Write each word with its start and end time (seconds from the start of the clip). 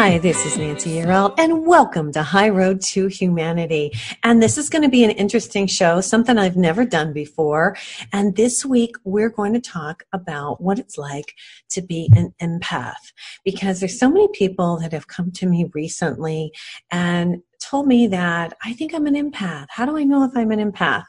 Hi, 0.00 0.18
this 0.18 0.46
is 0.46 0.56
Nancy 0.56 0.90
Yearout, 0.90 1.34
and 1.38 1.66
welcome 1.66 2.12
to 2.12 2.22
High 2.22 2.50
Road 2.50 2.80
to 2.82 3.08
Humanity. 3.08 3.90
And 4.22 4.40
this 4.40 4.56
is 4.56 4.68
going 4.68 4.82
to 4.82 4.88
be 4.88 5.02
an 5.02 5.10
interesting 5.10 5.66
show, 5.66 6.00
something 6.00 6.38
I've 6.38 6.56
never 6.56 6.84
done 6.84 7.12
before. 7.12 7.76
And 8.12 8.36
this 8.36 8.64
week, 8.64 8.94
we're 9.02 9.28
going 9.28 9.54
to 9.54 9.60
talk 9.60 10.04
about 10.12 10.60
what 10.60 10.78
it's 10.78 10.98
like 10.98 11.34
to 11.70 11.82
be 11.82 12.12
an 12.14 12.32
empath. 12.40 13.12
Because 13.44 13.80
there's 13.80 13.98
so 13.98 14.08
many 14.08 14.28
people 14.28 14.78
that 14.78 14.92
have 14.92 15.08
come 15.08 15.32
to 15.32 15.46
me 15.46 15.68
recently 15.74 16.52
and 16.92 17.42
told 17.68 17.86
me 17.86 18.06
that 18.06 18.54
I 18.64 18.72
think 18.72 18.94
I'm 18.94 19.06
an 19.06 19.14
empath. 19.14 19.66
How 19.68 19.84
do 19.84 19.96
I 19.98 20.04
know 20.04 20.24
if 20.24 20.30
I'm 20.34 20.50
an 20.50 20.72
empath? 20.72 21.04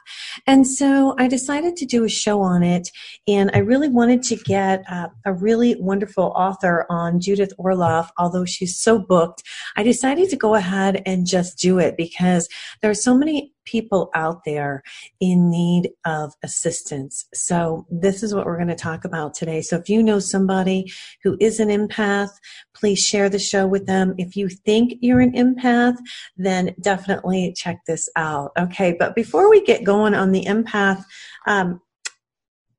And 0.46 0.66
so 0.66 1.14
I 1.18 1.26
decided 1.26 1.76
to 1.76 1.86
do 1.86 2.04
a 2.04 2.08
show 2.08 2.42
on 2.42 2.62
it. 2.62 2.90
And 3.26 3.50
I 3.54 3.58
really 3.58 3.88
wanted 3.88 4.22
to 4.24 4.36
get 4.36 4.82
uh, 4.90 5.08
a 5.24 5.32
really 5.32 5.76
wonderful 5.80 6.32
author 6.36 6.86
on 6.90 7.20
Judith 7.20 7.52
Orloff, 7.58 8.08
although 8.18 8.44
she's 8.44 8.78
so 8.78 8.98
booked. 8.98 9.42
I 9.76 9.82
decided 9.82 10.28
to 10.30 10.36
go 10.36 10.54
ahead 10.54 11.02
and 11.06 11.26
just 11.26 11.58
do 11.58 11.78
it 11.78 11.96
because 11.96 12.48
there 12.82 12.90
are 12.90 12.94
so 12.94 13.16
many 13.16 13.52
people 13.70 14.10
out 14.14 14.40
there 14.44 14.82
in 15.20 15.50
need 15.50 15.90
of 16.04 16.32
assistance. 16.42 17.26
So 17.34 17.86
this 17.90 18.22
is 18.22 18.34
what 18.34 18.46
we're 18.46 18.56
going 18.56 18.68
to 18.68 18.74
talk 18.74 19.04
about 19.04 19.34
today. 19.34 19.62
So 19.62 19.76
if 19.76 19.88
you 19.88 20.02
know 20.02 20.18
somebody 20.18 20.90
who 21.22 21.36
is 21.40 21.60
an 21.60 21.68
empath, 21.68 22.30
please 22.74 22.98
share 22.98 23.28
the 23.28 23.38
show 23.38 23.66
with 23.66 23.86
them. 23.86 24.14
If 24.18 24.36
you 24.36 24.48
think 24.48 24.94
you're 25.00 25.20
an 25.20 25.32
empath, 25.32 25.96
then 26.36 26.74
definitely 26.80 27.54
check 27.56 27.78
this 27.86 28.08
out. 28.16 28.50
Okay. 28.58 28.96
But 28.98 29.14
before 29.14 29.48
we 29.48 29.64
get 29.64 29.84
going 29.84 30.14
on 30.14 30.32
the 30.32 30.44
empath, 30.44 31.04
um, 31.46 31.80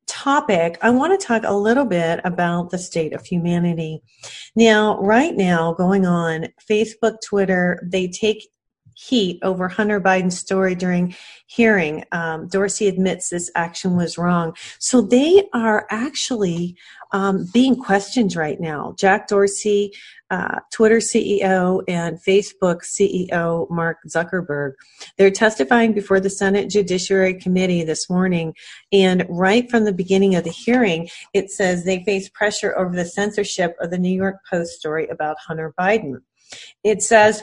topic, 0.06 0.78
I 0.82 0.90
want 0.90 1.18
to 1.18 1.26
talk 1.26 1.42
a 1.44 1.54
little 1.54 1.86
bit 1.86 2.20
about 2.24 2.70
the 2.70 2.78
state 2.78 3.14
of 3.14 3.24
humanity. 3.24 4.02
Now, 4.54 5.00
right 5.00 5.34
now, 5.34 5.72
going 5.72 6.04
on 6.04 6.48
Facebook, 6.70 7.16
Twitter, 7.24 7.80
they 7.82 8.08
take 8.08 8.46
heat 9.08 9.38
over 9.42 9.68
Hunter 9.68 10.00
Biden's 10.00 10.38
story 10.38 10.74
during 10.74 11.14
hearing. 11.46 12.04
Um, 12.12 12.48
Dorsey 12.48 12.88
admits 12.88 13.28
this 13.28 13.50
action 13.54 13.96
was 13.96 14.16
wrong. 14.16 14.54
So 14.78 15.00
they 15.00 15.48
are 15.52 15.86
actually 15.90 16.76
um, 17.12 17.46
being 17.52 17.76
questioned 17.76 18.36
right 18.36 18.60
now. 18.60 18.94
Jack 18.98 19.28
Dorsey, 19.28 19.92
uh, 20.30 20.60
Twitter 20.72 20.98
CEO, 20.98 21.82
and 21.88 22.18
Facebook 22.26 22.82
CEO 22.82 23.68
Mark 23.70 23.98
Zuckerberg. 24.08 24.72
They're 25.18 25.30
testifying 25.30 25.92
before 25.92 26.20
the 26.20 26.30
Senate 26.30 26.70
Judiciary 26.70 27.34
Committee 27.34 27.84
this 27.84 28.08
morning. 28.08 28.54
And 28.92 29.26
right 29.28 29.70
from 29.70 29.84
the 29.84 29.92
beginning 29.92 30.36
of 30.36 30.44
the 30.44 30.50
hearing, 30.50 31.08
it 31.34 31.50
says 31.50 31.84
they 31.84 32.02
face 32.04 32.30
pressure 32.30 32.76
over 32.78 32.96
the 32.96 33.04
censorship 33.04 33.74
of 33.80 33.90
the 33.90 33.98
New 33.98 34.14
York 34.14 34.36
Post 34.48 34.72
story 34.72 35.06
about 35.08 35.36
Hunter 35.46 35.74
Biden. 35.78 36.22
It 36.84 37.02
says, 37.02 37.42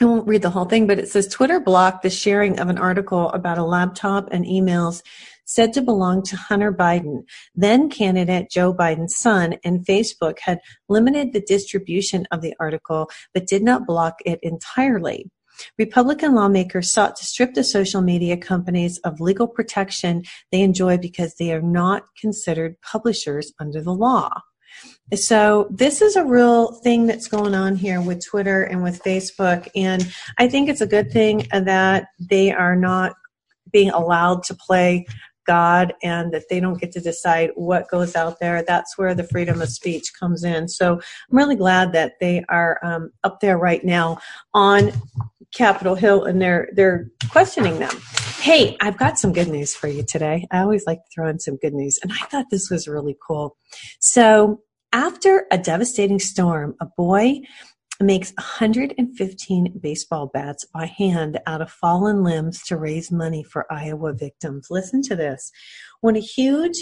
I 0.00 0.04
won't 0.04 0.28
read 0.28 0.42
the 0.42 0.50
whole 0.50 0.66
thing, 0.66 0.86
but 0.86 0.98
it 0.98 1.08
says 1.08 1.26
Twitter 1.26 1.58
blocked 1.58 2.02
the 2.02 2.10
sharing 2.10 2.58
of 2.58 2.68
an 2.68 2.76
article 2.76 3.30
about 3.30 3.56
a 3.56 3.64
laptop 3.64 4.28
and 4.30 4.44
emails 4.44 5.02
said 5.46 5.72
to 5.72 5.80
belong 5.80 6.22
to 6.24 6.36
Hunter 6.36 6.72
Biden, 6.72 7.22
then 7.54 7.88
candidate 7.88 8.50
Joe 8.50 8.74
Biden's 8.74 9.16
son, 9.16 9.54
and 9.64 9.86
Facebook 9.86 10.40
had 10.40 10.58
limited 10.88 11.32
the 11.32 11.40
distribution 11.40 12.26
of 12.30 12.42
the 12.42 12.54
article 12.60 13.08
but 13.32 13.46
did 13.46 13.62
not 13.62 13.86
block 13.86 14.16
it 14.26 14.38
entirely. 14.42 15.30
Republican 15.78 16.34
lawmakers 16.34 16.92
sought 16.92 17.16
to 17.16 17.24
strip 17.24 17.54
the 17.54 17.64
social 17.64 18.02
media 18.02 18.36
companies 18.36 18.98
of 18.98 19.20
legal 19.20 19.48
protection 19.48 20.22
they 20.52 20.60
enjoy 20.60 20.98
because 20.98 21.36
they 21.36 21.52
are 21.52 21.62
not 21.62 22.02
considered 22.20 22.78
publishers 22.82 23.52
under 23.58 23.80
the 23.80 23.94
law. 23.94 24.28
So 25.14 25.68
this 25.70 26.02
is 26.02 26.16
a 26.16 26.24
real 26.24 26.72
thing 26.72 27.06
that's 27.06 27.28
going 27.28 27.54
on 27.54 27.76
here 27.76 28.00
with 28.00 28.24
Twitter 28.24 28.62
and 28.62 28.82
with 28.82 29.02
Facebook. 29.02 29.68
And 29.76 30.12
I 30.38 30.48
think 30.48 30.68
it's 30.68 30.80
a 30.80 30.86
good 30.86 31.12
thing 31.12 31.46
that 31.52 32.08
they 32.18 32.50
are 32.52 32.74
not 32.74 33.14
being 33.70 33.90
allowed 33.90 34.42
to 34.44 34.54
play 34.54 35.06
God 35.46 35.94
and 36.02 36.32
that 36.32 36.48
they 36.50 36.58
don't 36.58 36.80
get 36.80 36.90
to 36.92 37.00
decide 37.00 37.50
what 37.54 37.88
goes 37.88 38.16
out 38.16 38.40
there. 38.40 38.62
That's 38.62 38.98
where 38.98 39.14
the 39.14 39.28
freedom 39.28 39.62
of 39.62 39.68
speech 39.68 40.12
comes 40.18 40.42
in. 40.42 40.68
So 40.68 40.94
I'm 40.94 41.38
really 41.38 41.54
glad 41.54 41.92
that 41.92 42.14
they 42.20 42.44
are 42.48 42.80
um, 42.82 43.10
up 43.22 43.38
there 43.40 43.56
right 43.56 43.84
now 43.84 44.18
on 44.54 44.92
Capitol 45.54 45.94
Hill 45.94 46.24
and 46.24 46.42
they're 46.42 46.68
they're 46.74 47.08
questioning 47.30 47.78
them. 47.78 47.96
Hey, 48.40 48.76
I've 48.80 48.98
got 48.98 49.18
some 49.18 49.32
good 49.32 49.48
news 49.48 49.74
for 49.74 49.88
you 49.88 50.02
today. 50.02 50.46
I 50.50 50.60
always 50.60 50.84
like 50.86 50.98
to 50.98 51.10
throw 51.14 51.28
in 51.28 51.38
some 51.38 51.56
good 51.56 51.72
news, 51.72 51.98
and 52.02 52.12
I 52.12 52.26
thought 52.26 52.46
this 52.50 52.70
was 52.70 52.86
really 52.86 53.16
cool. 53.26 53.56
So 54.00 54.60
after 54.96 55.46
a 55.50 55.58
devastating 55.58 56.18
storm, 56.18 56.74
a 56.80 56.86
boy 56.86 57.42
makes 58.00 58.32
115 58.38 59.78
baseball 59.78 60.30
bats 60.32 60.64
by 60.72 60.86
hand 60.86 61.38
out 61.46 61.60
of 61.60 61.70
fallen 61.70 62.24
limbs 62.24 62.62
to 62.62 62.78
raise 62.78 63.12
money 63.12 63.42
for 63.42 63.70
Iowa 63.70 64.14
victims. 64.14 64.68
Listen 64.70 65.02
to 65.02 65.14
this. 65.14 65.52
When 66.00 66.16
a 66.16 66.20
huge 66.20 66.78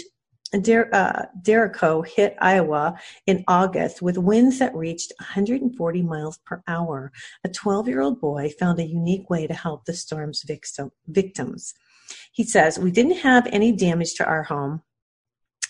Der- 0.61 0.89
uh, 0.93 1.25
Derecho 1.41 2.07
hit 2.07 2.37
Iowa 2.39 2.97
in 3.27 3.43
August 3.49 4.01
with 4.01 4.17
winds 4.17 4.59
that 4.59 4.73
reached 4.73 5.11
140 5.19 6.01
miles 6.01 6.37
per 6.45 6.63
hour. 6.67 7.11
A 7.43 7.49
12 7.49 7.89
year 7.89 7.99
old 7.99 8.21
boy 8.21 8.53
found 8.57 8.79
a 8.79 8.85
unique 8.85 9.29
way 9.29 9.47
to 9.47 9.53
help 9.53 9.83
the 9.83 9.93
storm's 9.93 10.43
victim- 10.43 10.91
victims. 11.07 11.73
He 12.31 12.43
says, 12.43 12.79
We 12.79 12.91
didn't 12.91 13.17
have 13.17 13.47
any 13.47 13.73
damage 13.73 14.13
to 14.13 14.25
our 14.25 14.43
home. 14.43 14.83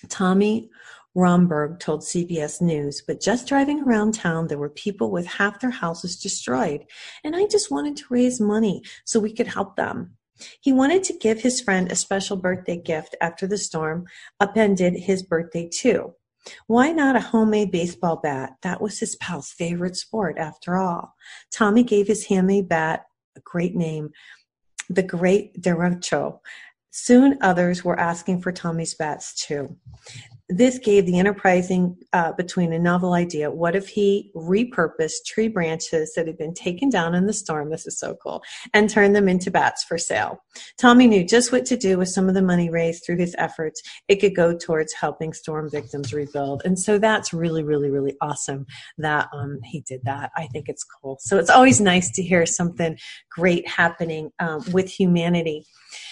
Tommy 0.09 0.69
Romberg 1.15 1.79
told 1.79 2.01
CBS 2.01 2.61
News, 2.61 3.01
but 3.07 3.21
just 3.21 3.47
driving 3.47 3.83
around 3.83 4.13
town, 4.13 4.47
there 4.47 4.57
were 4.57 4.69
people 4.69 5.09
with 5.09 5.25
half 5.25 5.61
their 5.61 5.71
houses 5.71 6.17
destroyed, 6.17 6.83
and 7.23 7.35
I 7.35 7.47
just 7.47 7.71
wanted 7.71 7.95
to 7.97 8.05
raise 8.09 8.41
money 8.41 8.83
so 9.05 9.19
we 9.19 9.33
could 9.33 9.47
help 9.47 9.77
them. 9.77 10.17
He 10.59 10.73
wanted 10.73 11.03
to 11.05 11.17
give 11.17 11.39
his 11.39 11.61
friend 11.61 11.89
a 11.89 11.95
special 11.95 12.35
birthday 12.35 12.75
gift 12.75 13.15
after 13.21 13.47
the 13.47 13.57
storm 13.57 14.05
upended 14.41 14.93
his 14.93 15.23
birthday 15.23 15.69
too. 15.71 16.13
Why 16.67 16.91
not 16.91 17.15
a 17.15 17.21
homemade 17.21 17.71
baseball 17.71 18.17
bat? 18.17 18.57
That 18.61 18.81
was 18.81 18.99
his 18.99 19.15
pal's 19.15 19.51
favorite 19.51 19.95
sport 19.95 20.37
after 20.37 20.75
all. 20.75 21.15
Tommy 21.51 21.83
gave 21.83 22.07
his 22.07 22.25
handmade 22.25 22.67
bat 22.67 23.05
a 23.37 23.39
great 23.39 23.73
name, 23.73 24.11
the 24.89 25.01
Great 25.01 25.61
Derecho. 25.61 26.39
Soon 26.91 27.37
others 27.41 27.83
were 27.83 27.99
asking 27.99 28.41
for 28.41 28.51
Tommy's 28.51 28.93
bats 28.93 29.33
too 29.33 29.77
this 30.47 30.77
gave 30.77 31.05
the 31.05 31.17
enterprising 31.17 31.97
uh, 32.13 32.31
between 32.33 32.71
a 32.71 32.79
novel 32.79 33.13
idea. 33.13 33.49
What 33.49 33.75
if 33.75 33.87
he 33.87 34.31
repurposed 34.35 35.25
tree 35.25 35.47
branches 35.47 36.13
that 36.15 36.27
had 36.27 36.37
been 36.37 36.53
taken 36.53 36.89
down 36.89 37.15
in 37.15 37.25
the 37.25 37.33
storm? 37.33 37.71
This 37.71 37.87
is 37.87 37.97
so 37.97 38.15
cool. 38.21 38.43
And 38.73 38.89
turned 38.89 39.15
them 39.15 39.27
into 39.27 39.49
bats 39.49 39.83
for 39.83 39.97
sale. 39.97 40.39
Tommy 40.79 41.07
knew 41.07 41.25
just 41.25 41.51
what 41.51 41.65
to 41.65 41.77
do 41.77 41.97
with 41.97 42.09
some 42.09 42.29
of 42.29 42.35
the 42.35 42.43
money 42.43 42.69
raised 42.69 43.03
through 43.03 43.17
his 43.17 43.35
efforts. 43.39 43.81
It 44.07 44.17
could 44.17 44.35
go 44.35 44.55
towards 44.55 44.93
helping 44.93 45.33
storm 45.33 45.69
victims 45.69 46.13
rebuild. 46.13 46.61
And 46.63 46.77
so 46.77 46.99
that's 46.99 47.33
really, 47.33 47.63
really, 47.63 47.89
really 47.89 48.15
awesome 48.21 48.67
that 48.99 49.27
um, 49.33 49.59
he 49.63 49.81
did 49.81 50.01
that. 50.03 50.31
I 50.37 50.45
think 50.47 50.69
it's 50.69 50.83
cool. 50.83 51.17
So 51.21 51.39
it's 51.39 51.49
always 51.49 51.81
nice 51.81 52.11
to 52.11 52.23
hear 52.23 52.45
something 52.45 52.97
great 53.31 53.67
happening 53.67 54.31
um, 54.39 54.63
with 54.71 54.89
humanity. 54.89 55.65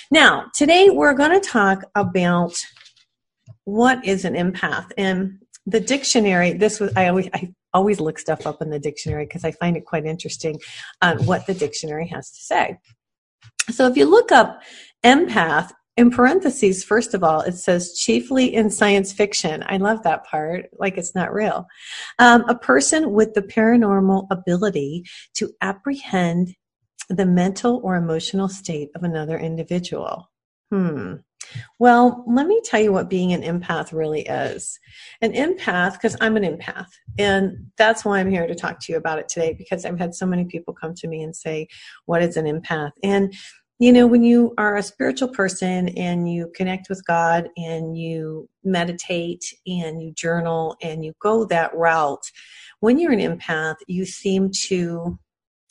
Now, 0.09 0.47
today 0.55 0.89
we're 0.89 1.13
going 1.13 1.39
to 1.39 1.47
talk 1.47 1.83
about 1.95 2.55
what 3.65 4.03
is 4.05 4.25
an 4.25 4.33
empath? 4.33 4.91
And 4.97 5.39
the 5.65 5.79
dictionary, 5.79 6.53
this 6.53 6.79
was, 6.79 6.91
I 6.95 7.07
always, 7.07 7.29
I 7.33 7.53
always 7.73 7.99
look 7.99 8.19
stuff 8.19 8.45
up 8.45 8.61
in 8.61 8.69
the 8.69 8.79
dictionary 8.79 9.25
because 9.25 9.45
I 9.45 9.51
find 9.51 9.77
it 9.77 9.85
quite 9.85 10.05
interesting 10.05 10.59
on 11.01 11.25
what 11.25 11.47
the 11.47 11.53
dictionary 11.53 12.07
has 12.07 12.29
to 12.31 12.41
say. 12.41 12.77
So 13.69 13.87
if 13.87 13.95
you 13.95 14.05
look 14.05 14.31
up 14.31 14.61
empath, 15.05 15.71
in 15.95 16.09
parentheses, 16.09 16.83
first 16.83 17.13
of 17.13 17.23
all, 17.23 17.41
it 17.41 17.53
says 17.53 17.93
chiefly 17.93 18.53
in 18.53 18.71
science 18.71 19.13
fiction. 19.13 19.63
I 19.67 19.77
love 19.77 20.01
that 20.03 20.25
part, 20.25 20.69
like 20.79 20.97
it's 20.97 21.13
not 21.13 21.33
real. 21.33 21.67
Um, 22.17 22.43
a 22.49 22.57
person 22.57 23.11
with 23.11 23.35
the 23.35 23.43
paranormal 23.43 24.27
ability 24.31 25.03
to 25.35 25.51
apprehend 25.61 26.55
the 27.09 27.25
mental 27.25 27.79
or 27.83 27.95
emotional 27.95 28.49
state 28.49 28.89
of 28.95 29.03
another 29.03 29.37
individual. 29.37 30.31
Hmm. 30.71 31.17
Well, 31.79 32.23
let 32.27 32.47
me 32.47 32.61
tell 32.63 32.81
you 32.81 32.91
what 32.91 33.09
being 33.09 33.33
an 33.33 33.41
empath 33.41 33.91
really 33.91 34.21
is. 34.21 34.79
An 35.21 35.33
empath, 35.33 35.93
because 35.93 36.15
I'm 36.21 36.37
an 36.37 36.43
empath, 36.43 36.89
and 37.17 37.67
that's 37.77 38.05
why 38.05 38.19
I'm 38.19 38.29
here 38.29 38.47
to 38.47 38.55
talk 38.55 38.79
to 38.81 38.91
you 38.91 38.97
about 38.97 39.19
it 39.19 39.29
today, 39.29 39.53
because 39.53 39.85
I've 39.85 39.99
had 39.99 40.15
so 40.15 40.25
many 40.25 40.45
people 40.45 40.73
come 40.73 40.93
to 40.95 41.07
me 41.07 41.23
and 41.23 41.35
say, 41.35 41.67
What 42.05 42.21
is 42.21 42.37
an 42.37 42.45
empath? 42.45 42.91
And 43.03 43.33
you 43.79 43.91
know, 43.91 44.07
when 44.07 44.23
you 44.23 44.53
are 44.57 44.77
a 44.77 44.83
spiritual 44.83 45.27
person 45.27 45.89
and 45.89 46.31
you 46.31 46.49
connect 46.55 46.87
with 46.89 47.03
God 47.05 47.49
and 47.57 47.97
you 47.97 48.47
meditate 48.63 49.43
and 49.67 50.01
you 50.01 50.13
journal 50.13 50.77
and 50.81 51.03
you 51.03 51.13
go 51.19 51.43
that 51.45 51.75
route, 51.75 52.23
when 52.79 52.99
you're 52.99 53.11
an 53.11 53.19
empath, 53.19 53.75
you 53.87 54.05
seem 54.05 54.51
to 54.67 55.19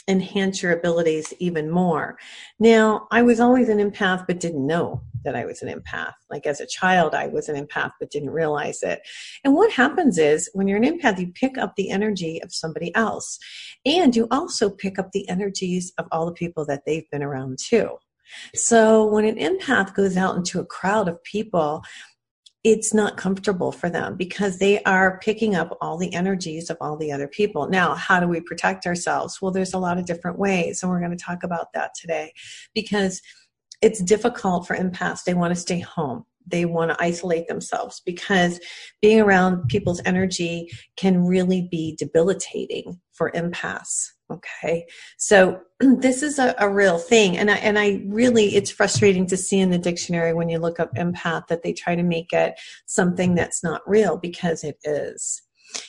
enhance 0.09 0.63
your 0.63 0.73
abilities 0.73 1.33
even 1.39 1.71
more. 1.71 2.19
Now, 2.59 3.07
I 3.11 3.23
was 3.23 3.41
always 3.41 3.69
an 3.69 3.79
empath 3.79 4.27
but 4.27 4.41
didn't 4.41 4.67
know 4.67 5.01
that 5.25 5.37
I 5.37 5.45
was 5.45 5.63
an 5.63 5.69
empath. 5.69 6.13
Like 6.31 6.47
as 6.47 6.61
a 6.61 6.67
child, 6.67 7.15
I 7.15 7.27
was 7.27 7.49
an 7.49 7.67
empath 7.67 7.93
but 7.99 8.11
didn't 8.11 8.31
realize 8.31 8.83
it. 8.83 9.01
And 9.45 9.55
what 9.55 9.73
happens 9.73 10.19
is 10.19 10.51
when 10.55 10.69
you're 10.69 10.83
an 10.83 10.99
empath, 10.99 11.19
you 11.19 11.33
pick 11.33 11.59
up 11.59 11.75
the 11.77 11.91
energy 11.91 12.43
of 12.43 12.53
somebody 12.53 12.95
else. 12.95 13.39
And 13.85 14.15
you 14.15 14.29
also 14.31 14.71
pick 14.71 14.99
up 14.99 15.13
the 15.13 15.29
energies 15.29 15.93
of 15.99 16.07
all 16.13 16.27
the 16.27 16.33
people 16.33 16.65
that 16.67 16.83
they've 16.87 17.09
been 17.11 17.23
around 17.23 17.59
too. 17.59 17.97
So 18.55 19.05
when 19.05 19.25
an 19.25 19.37
empath 19.37 19.95
goes 19.95 20.17
out 20.17 20.37
into 20.37 20.61
a 20.61 20.65
crowd 20.65 21.09
of 21.09 21.23
people, 21.23 21.83
it's 22.65 22.95
not 22.95 23.17
comfortable 23.17 23.73
for 23.73 23.91
them 23.91 24.17
because 24.17 24.59
they 24.59 24.81
are 24.85 25.19
picking 25.19 25.57
up 25.57 25.77
all 25.81 25.99
the 25.99 26.15
energies 26.15 26.71
of 26.71 26.77
all 26.81 26.97
the 26.97 27.11
other 27.11 27.27
people. 27.27 27.69
Now, 27.69 27.95
how 27.95 28.21
do 28.21 28.29
we 28.29 28.41
protect 28.41 28.87
ourselves? 28.87 29.43
Well, 29.43 29.51
there's 29.51 29.75
a 29.75 29.79
lot 29.79 29.99
of 29.99 30.07
different 30.07 30.39
ways, 30.39 30.81
and 30.81 30.91
we're 30.91 31.01
going 31.01 31.17
to 31.17 31.25
talk 31.25 31.43
about 31.43 31.73
that 31.75 31.91
today 32.01 32.33
because 32.73 33.21
it's 33.83 34.03
difficult 34.03 34.67
for 34.67 34.77
empaths. 34.77 35.25
They 35.25 35.35
want 35.35 35.55
to 35.55 35.61
stay 35.61 35.81
home. 35.81 36.25
They 36.47 36.65
want 36.65 36.91
to 36.91 37.03
isolate 37.03 37.47
themselves 37.47 38.01
because 38.05 38.59
being 39.01 39.21
around 39.21 39.69
people's 39.69 40.01
energy 40.05 40.69
can 40.97 41.25
really 41.25 41.69
be 41.71 41.97
debilitating 41.99 43.01
for 43.13 43.31
empaths. 43.33 44.07
Okay. 44.31 44.87
So 45.19 45.61
this 45.81 46.23
is 46.23 46.39
a, 46.39 46.55
a, 46.59 46.69
real 46.69 46.99
thing. 46.99 47.37
And 47.37 47.51
I, 47.51 47.57
and 47.57 47.79
I 47.79 48.03
really, 48.07 48.57
it's 48.57 48.71
frustrating 48.71 49.27
to 49.27 49.37
see 49.37 49.61
in 49.61 49.71
the 49.71 49.79
dictionary 49.79 50.33
when 50.33 50.49
you 50.49 50.59
look 50.59 50.81
up 50.81 50.95
empath 50.95 51.47
that 51.49 51.63
they 51.63 51.73
try 51.73 51.95
to 51.95 52.03
make 52.03 52.33
it 52.33 52.55
something 52.87 53.35
that's 53.35 53.63
not 53.63 53.83
real 53.87 54.17
because 54.17 54.65
it 54.65 54.79
is 54.85 55.43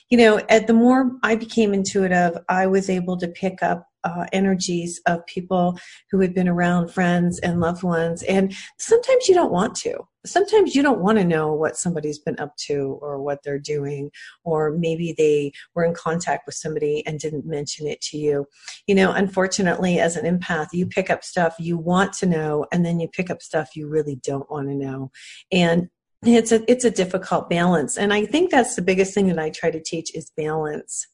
you 0.09 0.17
know, 0.17 0.39
at 0.49 0.67
the 0.67 0.73
more 0.73 1.11
I 1.23 1.35
became 1.35 1.73
intuitive, 1.73 2.37
I 2.49 2.67
was 2.67 2.89
able 2.89 3.17
to 3.17 3.27
pick 3.27 3.61
up 3.61 3.87
uh, 4.03 4.25
energies 4.31 5.01
of 5.05 5.25
people 5.25 5.77
who 6.11 6.19
had 6.19 6.33
been 6.33 6.47
around, 6.47 6.89
friends 6.89 7.39
and 7.39 7.59
loved 7.59 7.83
ones. 7.83 8.23
And 8.23 8.53
sometimes 8.77 9.27
you 9.27 9.35
don't 9.35 9.51
want 9.51 9.75
to. 9.77 10.07
Sometimes 10.25 10.73
you 10.73 10.81
don't 10.81 11.01
want 11.01 11.17
to 11.17 11.25
know 11.25 11.53
what 11.53 11.75
somebody's 11.75 12.19
been 12.19 12.39
up 12.39 12.55
to 12.55 12.97
or 13.01 13.21
what 13.21 13.43
they're 13.43 13.59
doing, 13.59 14.09
or 14.45 14.71
maybe 14.71 15.13
they 15.17 15.51
were 15.75 15.83
in 15.83 15.93
contact 15.93 16.45
with 16.45 16.55
somebody 16.55 17.05
and 17.05 17.19
didn't 17.19 17.45
mention 17.45 17.87
it 17.87 17.99
to 18.01 18.17
you. 18.17 18.45
You 18.87 18.95
know, 18.95 19.11
unfortunately, 19.11 19.99
as 19.99 20.15
an 20.15 20.25
empath, 20.25 20.67
you 20.71 20.85
pick 20.85 21.09
up 21.09 21.25
stuff 21.25 21.55
you 21.59 21.77
want 21.77 22.13
to 22.13 22.25
know, 22.25 22.65
and 22.71 22.85
then 22.85 23.01
you 23.01 23.09
pick 23.09 23.29
up 23.29 23.41
stuff 23.41 23.75
you 23.75 23.89
really 23.89 24.15
don't 24.23 24.49
want 24.49 24.69
to 24.69 24.75
know. 24.75 25.11
And 25.51 25.89
it's 26.25 26.51
a 26.51 26.71
it's 26.71 26.85
a 26.85 26.91
difficult 26.91 27.49
balance 27.49 27.97
and 27.97 28.13
i 28.13 28.25
think 28.25 28.49
that's 28.49 28.75
the 28.75 28.81
biggest 28.81 29.13
thing 29.13 29.27
that 29.27 29.39
i 29.39 29.49
try 29.49 29.69
to 29.69 29.81
teach 29.81 30.13
is 30.15 30.31
balance 30.37 31.07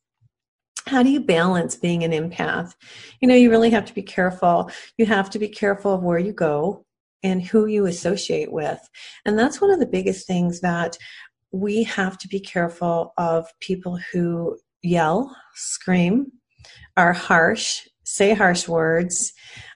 how 0.90 1.04
do 1.04 1.10
you 1.10 1.20
balance 1.20 1.76
being 1.76 2.04
an 2.04 2.12
empath? 2.12 2.74
You 3.22 3.28
know 3.28 3.36
you 3.36 3.50
really 3.50 3.70
have 3.70 3.86
to 3.86 3.94
be 3.94 4.02
careful. 4.02 4.72
You 4.98 5.06
have 5.06 5.30
to 5.32 5.40
be 5.40 5.48
careful 5.48 5.94
of 5.94 6.04
where 6.04 6.20
you 6.20 6.34
go 6.34 6.86
and 7.22 7.44
who 7.44 7.66
you 7.66 7.86
associate 7.86 8.52
with. 8.52 8.80
And 9.26 9.38
that's 9.38 9.62
one 9.62 9.72
of 9.72 9.80
the 9.80 9.86
biggest 9.86 10.26
things 10.26 10.62
that 10.62 10.98
we 11.52 11.84
have 11.84 12.18
to 12.20 12.28
be 12.28 12.40
careful 12.40 13.14
of 13.18 13.48
people 13.60 14.00
who 14.12 14.58
yell 14.82 15.36
scream 15.56 16.32
are 16.96 17.14
harsh 17.14 17.82
say 18.04 18.34
harsh 18.34 18.68
words 18.68 19.34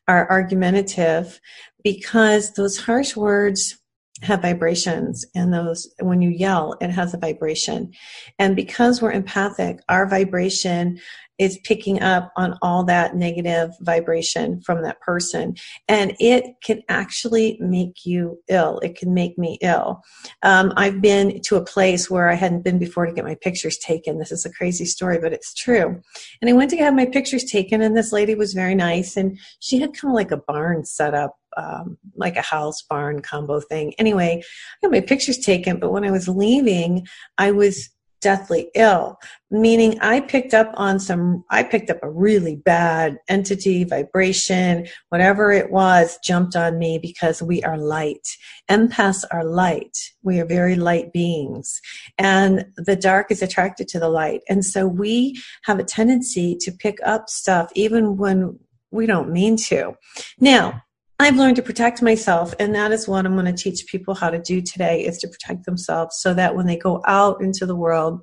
are 0.07 0.29
argumentative 0.31 1.39
because 1.83 2.53
those 2.53 2.77
harsh 2.77 3.15
words 3.15 3.77
have 4.23 4.41
vibrations 4.41 5.25
and 5.35 5.53
those 5.53 5.93
when 5.99 6.21
you 6.21 6.29
yell 6.29 6.75
it 6.81 6.89
has 6.89 7.13
a 7.13 7.17
vibration. 7.17 7.91
And 8.39 8.55
because 8.55 9.01
we're 9.01 9.11
empathic 9.11 9.79
our 9.89 10.07
vibration 10.07 10.99
is 11.39 11.59
picking 11.63 12.01
up 12.01 12.31
on 12.37 12.57
all 12.61 12.83
that 12.83 13.15
negative 13.15 13.71
vibration 13.81 14.61
from 14.61 14.83
that 14.83 14.99
person. 15.01 15.55
And 15.87 16.15
it 16.19 16.45
can 16.63 16.83
actually 16.89 17.57
make 17.59 18.05
you 18.05 18.39
ill. 18.49 18.79
It 18.79 18.95
can 18.95 19.13
make 19.13 19.37
me 19.37 19.57
ill. 19.61 20.01
Um, 20.43 20.73
i've 20.77 21.01
been 21.01 21.41
to 21.41 21.55
a 21.55 21.65
place 21.65 22.09
where 22.09 22.29
i 22.29 22.35
hadn't 22.35 22.63
been 22.63 22.79
before 22.79 23.05
to 23.05 23.13
get 23.13 23.25
my 23.25 23.35
pictures 23.35 23.77
taken. 23.77 24.19
This 24.19 24.31
is 24.31 24.45
a 24.45 24.53
crazy 24.53 24.85
story 24.85 25.19
but 25.19 25.33
it's 25.33 25.53
true. 25.53 26.01
And 26.41 26.49
i 26.49 26.53
went 26.53 26.69
to 26.71 26.77
have 26.77 26.93
my 26.93 27.05
pictures 27.05 27.43
taken 27.43 27.81
and 27.81 27.97
this 27.97 28.11
lady 28.11 28.35
was 28.35 28.53
very 28.53 28.75
nice 28.75 29.17
and 29.17 29.37
she 29.59 29.79
had 29.79 29.93
kind 29.93 30.11
of 30.11 30.15
like 30.15 30.31
a 30.31 30.37
barn 30.37 30.85
set 30.85 31.13
up 31.13 31.37
um, 31.57 31.97
like 32.15 32.35
a 32.35 32.41
house 32.41 32.81
barn 32.81 33.21
combo 33.21 33.59
thing. 33.59 33.93
Anyway, 33.97 34.41
I 34.41 34.77
got 34.81 34.91
my 34.91 35.01
pictures 35.01 35.37
taken, 35.37 35.79
but 35.79 35.91
when 35.91 36.03
I 36.03 36.11
was 36.11 36.27
leaving, 36.27 37.07
I 37.37 37.51
was 37.51 37.89
deathly 38.23 38.71
ill, 38.73 39.19
meaning 39.51 39.99
I 39.99 40.21
picked 40.21 40.53
up 40.53 40.71
on 40.75 40.99
some, 40.99 41.43
I 41.51 41.61
picked 41.61 41.89
up 41.89 41.99
a 42.01 42.09
really 42.09 42.55
bad 42.55 43.17
entity, 43.27 43.83
vibration, 43.83 44.87
whatever 45.09 45.51
it 45.51 45.69
was, 45.71 46.17
jumped 46.23 46.55
on 46.55 46.79
me 46.79 46.97
because 46.97 47.43
we 47.43 47.61
are 47.63 47.77
light. 47.77 48.25
Empaths 48.71 49.25
are 49.29 49.43
light. 49.43 49.97
We 50.23 50.39
are 50.39 50.45
very 50.45 50.75
light 50.75 51.11
beings. 51.11 51.79
And 52.17 52.65
the 52.77 52.95
dark 52.95 53.29
is 53.29 53.41
attracted 53.41 53.89
to 53.89 53.99
the 53.99 54.09
light. 54.09 54.41
And 54.47 54.65
so 54.65 54.87
we 54.87 55.39
have 55.65 55.77
a 55.77 55.83
tendency 55.83 56.55
to 56.61 56.71
pick 56.71 56.97
up 57.05 57.29
stuff 57.29 57.71
even 57.75 58.15
when 58.15 58.57
we 58.89 59.05
don't 59.05 59.31
mean 59.31 59.57
to. 59.57 59.95
Now, 60.39 60.81
I've 61.19 61.37
learned 61.37 61.55
to 61.57 61.61
protect 61.61 62.01
myself, 62.01 62.53
and 62.59 62.73
that 62.75 62.91
is 62.91 63.07
what 63.07 63.25
I'm 63.25 63.33
going 63.35 63.45
to 63.45 63.53
teach 63.53 63.85
people 63.87 64.15
how 64.15 64.29
to 64.29 64.39
do 64.39 64.61
today 64.61 65.05
is 65.05 65.19
to 65.19 65.27
protect 65.27 65.65
themselves 65.65 66.17
so 66.19 66.33
that 66.33 66.55
when 66.55 66.65
they 66.65 66.77
go 66.77 67.01
out 67.07 67.41
into 67.41 67.65
the 67.65 67.75
world, 67.75 68.21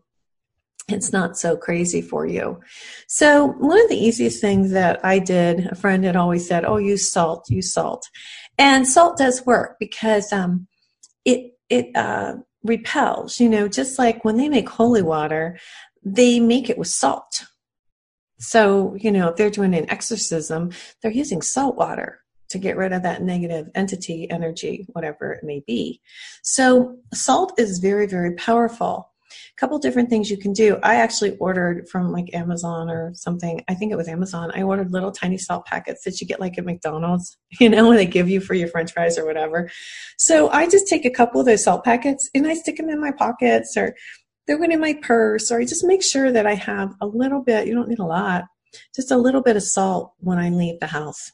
it's 0.89 1.13
not 1.13 1.39
so 1.39 1.57
crazy 1.57 2.03
for 2.03 2.27
you. 2.27 2.61
So, 3.07 3.47
one 3.47 3.81
of 3.81 3.89
the 3.89 3.97
easiest 3.97 4.41
things 4.41 4.73
that 4.73 5.05
I 5.05 5.21
did, 5.21 5.67
a 5.67 5.77
friend 5.77 6.05
had 6.05 6.17
always 6.17 6.49
said, 6.49 6.65
Oh, 6.65 6.79
use 6.79 7.11
salt, 7.11 7.49
use 7.49 7.73
salt. 7.73 8.09
And 8.59 8.87
salt 8.87 9.17
does 9.17 9.47
work 9.47 9.77
because 9.79 10.33
um, 10.33 10.67
it, 11.25 11.53
it 11.69 11.95
uh, 11.95 12.35
repels, 12.65 13.39
you 13.39 13.49
know, 13.49 13.69
just 13.69 13.99
like 13.99 14.25
when 14.25 14.37
they 14.37 14.49
make 14.49 14.69
holy 14.69 15.03
water, 15.03 15.59
they 16.05 16.41
make 16.41 16.69
it 16.69 16.79
with 16.79 16.89
salt. 16.89 17.45
So, 18.39 18.97
you 18.99 19.13
know, 19.13 19.29
if 19.29 19.37
they're 19.37 19.51
doing 19.51 19.75
an 19.75 19.89
exorcism, 19.91 20.73
they're 21.03 21.13
using 21.13 21.41
salt 21.41 21.77
water 21.77 22.21
to 22.51 22.59
get 22.59 22.77
rid 22.77 22.93
of 22.93 23.03
that 23.03 23.23
negative 23.23 23.69
entity, 23.75 24.29
energy, 24.31 24.87
whatever 24.93 25.33
it 25.33 25.45
may 25.45 25.63
be. 25.67 26.01
So 26.43 26.99
salt 27.15 27.59
is 27.59 27.79
very, 27.79 28.07
very 28.07 28.35
powerful. 28.35 29.09
A 29.31 29.61
couple 29.61 29.79
different 29.79 30.11
things 30.11 30.29
you 30.29 30.37
can 30.37 30.53
do. 30.53 30.77
I 30.83 30.97
actually 30.97 31.37
ordered 31.37 31.89
from 31.89 32.11
like 32.11 32.35
Amazon 32.35 32.91
or 32.91 33.13
something. 33.15 33.65
I 33.69 33.75
think 33.75 33.93
it 33.93 33.97
was 33.97 34.09
Amazon. 34.09 34.51
I 34.55 34.63
ordered 34.63 34.93
little 34.93 35.13
tiny 35.13 35.39
salt 35.39 35.67
packets 35.67 36.03
that 36.05 36.21
you 36.21 36.27
get 36.27 36.41
like 36.41 36.59
at 36.59 36.65
McDonald's, 36.65 37.39
you 37.61 37.69
know, 37.69 37.89
when 37.89 37.97
they 37.97 38.07
give 38.07 38.29
you 38.29 38.41
for 38.41 38.55
your 38.55 38.69
french 38.69 38.93
fries 38.93 39.17
or 39.17 39.25
whatever. 39.25 39.71
So 40.19 40.51
I 40.51 40.69
just 40.69 40.89
take 40.89 41.05
a 41.05 41.11
couple 41.11 41.41
of 41.41 41.47
those 41.47 41.63
salt 41.63 41.85
packets 41.85 42.29
and 42.35 42.47
I 42.47 42.55
stick 42.55 42.77
them 42.77 42.89
in 42.89 43.01
my 43.01 43.13
pockets 43.13 43.77
or 43.77 43.95
it 44.49 44.73
in 44.73 44.81
my 44.81 44.95
purse 45.01 45.53
or 45.53 45.61
I 45.61 45.65
just 45.65 45.85
make 45.85 46.03
sure 46.03 46.33
that 46.33 46.45
I 46.45 46.55
have 46.55 46.93
a 47.01 47.07
little 47.07 47.41
bit, 47.41 47.69
you 47.69 47.75
don't 47.75 47.89
need 47.89 48.01
a 48.01 48.05
lot, 48.05 48.47
just 48.97 49.13
a 49.13 49.17
little 49.17 49.43
bit 49.43 49.55
of 49.55 49.63
salt 49.63 50.15
when 50.19 50.39
I 50.39 50.49
leave 50.49 50.81
the 50.81 50.89
house 50.89 51.31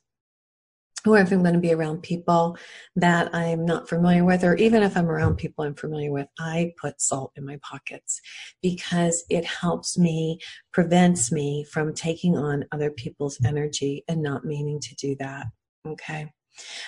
or 1.06 1.18
if 1.18 1.30
I'm 1.30 1.42
going 1.42 1.54
to 1.54 1.60
be 1.60 1.72
around 1.72 2.02
people 2.02 2.56
that 2.96 3.34
I'm 3.34 3.64
not 3.64 3.88
familiar 3.88 4.24
with, 4.24 4.44
or 4.44 4.54
even 4.56 4.82
if 4.82 4.96
I'm 4.96 5.08
around 5.08 5.36
people 5.36 5.64
I'm 5.64 5.74
familiar 5.74 6.12
with, 6.12 6.28
I 6.38 6.72
put 6.80 7.00
salt 7.00 7.32
in 7.36 7.44
my 7.44 7.58
pockets 7.62 8.20
because 8.62 9.24
it 9.30 9.44
helps 9.44 9.98
me, 9.98 10.38
prevents 10.72 11.30
me 11.30 11.64
from 11.64 11.94
taking 11.94 12.36
on 12.36 12.64
other 12.72 12.90
people's 12.90 13.38
energy 13.44 14.04
and 14.08 14.22
not 14.22 14.44
meaning 14.44 14.80
to 14.80 14.94
do 14.94 15.16
that. 15.20 15.46
Okay. 15.86 16.32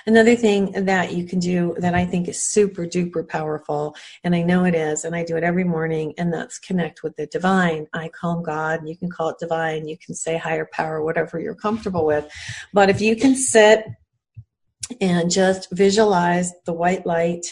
Another 0.06 0.34
thing 0.34 0.72
that 0.86 1.12
you 1.12 1.24
can 1.24 1.38
do 1.38 1.76
that 1.78 1.94
I 1.94 2.06
think 2.06 2.28
is 2.28 2.42
super 2.42 2.86
duper 2.86 3.28
powerful, 3.28 3.94
and 4.24 4.34
I 4.34 4.42
know 4.42 4.64
it 4.64 4.74
is, 4.74 5.04
and 5.04 5.14
I 5.14 5.24
do 5.24 5.36
it 5.36 5.44
every 5.44 5.64
morning, 5.64 6.14
and 6.16 6.32
that's 6.32 6.58
connect 6.58 7.02
with 7.02 7.16
the 7.16 7.26
divine. 7.26 7.86
I 7.92 8.08
call 8.08 8.40
God, 8.40 8.88
you 8.88 8.96
can 8.96 9.10
call 9.10 9.30
it 9.30 9.38
divine, 9.38 9.86
you 9.86 9.98
can 9.98 10.14
say 10.14 10.36
higher 10.36 10.68
power, 10.72 11.04
whatever 11.04 11.38
you're 11.38 11.54
comfortable 11.54 12.06
with. 12.06 12.26
But 12.72 12.88
if 12.88 13.00
you 13.00 13.16
can 13.16 13.34
sit 13.34 13.84
and 15.00 15.30
just 15.30 15.70
visualize 15.72 16.52
the 16.64 16.72
white 16.72 17.06
light 17.06 17.46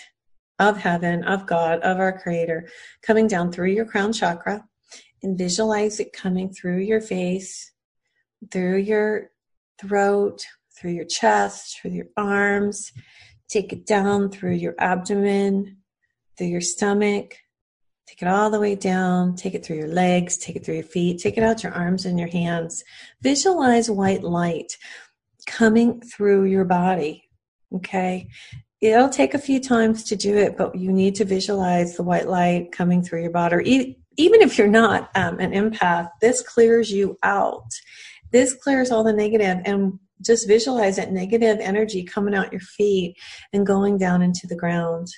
of 0.59 0.79
heaven, 0.79 1.23
of 1.25 1.47
God, 1.47 1.81
of 1.81 1.99
our 1.99 2.19
Creator 2.19 2.69
coming 3.03 3.27
down 3.27 3.53
through 3.53 3.71
your 3.71 3.85
crown 3.85 4.13
chakra 4.13 4.65
and 5.23 5.37
visualize 5.37 6.01
it 6.01 6.13
coming 6.13 6.53
through 6.53 6.79
your 6.79 7.01
face, 7.01 7.73
through 8.51 8.79
your 8.79 9.31
throat, 9.81 10.47
through 10.79 10.93
your 10.93 11.05
chest, 11.05 11.79
through 11.81 11.91
your 11.91 12.07
arms, 12.17 12.93
Take 13.49 13.73
it 13.73 13.87
down 13.87 14.31
through 14.31 14.55
your 14.55 14.75
abdomen, 14.79 15.79
through 16.37 16.49
your 16.49 16.61
stomach. 16.61 17.37
Take 18.07 18.23
it 18.23 18.29
all 18.29 18.51
the 18.51 18.61
way 18.61 18.75
down. 18.75 19.37
Take 19.37 19.55
it 19.55 19.65
through 19.65 19.77
your 19.77 19.89
legs. 19.89 20.37
Take 20.37 20.57
it 20.57 20.65
through 20.65 20.77
your 20.77 20.85
feet. 20.85 21.21
Take 21.21 21.37
it 21.37 21.45
out 21.45 21.63
your 21.63 21.73
arms 21.73 22.07
and 22.07 22.19
your 22.19 22.29
hands. 22.29 22.85
Visualize 23.23 23.91
white 23.91 24.23
light 24.23 24.77
coming 25.47 26.01
through 26.01 26.45
your 26.45 26.65
body. 26.65 27.26
Okay. 27.75 28.29
It'll 28.81 29.09
take 29.09 29.35
a 29.35 29.39
few 29.39 29.61
times 29.61 30.05
to 30.05 30.17
do 30.17 30.37
it, 30.37 30.57
but 30.57 30.75
you 30.75 30.93
need 30.93 31.15
to 31.17 31.25
visualize 31.25 31.97
the 31.97 32.03
white 32.03 32.29
light 32.29 32.73
coming 32.73 33.03
through 33.03 33.23
your 33.23 33.31
body. 33.31 33.99
Even 34.19 34.43
if 34.43 34.59
you're 34.59 34.69
not 34.69 35.11
um, 35.15 35.39
an 35.41 35.53
empath, 35.53 36.09
this 36.21 36.43
clears 36.43 36.91
you 36.91 37.17
out. 37.23 37.69
This 38.33 38.55
clears 38.55 38.91
all 38.91 39.05
the 39.05 39.13
negative 39.13 39.61
and 39.65 39.99
just 40.25 40.47
visualize 40.47 40.97
that 40.97 41.13
negative 41.13 41.59
energy 41.61 42.05
coming 42.05 42.35
out 42.35 42.53
your 42.53 42.61
feet 42.61 43.17
and 43.53 43.67
going 43.67 43.99
down 43.99 44.23
into 44.23 44.47
the 44.47 44.57
ground. 44.57 45.09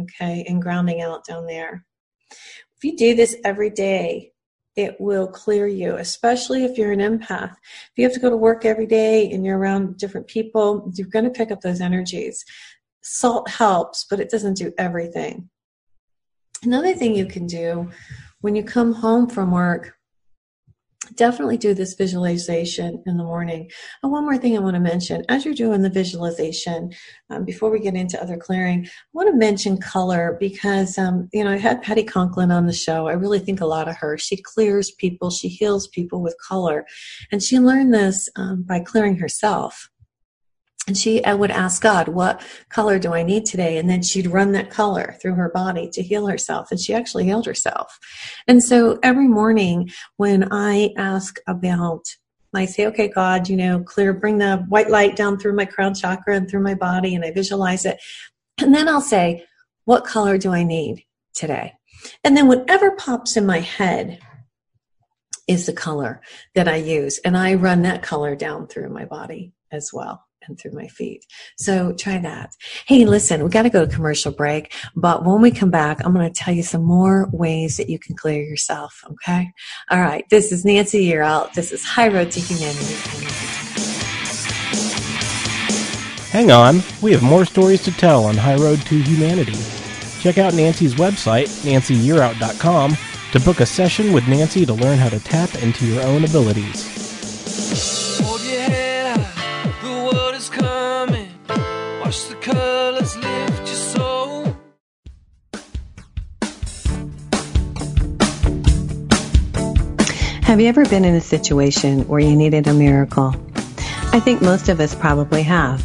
Okay. 0.00 0.44
And 0.48 0.62
grounding 0.62 1.02
out 1.02 1.24
down 1.24 1.46
there. 1.46 1.84
If 2.30 2.82
you 2.84 2.96
do 2.96 3.14
this 3.14 3.36
every 3.44 3.70
day, 3.70 4.32
it 4.76 5.00
will 5.00 5.26
clear 5.26 5.66
you, 5.66 5.96
especially 5.96 6.64
if 6.64 6.76
you're 6.76 6.92
an 6.92 7.00
empath. 7.00 7.52
If 7.52 7.92
you 7.96 8.04
have 8.04 8.14
to 8.14 8.20
go 8.20 8.30
to 8.30 8.36
work 8.36 8.64
every 8.64 8.86
day 8.86 9.30
and 9.30 9.44
you're 9.44 9.58
around 9.58 9.98
different 9.98 10.26
people, 10.26 10.90
you're 10.94 11.08
going 11.08 11.24
to 11.24 11.30
pick 11.30 11.50
up 11.50 11.60
those 11.60 11.80
energies. 11.80 12.44
Salt 13.02 13.48
helps, 13.48 14.04
but 14.08 14.20
it 14.20 14.30
doesn't 14.30 14.56
do 14.56 14.72
everything. 14.78 15.48
Another 16.62 16.94
thing 16.94 17.14
you 17.14 17.26
can 17.26 17.46
do 17.46 17.90
when 18.40 18.56
you 18.56 18.64
come 18.64 18.92
home 18.92 19.28
from 19.28 19.52
work 19.52 19.94
definitely 21.14 21.56
do 21.56 21.74
this 21.74 21.94
visualization 21.94 23.02
in 23.06 23.16
the 23.16 23.24
morning. 23.24 23.70
And 24.02 24.12
one 24.12 24.24
more 24.24 24.38
thing 24.38 24.56
I 24.56 24.60
want 24.60 24.74
to 24.74 24.80
mention 24.80 25.24
as 25.28 25.44
you're 25.44 25.54
doing 25.54 25.82
the 25.82 25.90
visualization, 25.90 26.90
um, 27.30 27.44
before 27.44 27.70
we 27.70 27.80
get 27.80 27.94
into 27.94 28.20
other 28.22 28.36
clearing, 28.36 28.86
I 28.86 28.90
want 29.12 29.28
to 29.28 29.36
mention 29.36 29.78
color 29.78 30.36
because, 30.40 30.98
um, 30.98 31.28
you 31.32 31.44
know, 31.44 31.52
I 31.52 31.58
had 31.58 31.82
Patty 31.82 32.04
Conklin 32.04 32.50
on 32.50 32.66
the 32.66 32.72
show. 32.72 33.08
I 33.08 33.12
really 33.12 33.38
think 33.38 33.60
a 33.60 33.66
lot 33.66 33.88
of 33.88 33.96
her. 33.96 34.18
She 34.18 34.36
clears 34.36 34.90
people, 34.90 35.30
she 35.30 35.48
heals 35.48 35.88
people 35.88 36.22
with 36.22 36.36
color. 36.46 36.86
And 37.32 37.42
she 37.42 37.58
learned 37.58 37.94
this 37.94 38.28
um, 38.36 38.62
by 38.62 38.80
clearing 38.80 39.18
herself 39.18 39.88
and 40.86 40.96
she 40.96 41.24
I 41.24 41.34
would 41.34 41.50
ask 41.50 41.82
God, 41.82 42.08
what 42.08 42.42
color 42.68 42.98
do 42.98 43.14
I 43.14 43.22
need 43.22 43.46
today? 43.46 43.78
And 43.78 43.88
then 43.88 44.02
she'd 44.02 44.26
run 44.26 44.52
that 44.52 44.70
color 44.70 45.16
through 45.20 45.34
her 45.34 45.48
body 45.48 45.88
to 45.90 46.02
heal 46.02 46.26
herself. 46.26 46.70
And 46.70 46.78
she 46.78 46.92
actually 46.92 47.24
healed 47.24 47.46
herself. 47.46 47.98
And 48.46 48.62
so 48.62 48.98
every 49.02 49.28
morning 49.28 49.90
when 50.16 50.52
I 50.52 50.92
ask 50.96 51.38
about, 51.46 52.04
I 52.54 52.66
say, 52.66 52.86
okay, 52.86 53.08
God, 53.08 53.48
you 53.48 53.56
know, 53.56 53.80
clear, 53.80 54.12
bring 54.12 54.38
the 54.38 54.58
white 54.68 54.90
light 54.90 55.16
down 55.16 55.38
through 55.38 55.56
my 55.56 55.64
crown 55.64 55.94
chakra 55.94 56.36
and 56.36 56.48
through 56.48 56.62
my 56.62 56.74
body, 56.74 57.14
and 57.14 57.24
I 57.24 57.32
visualize 57.32 57.84
it. 57.84 57.98
And 58.60 58.72
then 58.72 58.88
I'll 58.88 59.00
say, 59.00 59.44
what 59.86 60.04
color 60.04 60.38
do 60.38 60.52
I 60.52 60.62
need 60.62 61.04
today? 61.34 61.72
And 62.22 62.36
then 62.36 62.46
whatever 62.46 62.92
pops 62.92 63.36
in 63.36 63.44
my 63.46 63.58
head 63.58 64.20
is 65.48 65.66
the 65.66 65.72
color 65.72 66.20
that 66.54 66.68
I 66.68 66.76
use. 66.76 67.18
And 67.24 67.36
I 67.36 67.54
run 67.54 67.82
that 67.82 68.02
color 68.02 68.36
down 68.36 68.68
through 68.68 68.90
my 68.90 69.04
body 69.04 69.52
as 69.72 69.90
well 69.92 70.24
and 70.46 70.58
through 70.58 70.72
my 70.72 70.88
feet. 70.88 71.26
So 71.56 71.92
try 71.92 72.18
that. 72.18 72.54
Hey, 72.86 73.04
listen, 73.04 73.42
we 73.42 73.50
got 73.50 73.62
to 73.62 73.70
go 73.70 73.86
to 73.86 73.94
commercial 73.94 74.32
break, 74.32 74.72
but 74.96 75.24
when 75.24 75.40
we 75.40 75.50
come 75.50 75.70
back, 75.70 76.04
I'm 76.04 76.12
going 76.12 76.30
to 76.30 76.38
tell 76.38 76.54
you 76.54 76.62
some 76.62 76.84
more 76.84 77.28
ways 77.32 77.76
that 77.76 77.88
you 77.88 77.98
can 77.98 78.16
clear 78.16 78.42
yourself. 78.42 79.02
Okay. 79.10 79.52
All 79.90 80.00
right. 80.00 80.24
This 80.30 80.52
is 80.52 80.64
Nancy 80.64 81.06
Yearout. 81.06 81.52
This 81.54 81.72
is 81.72 81.84
High 81.84 82.08
Road 82.08 82.30
to 82.32 82.40
Humanity. 82.40 83.44
Hang 86.34 86.50
on, 86.50 86.82
we 87.00 87.12
have 87.12 87.22
more 87.22 87.44
stories 87.44 87.80
to 87.84 87.92
tell 87.92 88.24
on 88.24 88.36
High 88.36 88.56
Road 88.56 88.80
to 88.86 88.98
Humanity. 89.00 89.56
Check 90.20 90.36
out 90.36 90.52
Nancy's 90.52 90.96
website, 90.96 91.46
nancyyearout.com, 91.62 92.96
to 93.30 93.40
book 93.40 93.60
a 93.60 93.66
session 93.66 94.12
with 94.12 94.26
Nancy 94.26 94.66
to 94.66 94.72
learn 94.72 94.98
how 94.98 95.10
to 95.10 95.20
tap 95.20 95.54
into 95.62 95.86
your 95.86 96.02
own 96.02 96.24
abilities. 96.24 98.03
Have 110.42 110.60
you 110.60 110.66
ever 110.66 110.84
been 110.84 111.06
in 111.06 111.14
a 111.14 111.22
situation 111.22 112.06
where 112.06 112.20
you 112.20 112.36
needed 112.36 112.66
a 112.66 112.74
miracle? 112.74 113.34
I 114.12 114.20
think 114.20 114.42
most 114.42 114.68
of 114.68 114.78
us 114.80 114.94
probably 114.94 115.42
have. 115.44 115.80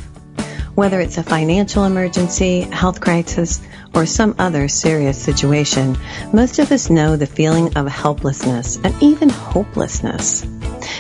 Whether 0.76 1.00
it's 1.00 1.18
a 1.18 1.24
financial 1.24 1.86
emergency, 1.86 2.62
health 2.62 3.00
crisis, 3.00 3.62
or 3.96 4.06
some 4.06 4.36
other 4.38 4.68
serious 4.68 5.18
situation, 5.18 5.98
most 6.34 6.60
of 6.60 6.74
us 6.74 6.90
know 6.90 7.16
the 7.16 7.26
feeling 7.26 7.78
of 7.78 7.88
helplessness 7.88 8.78
and 8.84 8.94
even 9.02 9.30
hopelessness. 9.30 10.46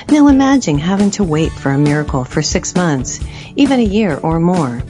Now 0.09 0.29
imagine 0.29 0.77
having 0.77 1.11
to 1.11 1.25
wait 1.25 1.51
for 1.51 1.71
a 1.71 1.77
miracle 1.77 2.23
for 2.23 2.41
six 2.41 2.75
months, 2.75 3.19
even 3.57 3.81
a 3.81 3.83
year 3.83 4.17
or 4.23 4.39
more. 4.39 4.81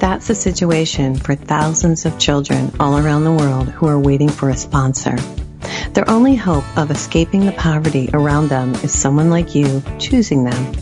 That's 0.00 0.28
the 0.28 0.34
situation 0.36 1.16
for 1.16 1.34
thousands 1.34 2.06
of 2.06 2.20
children 2.20 2.72
all 2.78 2.98
around 2.98 3.24
the 3.24 3.32
world 3.32 3.68
who 3.68 3.88
are 3.88 3.98
waiting 3.98 4.28
for 4.28 4.48
a 4.48 4.56
sponsor. 4.56 5.16
Their 5.92 6.08
only 6.08 6.36
hope 6.36 6.64
of 6.78 6.92
escaping 6.92 7.44
the 7.44 7.52
poverty 7.52 8.08
around 8.12 8.48
them 8.48 8.76
is 8.76 8.92
someone 8.92 9.28
like 9.28 9.56
you 9.56 9.82
choosing 9.98 10.44
them. 10.44 10.72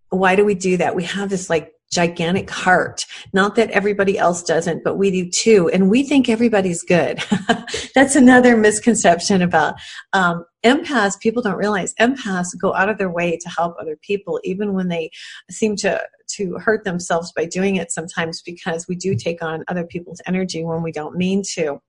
Why 0.09 0.35
do 0.35 0.43
we 0.43 0.55
do 0.55 0.77
that? 0.77 0.95
We 0.95 1.05
have 1.05 1.29
this 1.29 1.49
like 1.49 1.71
gigantic 1.91 2.49
heart. 2.49 3.05
Not 3.33 3.55
that 3.55 3.69
everybody 3.71 4.17
else 4.17 4.41
doesn't, 4.41 4.83
but 4.83 4.97
we 4.97 5.11
do 5.11 5.29
too. 5.29 5.69
And 5.69 5.89
we 5.89 6.03
think 6.03 6.29
everybody's 6.29 6.83
good. 6.83 7.19
That's 7.95 8.15
another 8.15 8.55
misconception 8.55 9.41
about 9.41 9.75
um, 10.13 10.45
empaths, 10.63 11.19
people 11.19 11.41
don't 11.41 11.57
realize 11.57 11.93
empaths 11.95 12.57
go 12.59 12.73
out 12.73 12.89
of 12.89 12.97
their 12.97 13.09
way 13.09 13.37
to 13.37 13.49
help 13.49 13.75
other 13.79 13.97
people, 14.01 14.39
even 14.43 14.73
when 14.73 14.87
they 14.87 15.11
seem 15.49 15.75
to 15.77 16.01
to 16.35 16.57
hurt 16.59 16.85
themselves 16.85 17.33
by 17.33 17.43
doing 17.45 17.75
it 17.75 17.91
sometimes 17.91 18.41
because 18.41 18.87
we 18.87 18.95
do 18.95 19.15
take 19.15 19.43
on 19.43 19.65
other 19.67 19.85
people's 19.85 20.21
energy 20.25 20.63
when 20.63 20.81
we 20.81 20.91
don't 20.91 21.17
mean 21.17 21.43
to. 21.55 21.81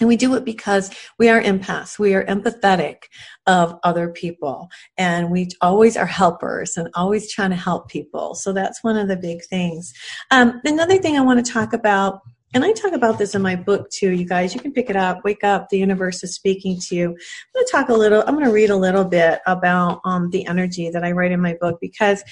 And 0.00 0.08
we 0.08 0.16
do 0.16 0.34
it 0.34 0.44
because 0.44 0.90
we 1.18 1.28
are 1.28 1.40
empaths. 1.40 1.98
We 1.98 2.14
are 2.14 2.24
empathetic 2.24 3.04
of 3.46 3.78
other 3.84 4.08
people. 4.08 4.68
And 4.98 5.30
we 5.30 5.50
always 5.60 5.96
are 5.96 6.06
helpers 6.06 6.76
and 6.76 6.88
always 6.94 7.30
trying 7.30 7.50
to 7.50 7.56
help 7.56 7.88
people. 7.88 8.34
So 8.34 8.52
that's 8.52 8.82
one 8.82 8.96
of 8.96 9.06
the 9.06 9.16
big 9.16 9.44
things. 9.44 9.92
Um, 10.32 10.60
another 10.64 10.98
thing 10.98 11.16
I 11.16 11.20
want 11.20 11.44
to 11.44 11.52
talk 11.52 11.72
about 11.72 12.20
and 12.54 12.64
I 12.64 12.72
talk 12.72 12.92
about 12.92 13.16
this 13.16 13.34
in 13.34 13.40
my 13.40 13.56
book 13.56 13.88
too, 13.88 14.10
you 14.10 14.26
guys. 14.26 14.54
You 14.54 14.60
can 14.60 14.72
pick 14.72 14.90
it 14.90 14.96
up. 14.96 15.24
Wake 15.24 15.42
up. 15.42 15.70
The 15.70 15.78
universe 15.78 16.22
is 16.22 16.34
speaking 16.34 16.78
to 16.80 16.94
you. 16.94 17.06
I'm 17.06 17.14
going 17.54 17.66
to 17.66 17.72
talk 17.72 17.88
a 17.88 17.94
little. 17.94 18.22
I'm 18.26 18.34
going 18.34 18.44
to 18.44 18.52
read 18.52 18.68
a 18.68 18.76
little 18.76 19.06
bit 19.06 19.40
about 19.46 20.00
um, 20.04 20.28
the 20.30 20.46
energy 20.46 20.90
that 20.90 21.02
I 21.02 21.12
write 21.12 21.32
in 21.32 21.40
my 21.40 21.56
book 21.58 21.78
because 21.80 22.22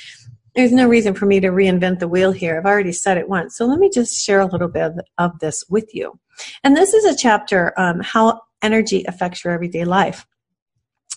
there's 0.60 0.72
no 0.72 0.86
reason 0.86 1.14
for 1.14 1.24
me 1.24 1.40
to 1.40 1.48
reinvent 1.48 2.00
the 2.00 2.08
wheel 2.08 2.32
here. 2.32 2.58
I've 2.58 2.66
already 2.66 2.92
said 2.92 3.16
it 3.16 3.30
once. 3.30 3.56
So 3.56 3.64
let 3.64 3.78
me 3.78 3.88
just 3.88 4.22
share 4.22 4.40
a 4.40 4.46
little 4.46 4.68
bit 4.68 4.92
of 5.16 5.38
this 5.38 5.64
with 5.70 5.94
you. 5.94 6.20
And 6.62 6.76
this 6.76 6.92
is 6.92 7.06
a 7.06 7.16
chapter 7.16 7.72
um, 7.78 8.00
how 8.00 8.42
energy 8.60 9.02
affects 9.08 9.42
your 9.42 9.54
everyday 9.54 9.86
life. 9.86 10.26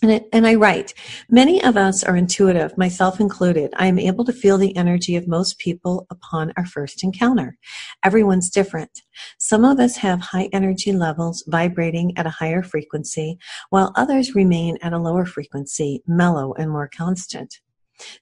And, 0.02 0.12
it, 0.12 0.30
and 0.32 0.48
I 0.48 0.56
write, 0.56 0.94
many 1.30 1.62
of 1.62 1.76
us 1.76 2.06
are 2.06 2.16
intuitive, 2.16 2.78
myself 2.78 3.20
included. 3.20 3.74
I 3.76 3.88
am 3.88 4.00
able 4.00 4.24
to 4.26 4.34
feel 4.34 4.58
the 4.58 4.76
energy 4.78 5.18
of 5.18 5.28
most 5.28 5.60
people 5.60 6.08
upon 6.10 6.54
our 6.56 6.66
first 6.66 7.04
encounter. 7.04 7.58
Everyone's 8.04 8.50
different. 8.50 9.02
Some 9.40 9.66
of 9.66 9.78
us 9.78 9.98
have 9.98 10.22
high 10.22 10.50
energy 10.54 10.94
levels 10.94 11.44
vibrating 11.48 12.18
at 12.18 12.26
a 12.26 12.32
higher 12.32 12.64
frequency, 12.64 13.38
while 13.72 13.92
others 13.96 14.36
remain 14.36 14.78
at 14.82 14.94
a 14.94 15.00
lower 15.00 15.26
frequency, 15.26 16.02
mellow 16.08 16.54
and 16.54 16.72
more 16.72 16.90
constant. 16.94 17.60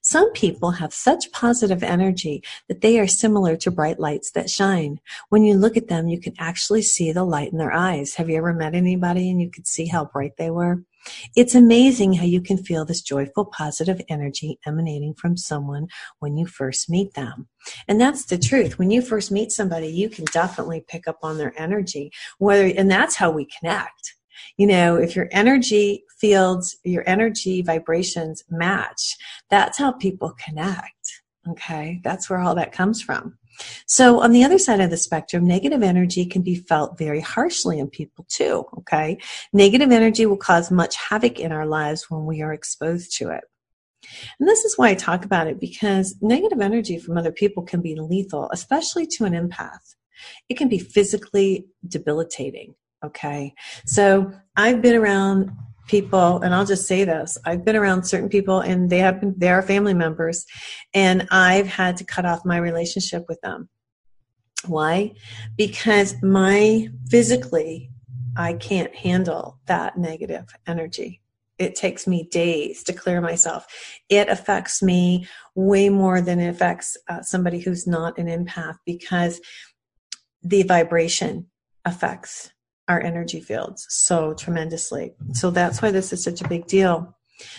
Some 0.02 0.32
people 0.32 0.72
have 0.72 0.92
such 0.92 1.32
positive 1.32 1.82
energy 1.82 2.42
that 2.68 2.80
they 2.80 2.98
are 2.98 3.06
similar 3.06 3.56
to 3.56 3.70
bright 3.70 3.98
lights 3.98 4.32
that 4.32 4.50
shine. 4.50 5.00
When 5.28 5.44
you 5.44 5.56
look 5.56 5.76
at 5.76 5.88
them, 5.88 6.08
you 6.08 6.20
can 6.20 6.34
actually 6.38 6.82
see 6.82 7.12
the 7.12 7.24
light 7.24 7.52
in 7.52 7.58
their 7.58 7.72
eyes. 7.72 8.14
Have 8.14 8.28
you 8.28 8.36
ever 8.36 8.52
met 8.52 8.74
anybody 8.74 9.30
and 9.30 9.40
you 9.40 9.50
could 9.50 9.66
see 9.66 9.86
how 9.86 10.06
bright 10.06 10.32
they 10.38 10.50
were? 10.50 10.82
It's 11.34 11.54
amazing 11.54 12.14
how 12.14 12.24
you 12.24 12.40
can 12.40 12.58
feel 12.58 12.84
this 12.84 13.02
joyful, 13.02 13.46
positive 13.46 14.00
energy 14.08 14.58
emanating 14.66 15.14
from 15.14 15.36
someone 15.36 15.88
when 16.20 16.36
you 16.36 16.46
first 16.46 16.88
meet 16.88 17.14
them. 17.14 17.48
And 17.88 18.00
that's 18.00 18.24
the 18.26 18.38
truth. 18.38 18.78
When 18.78 18.90
you 18.90 19.02
first 19.02 19.32
meet 19.32 19.50
somebody, 19.50 19.88
you 19.88 20.08
can 20.08 20.24
definitely 20.26 20.84
pick 20.86 21.08
up 21.08 21.18
on 21.22 21.38
their 21.38 21.58
energy. 21.60 22.12
Whether, 22.38 22.66
and 22.66 22.90
that's 22.90 23.16
how 23.16 23.30
we 23.30 23.46
connect. 23.58 24.14
You 24.56 24.66
know, 24.66 24.96
if 24.96 25.16
your 25.16 25.28
energy 25.30 26.04
fields, 26.18 26.76
your 26.84 27.04
energy 27.06 27.62
vibrations 27.62 28.44
match, 28.50 29.16
that's 29.50 29.78
how 29.78 29.92
people 29.92 30.34
connect. 30.38 31.22
Okay. 31.48 32.00
That's 32.04 32.30
where 32.30 32.38
all 32.38 32.54
that 32.54 32.72
comes 32.72 33.02
from. 33.02 33.38
So 33.86 34.20
on 34.20 34.32
the 34.32 34.44
other 34.44 34.58
side 34.58 34.80
of 34.80 34.90
the 34.90 34.96
spectrum, 34.96 35.46
negative 35.46 35.82
energy 35.82 36.24
can 36.24 36.42
be 36.42 36.54
felt 36.54 36.96
very 36.98 37.20
harshly 37.20 37.78
in 37.78 37.88
people 37.88 38.24
too. 38.28 38.64
Okay. 38.78 39.18
Negative 39.52 39.90
energy 39.90 40.26
will 40.26 40.36
cause 40.36 40.70
much 40.70 40.96
havoc 40.96 41.38
in 41.38 41.52
our 41.52 41.66
lives 41.66 42.10
when 42.10 42.24
we 42.24 42.42
are 42.42 42.52
exposed 42.52 43.16
to 43.18 43.30
it. 43.30 43.44
And 44.38 44.48
this 44.48 44.64
is 44.64 44.76
why 44.76 44.88
I 44.88 44.94
talk 44.94 45.24
about 45.24 45.46
it 45.46 45.60
because 45.60 46.16
negative 46.20 46.60
energy 46.60 46.98
from 46.98 47.16
other 47.16 47.32
people 47.32 47.62
can 47.62 47.80
be 47.80 47.94
lethal, 47.94 48.48
especially 48.52 49.06
to 49.08 49.24
an 49.24 49.32
empath. 49.32 49.94
It 50.48 50.56
can 50.56 50.68
be 50.68 50.78
physically 50.78 51.66
debilitating. 51.86 52.74
Okay. 53.04 53.54
So 53.86 54.32
I've 54.56 54.80
been 54.80 54.94
around 54.94 55.50
people 55.88 56.40
and 56.42 56.54
i'll 56.54 56.64
just 56.64 56.86
say 56.86 57.04
this 57.04 57.36
i've 57.44 57.64
been 57.64 57.76
around 57.76 58.04
certain 58.04 58.28
people 58.28 58.60
and 58.60 58.88
they 58.88 58.98
have 58.98 59.20
been 59.20 59.34
they 59.36 59.48
are 59.48 59.62
family 59.62 59.94
members 59.94 60.46
and 60.94 61.26
i've 61.30 61.66
had 61.66 61.96
to 61.96 62.04
cut 62.04 62.24
off 62.24 62.44
my 62.44 62.56
relationship 62.56 63.24
with 63.28 63.40
them. 63.40 63.68
Why? 64.66 65.12
Because 65.56 66.14
my 66.22 66.88
physically 67.10 67.90
i 68.36 68.54
can't 68.54 68.94
handle 68.94 69.58
that 69.66 69.98
negative 69.98 70.46
energy. 70.66 71.20
It 71.58 71.74
takes 71.74 72.06
me 72.06 72.28
days 72.30 72.82
to 72.84 72.92
clear 72.92 73.20
myself. 73.20 73.66
It 74.08 74.28
affects 74.28 74.82
me 74.82 75.28
way 75.54 75.90
more 75.90 76.20
than 76.20 76.40
it 76.40 76.48
affects 76.48 76.96
uh, 77.08 77.22
somebody 77.22 77.60
who's 77.60 77.86
not 77.86 78.18
an 78.18 78.26
empath 78.26 78.76
because 78.86 79.40
the 80.42 80.62
vibration 80.62 81.48
affects 81.84 82.51
our 82.88 83.00
energy 83.00 83.40
fields 83.40 83.86
so 83.88 84.34
tremendously. 84.34 85.14
So 85.32 85.50
that's 85.50 85.80
why 85.80 85.90
this 85.90 86.12
is 86.12 86.22
such 86.22 86.40
a 86.40 86.48
big 86.48 86.66
deal. 86.66 87.14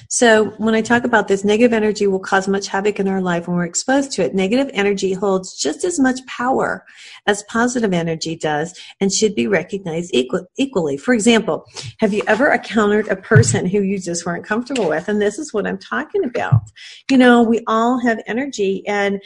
So 0.09 0.51
when 0.51 0.75
I 0.75 0.81
talk 0.81 1.03
about 1.03 1.27
this, 1.27 1.43
negative 1.43 1.73
energy 1.73 2.07
will 2.07 2.19
cause 2.19 2.47
much 2.47 2.67
havoc 2.67 2.99
in 2.99 3.07
our 3.07 3.21
life 3.21 3.47
when 3.47 3.57
we're 3.57 3.65
exposed 3.65 4.11
to 4.13 4.23
it. 4.23 4.33
Negative 4.33 4.69
energy 4.73 5.13
holds 5.13 5.57
just 5.57 5.83
as 5.83 5.99
much 5.99 6.25
power 6.25 6.85
as 7.27 7.43
positive 7.43 7.93
energy 7.93 8.35
does 8.35 8.77
and 8.99 9.11
should 9.11 9.35
be 9.35 9.47
recognized 9.47 10.11
equal, 10.13 10.45
equally. 10.57 10.97
For 10.97 11.13
example, 11.13 11.65
have 11.99 12.13
you 12.13 12.23
ever 12.27 12.51
encountered 12.51 13.07
a 13.07 13.15
person 13.15 13.65
who 13.65 13.81
you 13.81 13.99
just 13.99 14.25
weren't 14.25 14.45
comfortable 14.45 14.89
with? 14.89 15.07
And 15.07 15.21
this 15.21 15.39
is 15.39 15.53
what 15.53 15.67
I'm 15.67 15.79
talking 15.79 16.23
about. 16.23 16.61
You 17.09 17.17
know, 17.17 17.43
we 17.43 17.61
all 17.67 17.99
have 17.99 18.21
energy 18.27 18.87
and 18.87 19.21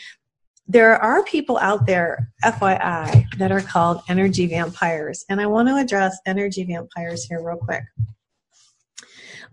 there 0.68 0.96
are 1.02 1.24
people 1.24 1.58
out 1.60 1.86
there, 1.86 2.32
FYI, 2.44 3.26
that 3.38 3.52
are 3.52 3.62
called 3.62 4.02
energy 4.10 4.48
vampires. 4.48 5.26
And 5.30 5.40
I 5.40 5.46
want 5.46 5.70
to 5.70 5.76
address 5.76 6.20
energy 6.26 6.66
vampires 6.66 7.24
here 7.24 7.42
real 7.42 7.58
quick. 7.58 7.84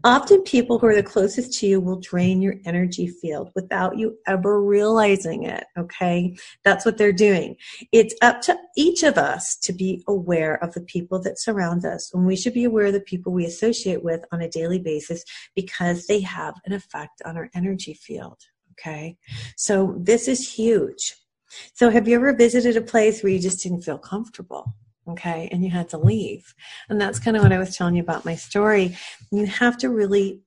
Often, 0.03 0.42
people 0.42 0.79
who 0.79 0.87
are 0.87 0.94
the 0.94 1.03
closest 1.03 1.59
to 1.61 1.66
you 1.66 1.81
will 1.81 1.98
drain 1.98 2.42
your 2.42 2.57
energy 2.66 3.07
field 3.07 3.50
without 3.55 3.96
you 3.96 4.18
ever 4.27 4.61
realizing 4.61 5.44
it. 5.44 5.64
Okay. 5.79 6.37
That's 6.62 6.85
what 6.85 6.98
they're 6.98 7.11
doing. 7.11 7.57
It's 7.90 8.14
up 8.20 8.42
to 8.42 8.59
each 8.77 9.03
of 9.03 9.16
us 9.16 9.57
to 9.62 9.72
be 9.72 10.05
aware 10.07 10.62
of 10.62 10.74
the 10.74 10.83
people 10.83 11.22
that 11.22 11.40
surround 11.40 11.87
us. 11.87 12.12
And 12.12 12.27
we 12.27 12.37
should 12.37 12.53
be 12.53 12.64
aware 12.64 12.87
of 12.87 12.92
the 12.92 13.00
people 13.00 13.33
we 13.33 13.46
associate 13.46 14.05
with 14.05 14.27
on 14.31 14.42
a 14.42 14.48
daily 14.48 14.79
basis 14.79 15.24
because 15.57 16.07
they 16.07 16.20
have 16.20 16.55
an 16.66 16.74
effect 16.74 17.22
on 17.24 17.38
our 17.38 17.48
energy 17.55 17.94
field. 17.94 18.42
Okay. 18.74 19.16
So 19.56 19.94
this 19.98 20.28
is 20.28 20.52
huge. 20.52 21.16
So 21.74 21.90
have 21.90 22.08
you 22.08 22.16
ever 22.16 22.32
visited 22.32 22.76
a 22.76 22.80
place 22.80 23.22
where 23.22 23.32
you 23.32 23.38
just 23.38 23.62
didn't 23.62 23.82
feel 23.82 23.98
comfortable? 23.98 24.74
Okay. 25.08 25.48
And 25.52 25.62
you 25.62 25.70
had 25.70 25.88
to 25.90 25.98
leave. 25.98 26.54
And 26.88 27.00
that's 27.00 27.18
kind 27.18 27.37
of 27.37 27.42
what 27.42 27.52
I 27.52 27.58
was 27.58 27.76
telling 27.76 27.94
you 27.94 28.02
about 28.02 28.24
my 28.24 28.34
story. 28.34 28.96
You 29.30 29.46
have 29.46 29.78
to 29.78 29.90
really 29.90 30.40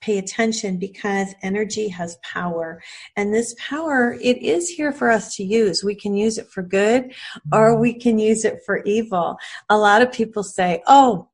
pay 0.00 0.18
attention 0.18 0.76
because 0.76 1.34
energy 1.42 1.88
has 1.88 2.18
power 2.22 2.82
and 3.16 3.32
this 3.32 3.54
power 3.58 4.18
it 4.20 4.36
is 4.36 4.68
here 4.68 4.92
for 4.92 5.10
us 5.10 5.34
to 5.34 5.42
use 5.42 5.82
we 5.82 5.94
can 5.94 6.14
use 6.14 6.36
it 6.36 6.46
for 6.50 6.62
good 6.62 7.10
or 7.54 7.74
we 7.80 7.94
can 7.94 8.18
use 8.18 8.44
it 8.44 8.58
for 8.66 8.82
evil 8.82 9.38
a 9.70 9.78
lot 9.78 10.02
of 10.02 10.12
people 10.12 10.42
say 10.42 10.82
oh 10.86 11.26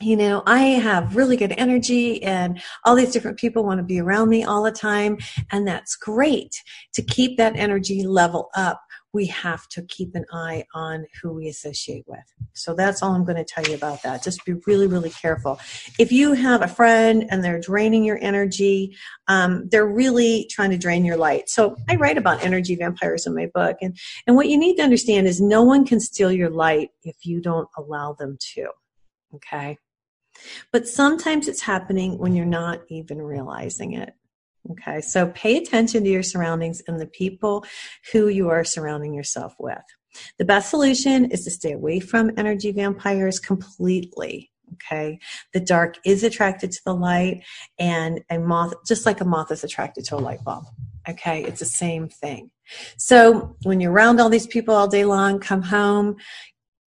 you 0.00 0.16
know, 0.16 0.42
I 0.46 0.60
have 0.60 1.16
really 1.16 1.36
good 1.36 1.54
energy 1.56 2.22
and 2.22 2.60
all 2.84 2.94
these 2.94 3.12
different 3.12 3.38
people 3.38 3.64
want 3.64 3.78
to 3.78 3.84
be 3.84 4.00
around 4.00 4.28
me 4.28 4.44
all 4.44 4.62
the 4.62 4.70
time. 4.70 5.18
And 5.50 5.66
that's 5.66 5.96
great. 5.96 6.62
To 6.94 7.02
keep 7.02 7.36
that 7.36 7.56
energy 7.56 8.06
level 8.06 8.48
up, 8.54 8.80
we 9.12 9.26
have 9.26 9.66
to 9.68 9.82
keep 9.82 10.14
an 10.14 10.24
eye 10.32 10.64
on 10.74 11.06
who 11.20 11.32
we 11.32 11.48
associate 11.48 12.04
with. 12.06 12.22
So 12.52 12.74
that's 12.74 13.02
all 13.02 13.12
I'm 13.12 13.24
going 13.24 13.38
to 13.38 13.44
tell 13.44 13.64
you 13.64 13.74
about 13.74 14.02
that. 14.02 14.22
Just 14.22 14.44
be 14.44 14.52
really, 14.66 14.86
really 14.86 15.10
careful. 15.10 15.58
If 15.98 16.12
you 16.12 16.34
have 16.34 16.62
a 16.62 16.68
friend 16.68 17.26
and 17.30 17.42
they're 17.42 17.58
draining 17.58 18.04
your 18.04 18.18
energy, 18.20 18.94
um, 19.26 19.68
they're 19.70 19.86
really 19.86 20.46
trying 20.50 20.70
to 20.70 20.78
drain 20.78 21.04
your 21.04 21.16
light. 21.16 21.48
So 21.48 21.74
I 21.88 21.96
write 21.96 22.18
about 22.18 22.44
energy 22.44 22.76
vampires 22.76 23.26
in 23.26 23.34
my 23.34 23.46
book. 23.52 23.78
And, 23.80 23.98
and 24.26 24.36
what 24.36 24.48
you 24.48 24.58
need 24.58 24.76
to 24.76 24.82
understand 24.82 25.26
is 25.26 25.40
no 25.40 25.62
one 25.62 25.86
can 25.86 26.00
steal 26.00 26.30
your 26.30 26.50
light 26.50 26.90
if 27.02 27.24
you 27.24 27.40
don't 27.40 27.68
allow 27.76 28.12
them 28.12 28.36
to. 28.54 28.68
Okay. 29.34 29.78
But 30.72 30.88
sometimes 30.88 31.48
it's 31.48 31.62
happening 31.62 32.18
when 32.18 32.34
you're 32.34 32.46
not 32.46 32.80
even 32.88 33.20
realizing 33.20 33.94
it. 33.94 34.14
Okay, 34.72 35.00
so 35.00 35.28
pay 35.28 35.56
attention 35.56 36.04
to 36.04 36.10
your 36.10 36.22
surroundings 36.22 36.82
and 36.86 37.00
the 37.00 37.06
people 37.06 37.64
who 38.12 38.28
you 38.28 38.50
are 38.50 38.64
surrounding 38.64 39.14
yourself 39.14 39.54
with. 39.58 39.78
The 40.38 40.44
best 40.44 40.70
solution 40.70 41.26
is 41.30 41.44
to 41.44 41.50
stay 41.50 41.72
away 41.72 42.00
from 42.00 42.32
energy 42.36 42.72
vampires 42.72 43.38
completely. 43.38 44.50
Okay, 44.74 45.18
the 45.54 45.60
dark 45.60 45.96
is 46.04 46.22
attracted 46.22 46.70
to 46.72 46.80
the 46.84 46.94
light, 46.94 47.42
and 47.78 48.20
a 48.30 48.38
moth, 48.38 48.74
just 48.86 49.06
like 49.06 49.22
a 49.22 49.24
moth 49.24 49.50
is 49.50 49.64
attracted 49.64 50.04
to 50.06 50.16
a 50.16 50.18
light 50.18 50.44
bulb. 50.44 50.64
Okay, 51.08 51.42
it's 51.44 51.60
the 51.60 51.64
same 51.64 52.08
thing. 52.08 52.50
So 52.98 53.56
when 53.62 53.80
you're 53.80 53.92
around 53.92 54.20
all 54.20 54.28
these 54.28 54.46
people 54.46 54.74
all 54.74 54.88
day 54.88 55.06
long, 55.06 55.40
come 55.40 55.62
home, 55.62 56.16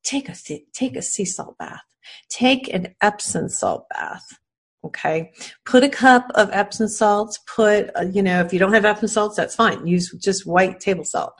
take 0.03 0.29
a 0.29 0.35
take 0.73 0.95
a 0.95 1.01
sea 1.01 1.25
salt 1.25 1.57
bath. 1.57 1.81
Take 2.29 2.73
an 2.73 2.95
Epsom 3.01 3.49
salt 3.49 3.87
bath. 3.89 4.39
Okay. 4.83 5.31
Put 5.65 5.83
a 5.83 5.89
cup 5.89 6.31
of 6.33 6.49
Epsom 6.51 6.87
salts. 6.87 7.37
Put, 7.45 7.91
uh, 7.95 8.05
you 8.11 8.23
know, 8.23 8.41
if 8.41 8.51
you 8.51 8.57
don't 8.57 8.73
have 8.73 8.85
Epsom 8.85 9.07
salts, 9.09 9.35
that's 9.35 9.55
fine. 9.55 9.85
Use 9.85 10.11
just 10.19 10.47
white 10.47 10.79
table 10.79 11.05
salt. 11.05 11.33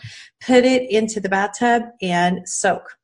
Put 0.45 0.63
it 0.63 0.89
into 0.91 1.19
the 1.19 1.30
bathtub 1.30 1.84
and 2.02 2.47
soak. 2.47 2.97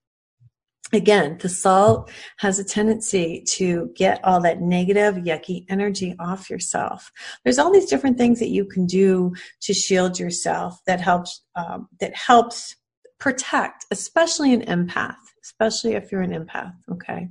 again, 0.93 1.37
the 1.41 1.49
salt 1.49 2.09
has 2.37 2.59
a 2.59 2.63
tendency 2.63 3.43
to 3.47 3.91
get 3.95 4.23
all 4.23 4.39
that 4.41 4.61
negative, 4.61 5.15
yucky 5.15 5.65
energy 5.69 6.15
off 6.19 6.49
yourself. 6.49 7.11
There's 7.43 7.59
all 7.59 7.71
these 7.73 7.89
different 7.89 8.17
things 8.17 8.39
that 8.39 8.49
you 8.49 8.65
can 8.65 8.85
do 8.85 9.33
to 9.61 9.73
shield 9.73 10.19
yourself 10.19 10.79
that 10.87 11.01
helps 11.01 11.43
um, 11.55 11.87
that 11.99 12.15
helps 12.15 12.75
protect, 13.19 13.85
especially 13.91 14.53
an 14.53 14.61
empath, 14.61 15.15
especially 15.43 15.93
if 15.95 16.11
you're 16.11 16.21
an 16.21 16.31
empath. 16.31 16.73
Okay. 16.91 17.29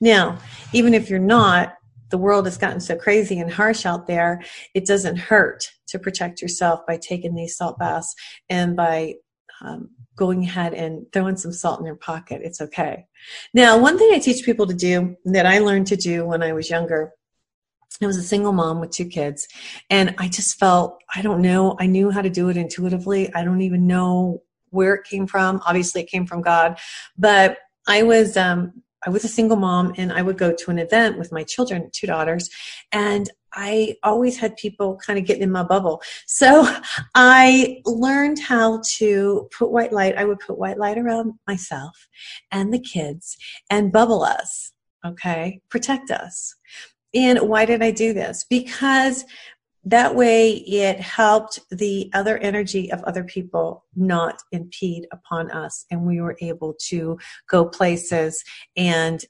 Now, 0.00 0.38
even 0.72 0.94
if 0.94 1.10
you're 1.10 1.18
not, 1.18 1.74
the 2.10 2.18
world 2.18 2.46
has 2.46 2.58
gotten 2.58 2.80
so 2.80 2.96
crazy 2.96 3.38
and 3.38 3.52
harsh 3.52 3.84
out 3.84 4.06
there, 4.06 4.42
it 4.74 4.86
doesn't 4.86 5.16
hurt 5.16 5.72
to 5.88 5.98
protect 5.98 6.40
yourself 6.40 6.80
by 6.86 6.96
taking 6.96 7.34
these 7.34 7.56
salt 7.56 7.78
baths 7.78 8.14
and 8.48 8.76
by 8.76 9.14
um, 9.60 9.90
going 10.14 10.44
ahead 10.44 10.74
and 10.74 11.06
throwing 11.12 11.36
some 11.36 11.52
salt 11.52 11.80
in 11.80 11.86
your 11.86 11.96
pocket. 11.96 12.42
It's 12.44 12.60
okay. 12.60 13.06
Now, 13.54 13.78
one 13.78 13.98
thing 13.98 14.10
I 14.12 14.18
teach 14.18 14.44
people 14.44 14.66
to 14.66 14.74
do 14.74 15.16
that 15.24 15.46
I 15.46 15.58
learned 15.58 15.88
to 15.88 15.96
do 15.96 16.26
when 16.26 16.42
I 16.42 16.52
was 16.52 16.70
younger 16.70 17.12
I 18.02 18.06
was 18.06 18.16
a 18.18 18.22
single 18.22 18.52
mom 18.52 18.80
with 18.80 18.90
two 18.90 19.06
kids, 19.06 19.48
and 19.88 20.14
I 20.18 20.28
just 20.28 20.58
felt, 20.58 21.02
I 21.14 21.22
don't 21.22 21.40
know, 21.40 21.76
I 21.80 21.86
knew 21.86 22.10
how 22.10 22.20
to 22.20 22.28
do 22.28 22.48
it 22.50 22.56
intuitively. 22.56 23.32
I 23.34 23.42
don't 23.42 23.62
even 23.62 23.86
know 23.86 24.42
where 24.70 24.94
it 24.94 25.04
came 25.04 25.26
from. 25.26 25.62
Obviously, 25.64 26.02
it 26.02 26.10
came 26.10 26.26
from 26.26 26.42
God, 26.42 26.78
but 27.16 27.58
I 27.88 28.02
was 28.02 28.36
um, 28.36 28.82
I 29.04 29.10
was 29.10 29.24
a 29.24 29.28
single 29.28 29.56
mom 29.56 29.92
and 29.96 30.12
I 30.12 30.22
would 30.22 30.38
go 30.38 30.52
to 30.52 30.70
an 30.70 30.78
event 30.78 31.18
with 31.18 31.32
my 31.32 31.44
children, 31.44 31.90
two 31.92 32.06
daughters, 32.06 32.50
and 32.92 33.28
I 33.52 33.96
always 34.02 34.36
had 34.36 34.56
people 34.56 34.98
kind 35.04 35.18
of 35.18 35.24
getting 35.24 35.42
in 35.42 35.50
my 35.50 35.62
bubble. 35.62 36.02
So 36.26 36.68
I 37.14 37.82
learned 37.84 38.38
how 38.38 38.82
to 38.96 39.48
put 39.56 39.70
white 39.70 39.92
light. 39.92 40.16
I 40.16 40.24
would 40.24 40.40
put 40.40 40.58
white 40.58 40.78
light 40.78 40.98
around 40.98 41.34
myself 41.46 42.08
and 42.50 42.72
the 42.72 42.78
kids 42.78 43.36
and 43.70 43.92
bubble 43.92 44.22
us, 44.22 44.72
okay? 45.04 45.60
Protect 45.70 46.10
us. 46.10 46.54
And 47.14 47.40
why 47.40 47.64
did 47.64 47.82
I 47.82 47.92
do 47.92 48.12
this? 48.12 48.44
Because 48.48 49.24
that 49.86 50.16
way 50.16 50.50
it 50.52 51.00
helped 51.00 51.60
the 51.70 52.10
other 52.12 52.36
energy 52.38 52.92
of 52.92 53.02
other 53.04 53.22
people 53.22 53.84
not 53.94 54.42
impede 54.52 55.06
upon 55.12 55.50
us 55.52 55.86
and 55.90 56.04
we 56.04 56.20
were 56.20 56.36
able 56.40 56.74
to 56.88 57.16
go 57.48 57.64
places 57.64 58.42
and 58.76 59.24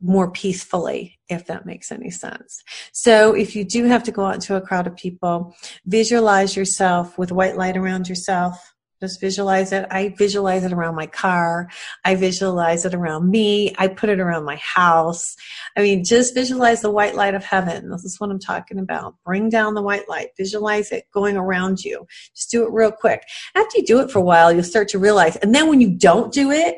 more 0.00 0.30
peacefully 0.30 1.18
if 1.28 1.46
that 1.46 1.64
makes 1.64 1.92
any 1.92 2.10
sense. 2.10 2.62
So 2.92 3.34
if 3.34 3.54
you 3.54 3.64
do 3.64 3.84
have 3.84 4.02
to 4.02 4.12
go 4.12 4.26
out 4.26 4.34
into 4.34 4.56
a 4.56 4.60
crowd 4.60 4.88
of 4.88 4.96
people 4.96 5.54
visualize 5.86 6.56
yourself 6.56 7.16
with 7.16 7.32
white 7.32 7.56
light 7.56 7.76
around 7.76 8.08
yourself 8.08 8.71
just 9.02 9.20
visualize 9.20 9.72
it. 9.72 9.84
I 9.90 10.14
visualize 10.16 10.62
it 10.62 10.72
around 10.72 10.94
my 10.94 11.08
car. 11.08 11.68
I 12.04 12.14
visualize 12.14 12.84
it 12.84 12.94
around 12.94 13.28
me. 13.28 13.74
I 13.76 13.88
put 13.88 14.10
it 14.10 14.20
around 14.20 14.44
my 14.44 14.54
house. 14.56 15.34
I 15.76 15.82
mean, 15.82 16.04
just 16.04 16.34
visualize 16.34 16.82
the 16.82 16.90
white 16.90 17.16
light 17.16 17.34
of 17.34 17.42
heaven. 17.42 17.90
This 17.90 18.04
is 18.04 18.20
what 18.20 18.30
I'm 18.30 18.38
talking 18.38 18.78
about. 18.78 19.16
Bring 19.24 19.48
down 19.48 19.74
the 19.74 19.82
white 19.82 20.08
light. 20.08 20.28
Visualize 20.36 20.92
it 20.92 21.06
going 21.12 21.36
around 21.36 21.84
you. 21.84 22.06
Just 22.32 22.52
do 22.52 22.64
it 22.64 22.72
real 22.72 22.92
quick. 22.92 23.24
After 23.56 23.78
you 23.78 23.84
do 23.84 23.98
it 23.98 24.10
for 24.12 24.20
a 24.20 24.22
while, 24.22 24.52
you'll 24.52 24.62
start 24.62 24.86
to 24.90 25.00
realize. 25.00 25.34
And 25.34 25.52
then 25.52 25.68
when 25.68 25.80
you 25.80 25.90
don't 25.90 26.32
do 26.32 26.52
it, 26.52 26.76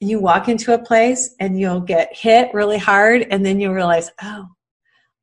you 0.00 0.20
walk 0.20 0.48
into 0.48 0.72
a 0.72 0.78
place 0.78 1.34
and 1.38 1.60
you'll 1.60 1.80
get 1.80 2.16
hit 2.16 2.54
really 2.54 2.78
hard 2.78 3.26
and 3.30 3.44
then 3.44 3.60
you'll 3.60 3.74
realize, 3.74 4.10
oh, 4.22 4.46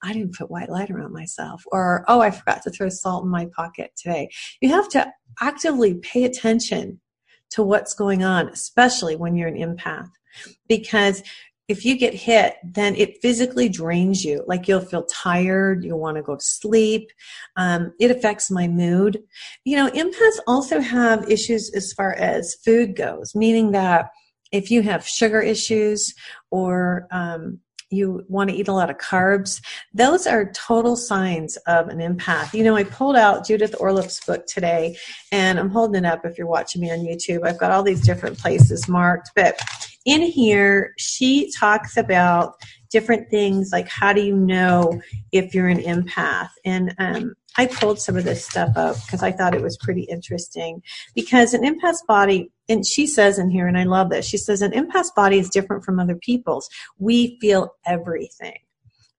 I 0.03 0.13
didn't 0.13 0.35
put 0.35 0.51
white 0.51 0.69
light 0.69 0.89
around 0.89 1.13
myself, 1.13 1.63
or 1.71 2.03
oh, 2.07 2.21
I 2.21 2.31
forgot 2.31 2.63
to 2.63 2.71
throw 2.71 2.89
salt 2.89 3.23
in 3.23 3.29
my 3.29 3.47
pocket 3.55 3.91
today. 3.95 4.29
You 4.61 4.69
have 4.69 4.89
to 4.89 5.11
actively 5.39 5.95
pay 5.95 6.23
attention 6.23 6.99
to 7.51 7.63
what's 7.63 7.93
going 7.93 8.23
on, 8.23 8.47
especially 8.49 9.15
when 9.15 9.35
you're 9.35 9.47
an 9.47 9.55
empath, 9.55 10.09
because 10.67 11.21
if 11.67 11.85
you 11.85 11.97
get 11.97 12.13
hit, 12.13 12.55
then 12.63 12.95
it 12.95 13.21
physically 13.21 13.69
drains 13.69 14.25
you. 14.25 14.43
Like 14.45 14.67
you'll 14.67 14.81
feel 14.81 15.05
tired, 15.05 15.85
you'll 15.85 15.99
want 15.99 16.17
to 16.17 16.23
go 16.23 16.35
to 16.35 16.43
sleep. 16.43 17.09
Um, 17.55 17.93
it 17.97 18.11
affects 18.11 18.51
my 18.51 18.67
mood. 18.67 19.23
You 19.63 19.77
know, 19.77 19.89
empaths 19.91 20.39
also 20.47 20.81
have 20.81 21.31
issues 21.31 21.71
as 21.73 21.93
far 21.93 22.13
as 22.13 22.57
food 22.65 22.97
goes, 22.97 23.33
meaning 23.35 23.71
that 23.71 24.09
if 24.51 24.69
you 24.69 24.81
have 24.81 25.07
sugar 25.07 25.39
issues 25.39 26.13
or 26.49 27.07
um, 27.09 27.59
you 27.91 28.25
want 28.27 28.49
to 28.49 28.55
eat 28.55 28.67
a 28.67 28.73
lot 28.73 28.89
of 28.89 28.97
carbs, 28.97 29.61
those 29.93 30.27
are 30.27 30.51
total 30.51 30.95
signs 30.95 31.57
of 31.67 31.87
an 31.89 31.99
empath. 31.99 32.53
You 32.53 32.63
know, 32.63 32.75
I 32.75 32.83
pulled 32.83 33.15
out 33.15 33.45
Judith 33.45 33.75
Orloff's 33.79 34.23
book 34.25 34.45
today, 34.45 34.97
and 35.31 35.59
I'm 35.59 35.69
holding 35.69 36.03
it 36.03 36.07
up 36.07 36.25
if 36.25 36.37
you're 36.37 36.47
watching 36.47 36.81
me 36.81 36.91
on 36.91 36.99
YouTube. 36.99 37.45
I've 37.45 37.59
got 37.59 37.71
all 37.71 37.83
these 37.83 38.01
different 38.01 38.37
places 38.37 38.87
marked, 38.87 39.31
but 39.35 39.59
in 40.05 40.21
here, 40.21 40.93
she 40.97 41.51
talks 41.51 41.97
about 41.97 42.55
different 42.91 43.29
things 43.29 43.71
like 43.71 43.87
how 43.87 44.13
do 44.13 44.21
you 44.21 44.35
know 44.35 45.01
if 45.31 45.55
you're 45.55 45.69
an 45.69 45.79
empath 45.79 46.49
and 46.65 46.93
um, 46.99 47.33
i 47.57 47.65
pulled 47.65 47.99
some 47.99 48.17
of 48.17 48.25
this 48.25 48.45
stuff 48.45 48.75
up 48.75 48.97
because 49.05 49.23
i 49.23 49.31
thought 49.31 49.55
it 49.55 49.61
was 49.61 49.77
pretty 49.77 50.01
interesting 50.03 50.83
because 51.15 51.53
an 51.53 51.63
empath's 51.63 52.03
body 52.05 52.51
and 52.71 52.85
she 52.85 53.05
says 53.05 53.37
in 53.37 53.49
here 53.49 53.67
and 53.67 53.77
i 53.77 53.83
love 53.83 54.09
this 54.09 54.25
she 54.25 54.37
says 54.37 54.61
an 54.61 54.71
empath's 54.71 55.11
body 55.11 55.37
is 55.37 55.49
different 55.49 55.83
from 55.83 55.99
other 55.99 56.15
people's 56.15 56.69
we 56.97 57.37
feel 57.39 57.75
everything 57.85 58.57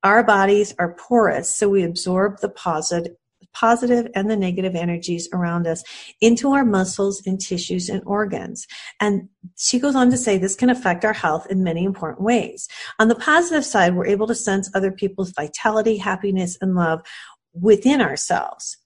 our 0.03 0.25
bodies 0.25 0.75
are 0.79 0.95
porous 0.95 1.55
so 1.55 1.69
we 1.69 1.83
absorb 1.83 2.41
the 2.41 2.49
positive 2.49 3.15
positive 3.53 4.09
and 4.15 4.31
the 4.31 4.37
negative 4.37 4.75
energies 4.75 5.29
around 5.33 5.67
us 5.67 5.85
into 6.21 6.53
our 6.53 6.65
muscles 6.65 7.23
and 7.27 7.41
tissues 7.41 7.89
and 7.89 8.03
organs. 8.07 8.67
And 9.01 9.29
she 9.57 9.79
goes 9.79 9.95
on 9.95 10.11
to 10.11 10.17
say 10.17 10.39
this 10.39 10.55
can 10.55 10.71
affect 10.71 11.05
our 11.05 11.13
health 11.13 11.47
in 11.51 11.63
many 11.63 11.85
important 11.85 12.23
ways. 12.23 12.69
On 12.99 13.09
the 13.09 13.15
positive 13.15 13.65
side, 13.65 13.95
we're 13.95 14.07
able 14.07 14.27
to 14.27 14.35
sense 14.35 14.71
other 14.75 14.91
people's 14.91 15.33
vitality, 15.33 15.99
happiness, 15.99 16.57
and 16.61 16.75
love 16.75 17.03
within 17.53 18.01
ourselves. 18.01 18.79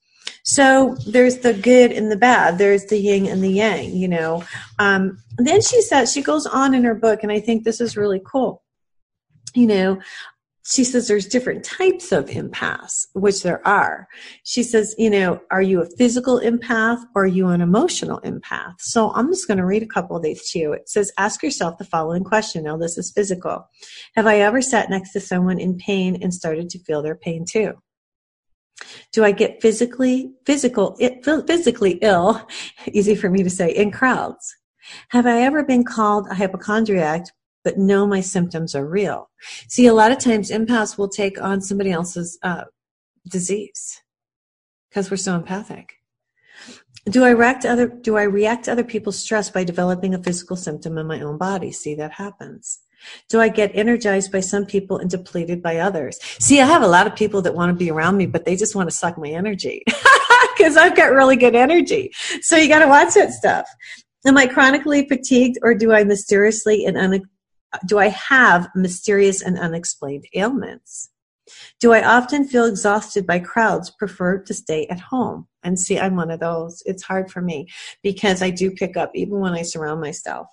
So 0.43 0.97
there's 1.07 1.39
the 1.39 1.55
good 1.55 1.93
and 1.93 2.11
the 2.11 2.17
bad. 2.17 2.59
There's 2.59 2.87
the 2.87 2.99
yin 2.99 3.27
and 3.27 3.43
the 3.43 3.51
yang, 3.51 3.97
you 3.97 4.09
know. 4.09 4.45
Um, 4.79 5.19
then 5.39 5.61
she 5.61 5.83
says, 5.83 6.13
she 6.13 6.23
goes 6.23 6.47
on 6.47 6.75
in 6.75 6.85
her 6.85 6.95
book, 6.95 7.23
and 7.23 7.33
I 7.33 7.41
think 7.41 7.65
this 7.65 7.81
is 7.81 7.97
really 7.97 8.21
cool. 8.25 8.63
You 9.55 9.67
know, 9.67 10.01
she 10.69 10.83
says 10.83 11.07
there's 11.07 11.27
different 11.27 11.65
types 11.65 12.11
of 12.11 12.27
empaths, 12.27 13.07
which 13.13 13.43
there 13.43 13.67
are. 13.67 14.09
She 14.43 14.65
says, 14.65 14.95
you 14.99 15.09
know, 15.11 15.41
are 15.51 15.63
you 15.63 15.81
a 15.81 15.87
physical 15.97 16.41
empath 16.41 17.03
or 17.15 17.23
are 17.23 17.27
you 17.27 17.49
an 17.49 17.61
emotional 17.61 18.21
empath? 18.23 18.75
So 18.81 19.13
I'm 19.15 19.29
just 19.29 19.47
going 19.47 19.59
to 19.59 19.65
read 19.65 19.85
a 19.85 19.87
couple 19.87 20.17
of 20.17 20.25
these 20.25 20.51
to 20.51 20.59
you. 20.59 20.73
It 20.73 20.89
says, 20.89 21.13
ask 21.19 21.43
yourself 21.43 21.79
the 21.79 21.85
following 21.85 22.25
question. 22.25 22.65
Now, 22.65 22.77
this 22.77 22.99
is 22.99 23.13
physical. 23.13 23.69
Have 24.17 24.27
I 24.27 24.41
ever 24.41 24.61
sat 24.61 24.91
next 24.91 25.13
to 25.13 25.21
someone 25.21 25.61
in 25.61 25.79
pain 25.79 26.19
and 26.21 26.35
started 26.35 26.69
to 26.71 26.81
feel 26.81 27.01
their 27.01 27.17
pain 27.17 27.45
too? 27.49 27.75
Do 29.13 29.25
I 29.25 29.33
get 29.33 29.63
physically, 29.63 30.33
physical, 30.45 30.97
physically 31.47 31.93
ill, 32.03 32.47
easy 32.93 33.15
for 33.15 33.31
me 33.31 33.43
to 33.43 33.51
say, 33.51 33.71
in 33.71 33.91
crowds? 33.91 34.55
Have 35.11 35.27
I 35.27 35.43
ever 35.43 35.65
been 35.65 35.85
called 35.85 36.29
a 36.31 36.35
hypochondriac 36.35 37.27
but 37.67 37.77
know 37.77 38.07
my 38.07 38.21
symptoms 38.21 38.77
are 38.77 38.87
real. 38.87 39.29
See, 39.67 39.89
a 39.89 39.93
lot 39.93 40.13
of 40.13 40.19
times 40.19 40.53
empaths 40.53 40.97
will 40.97 41.09
take 41.09 41.43
on 41.43 41.61
somebody 41.61 41.91
else's 41.91 42.39
uh, 42.45 42.63
disease 43.29 44.03
because 44.89 45.11
we're 45.11 45.17
so 45.17 45.35
empathic. 45.35 45.95
Do 47.07 47.25
I 47.25 47.31
react 47.31 47.63
to 47.63 47.73
other 47.73 47.89
do 47.89 48.17
I 48.17 48.23
react 48.23 48.67
to 48.67 48.73
other 48.73 48.85
people's 48.85 49.19
stress 49.19 49.51
by 49.51 49.65
developing 49.65 50.15
a 50.15 50.23
physical 50.23 50.55
symptom 50.55 50.97
in 50.97 51.09
my 51.09 51.21
own 51.21 51.39
body? 51.39 51.73
See, 51.73 51.97
that 51.97 52.13
happens. 52.13 52.79
Do 53.29 53.41
I 53.41 53.49
get 53.49 53.75
energized 53.75 54.33
by 54.33 54.41
some 54.41 54.67
people 54.67 54.99
and 54.99 55.11
depleted 55.11 55.63
by 55.63 55.79
others? 55.79 56.19
See, 56.39 56.61
I 56.61 56.67
have 56.67 56.83
a 56.83 56.89
lot 56.89 57.07
of 57.07 57.17
people 57.17 57.43
that 57.43 57.55
want 57.55 57.71
to 57.71 57.77
be 57.77 57.91
around 57.91 58.17
me, 58.17 58.27
but 58.27 58.45
they 58.45 58.57
just 58.57 58.75
want 58.75 58.89
to 58.89 58.95
suck 58.95 59.19
my 59.19 59.29
energy 59.29 59.83
because 60.57 60.77
I've 60.77 60.97
got 60.97 61.13
really 61.13 61.37
good 61.37 61.55
energy. 61.55 62.13
So 62.41 62.57
you 62.57 62.69
got 62.69 62.81
to 62.81 62.89
watch 62.89 63.15
that 63.15 63.33
stuff. 63.33 63.69
Am 64.27 64.37
I 64.37 64.47
chronically 64.47 65.07
fatigued 65.09 65.59
or 65.63 65.75
do 65.75 65.93
I 65.93 66.05
mysteriously 66.05 66.85
and 66.85 66.97
un- 66.97 67.23
do 67.87 67.99
I 67.99 68.09
have 68.09 68.69
mysterious 68.75 69.43
and 69.43 69.59
unexplained 69.59 70.25
ailments? 70.35 71.11
Do 71.81 71.93
I 71.93 72.03
often 72.05 72.49
feel 72.49 72.65
exhausted 72.65 73.27
by 73.27 73.39
crowds, 73.39 73.91
prefer 73.91 74.39
to 74.39 74.55
stay 74.55 74.87
at 74.89 74.99
home? 74.99 75.47
And 75.63 75.79
see, 75.79 75.99
I'm 75.99 76.17
one 76.17 76.31
of 76.31 76.41
those. 76.41 76.83
It's 76.87 77.05
hard 77.05 77.31
for 77.31 77.41
me 77.41 77.69
because 78.03 78.43
I 78.43 78.51
do 78.51 78.71
pick 78.71 78.97
up 78.97 79.13
even 79.15 79.39
when 79.39 79.53
I 79.53 79.63
surround 79.63 80.01
myself. 80.01 80.49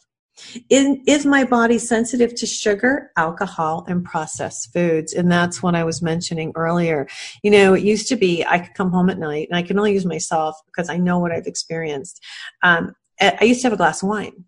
Is, 0.69 0.97
is 1.05 1.25
my 1.25 1.43
body 1.43 1.77
sensitive 1.77 2.33
to 2.35 2.45
sugar, 2.45 3.11
alcohol, 3.17 3.85
and 3.87 4.03
processed 4.03 4.73
foods? 4.73 5.13
And 5.13 5.31
that's 5.31 5.61
what 5.61 5.75
I 5.75 5.83
was 5.83 6.01
mentioning 6.01 6.51
earlier. 6.55 7.07
You 7.43 7.51
know, 7.51 7.73
it 7.73 7.83
used 7.83 8.07
to 8.09 8.15
be 8.15 8.43
I 8.45 8.59
could 8.59 8.73
come 8.73 8.91
home 8.91 9.09
at 9.09 9.19
night, 9.19 9.47
and 9.49 9.57
I 9.57 9.61
can 9.61 9.77
only 9.77 9.93
use 9.93 10.05
myself 10.05 10.55
because 10.65 10.89
I 10.89 10.97
know 10.97 11.19
what 11.19 11.31
I've 11.31 11.47
experienced. 11.47 12.23
Um, 12.63 12.95
I 13.21 13.43
used 13.43 13.61
to 13.61 13.67
have 13.67 13.73
a 13.73 13.77
glass 13.77 14.01
of 14.01 14.09
wine. 14.09 14.45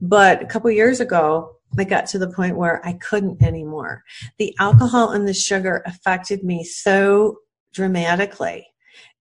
But 0.00 0.42
a 0.42 0.46
couple 0.46 0.70
years 0.70 1.00
ago, 1.00 1.56
I 1.78 1.84
got 1.84 2.06
to 2.08 2.18
the 2.18 2.30
point 2.30 2.56
where 2.56 2.84
I 2.86 2.94
couldn't 2.94 3.42
anymore. 3.42 4.02
The 4.38 4.54
alcohol 4.58 5.10
and 5.12 5.26
the 5.26 5.32
sugar 5.32 5.82
affected 5.86 6.44
me 6.44 6.64
so 6.64 7.38
dramatically 7.72 8.66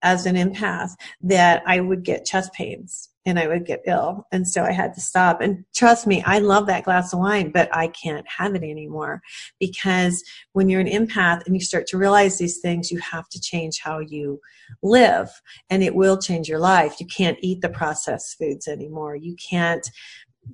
as 0.02 0.26
an 0.26 0.36
empath 0.36 0.92
that 1.22 1.64
I 1.66 1.80
would 1.80 2.04
get 2.04 2.26
chest 2.26 2.52
pains 2.54 3.11
and 3.26 3.38
I 3.38 3.48
would 3.48 3.66
get 3.66 3.82
ill. 3.86 4.26
And 4.32 4.48
so 4.48 4.64
I 4.64 4.72
had 4.72 4.94
to 4.96 5.02
stop. 5.02 5.42
And 5.42 5.64
trust 5.76 6.08
me, 6.08 6.24
I 6.26 6.40
love 6.40 6.66
that 6.68 6.84
glass 6.84 7.14
of 7.14 7.20
wine, 7.20 7.52
but 7.52 7.70
I 7.76 7.88
can't 7.88 8.26
have 8.28 8.56
it 8.56 8.64
anymore 8.64 9.22
because 9.60 10.24
when 10.54 10.70
you're 10.70 10.82
an 10.82 10.88
empath 10.88 11.46
and 11.46 11.56
you 11.56 11.62
start 11.62 11.88
to 11.88 11.98
realize 11.98 12.38
these 12.38 12.60
things, 12.60 12.92
you 12.92 13.00
have 13.00 13.30
to 13.30 13.40
change 13.40 13.80
how 13.84 14.00
you 14.00 14.40
live 14.82 15.30
and 15.70 15.84
it 15.84 15.96
will 15.96 16.18
change 16.18 16.50
your 16.50 16.60
life. 16.60 17.00
You 17.00 17.06
can't 17.06 17.38
eat 17.42 17.62
the 17.62 17.70
processed 17.70 18.38
foods 18.38 18.68
anymore. 18.68 19.16
You 19.16 19.36
can't 19.36 19.88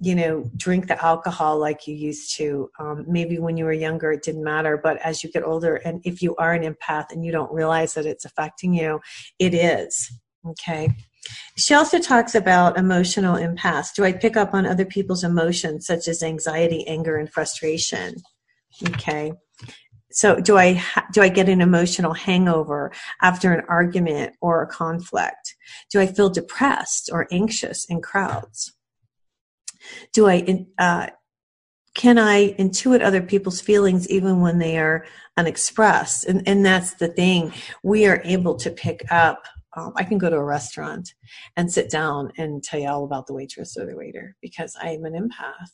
you 0.01 0.13
know 0.13 0.49
drink 0.57 0.87
the 0.87 1.01
alcohol 1.01 1.57
like 1.57 1.87
you 1.87 1.95
used 1.95 2.35
to 2.35 2.69
um, 2.77 3.05
maybe 3.07 3.39
when 3.39 3.55
you 3.55 3.63
were 3.63 3.71
younger 3.71 4.11
it 4.11 4.21
didn't 4.21 4.43
matter 4.43 4.77
but 4.77 4.97
as 4.97 5.23
you 5.23 5.31
get 5.31 5.43
older 5.43 5.77
and 5.77 6.01
if 6.03 6.21
you 6.21 6.35
are 6.35 6.53
an 6.53 6.61
empath 6.61 7.05
and 7.11 7.23
you 7.23 7.31
don't 7.31 7.53
realize 7.53 7.93
that 7.93 8.05
it's 8.05 8.25
affecting 8.25 8.73
you 8.73 8.99
it 9.39 9.53
is 9.53 10.11
okay 10.45 10.93
she 11.57 11.73
also 11.73 11.99
talks 11.99 12.35
about 12.35 12.77
emotional 12.77 13.35
empaths. 13.35 13.93
Do 13.93 14.03
I 14.03 14.13
pick 14.13 14.37
up 14.37 14.53
on 14.53 14.65
other 14.65 14.85
people's 14.85 15.23
emotions, 15.23 15.85
such 15.85 16.07
as 16.07 16.23
anxiety, 16.23 16.85
anger, 16.87 17.17
and 17.17 17.31
frustration? 17.31 18.15
Okay. 18.89 19.33
So 20.11 20.39
do 20.39 20.57
I 20.57 20.81
do 21.11 21.21
I 21.21 21.29
get 21.29 21.49
an 21.49 21.61
emotional 21.61 22.13
hangover 22.13 22.91
after 23.21 23.53
an 23.53 23.65
argument 23.67 24.35
or 24.41 24.61
a 24.61 24.67
conflict? 24.67 25.55
Do 25.91 25.99
I 25.99 26.07
feel 26.07 26.29
depressed 26.29 27.09
or 27.11 27.27
anxious 27.31 27.85
in 27.85 28.01
crowds? 28.01 28.73
Do 30.13 30.27
I 30.27 30.65
uh, 30.79 31.07
can 31.93 32.19
I 32.19 32.53
intuit 32.53 33.03
other 33.03 33.21
people's 33.21 33.59
feelings 33.59 34.07
even 34.07 34.39
when 34.39 34.59
they 34.59 34.77
are 34.77 35.05
unexpressed? 35.35 36.25
And, 36.25 36.47
and 36.47 36.63
that's 36.63 36.93
the 36.93 37.07
thing. 37.07 37.51
We 37.83 38.05
are 38.05 38.21
able 38.23 38.55
to 38.57 38.69
pick 38.69 39.03
up 39.11 39.43
um, 39.77 39.93
I 39.95 40.03
can 40.03 40.17
go 40.17 40.29
to 40.29 40.35
a 40.35 40.43
restaurant 40.43 41.13
and 41.55 41.71
sit 41.71 41.89
down 41.89 42.31
and 42.37 42.63
tell 42.63 42.79
you 42.79 42.89
all 42.89 43.03
about 43.03 43.27
the 43.27 43.33
waitress 43.33 43.77
or 43.77 43.85
the 43.85 43.95
waiter 43.95 44.35
because 44.41 44.75
I 44.81 44.89
am 44.89 45.05
an 45.05 45.13
empath. 45.13 45.69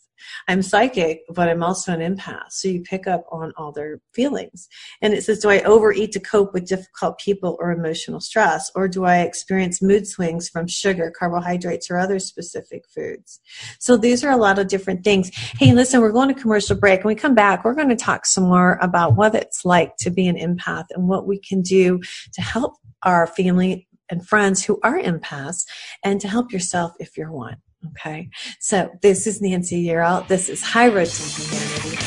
I'm 0.48 0.62
psychic, 0.62 1.22
but 1.30 1.50
I'm 1.50 1.64
also 1.64 1.94
an 1.94 2.00
empath. 2.00 2.52
So 2.52 2.68
you 2.68 2.82
pick 2.82 3.08
up 3.08 3.26
on 3.32 3.52
all 3.58 3.72
their 3.72 4.00
feelings. 4.14 4.68
And 5.02 5.14
it 5.14 5.24
says, 5.24 5.40
do 5.40 5.50
I 5.50 5.62
overeat 5.62 6.12
to 6.14 6.20
cope 6.20 6.54
with 6.54 6.68
difficult 6.68 7.18
people 7.20 7.58
or 7.60 7.72
emotional 7.72 8.20
stress? 8.20 8.70
Or 8.76 8.88
do 8.88 9.06
I 9.06 9.20
experience 9.20 9.82
mood 9.82 10.08
swings 10.08 10.50
from 10.50 10.68
sugar, 10.68 11.12
carbohydrates, 11.18 11.90
or 11.90 11.98
other 11.98 12.20
specific 12.20 12.84
foods? 12.94 13.40
So 13.80 13.98
these 13.98 14.24
are 14.24 14.32
a 14.32 14.38
lot 14.38 14.60
of 14.60 14.68
different 14.68 15.04
things. 15.04 15.32
Hey, 15.34 15.74
listen, 15.74 16.02
we're 16.02 16.12
going 16.12 16.34
to 16.34 16.40
commercial 16.40 16.76
break. 16.76 17.04
When 17.04 17.16
we 17.16 17.20
come 17.20 17.36
back, 17.36 17.64
we're 17.64 17.76
going 17.76 17.90
to 17.90 17.96
talk 17.96 18.26
some 18.26 18.46
more 18.46 18.78
about 18.82 19.16
what 19.16 19.36
it's 19.36 19.66
like 19.66 19.96
to 20.00 20.10
be 20.10 20.28
an 20.28 20.38
empath 20.38 20.86
and 20.92 21.08
what 21.08 21.26
we 21.26 21.40
can 21.40 21.62
do 21.62 22.00
to 22.34 22.42
help 22.42 22.76
our 23.04 23.28
family 23.28 23.88
and 24.10 24.28
friends 24.28 24.66
who 24.66 24.80
are 24.84 25.00
empaths 25.00 25.66
and 26.04 26.20
to 26.22 26.28
help 26.28 26.52
yourself 26.52 26.94
if 27.00 27.18
you're 27.18 27.32
one. 27.32 27.58
Okay. 27.90 28.30
So 28.60 28.90
this 29.02 29.28
is 29.28 29.42
Nancy 29.42 29.86
Yearout. 29.86 30.28
This 30.28 30.50
is 30.50 30.64
High 30.64 30.88
Road 30.88 31.08
to 31.08 31.24
Humanity. 31.24 31.98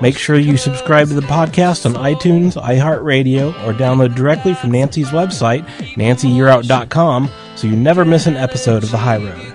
Make 0.02 0.18
sure 0.18 0.40
you 0.40 0.58
subscribe 0.58 1.10
to 1.10 1.14
the 1.14 1.22
podcast 1.22 1.86
on 1.86 1.94
iTunes, 1.94 2.60
iHeartRadio, 2.60 3.50
or 3.64 3.74
download 3.74 4.16
directly 4.16 4.56
from 4.56 4.72
Nancy's 4.72 5.10
website, 5.10 5.64
nancyyearout.com, 5.98 7.30
so 7.56 7.68
you 7.68 7.76
never 7.76 8.06
miss 8.06 8.26
an 8.26 8.38
episode 8.38 8.82
of 8.82 8.90
The 8.90 8.98
High 8.98 9.18
Road. 9.18 9.54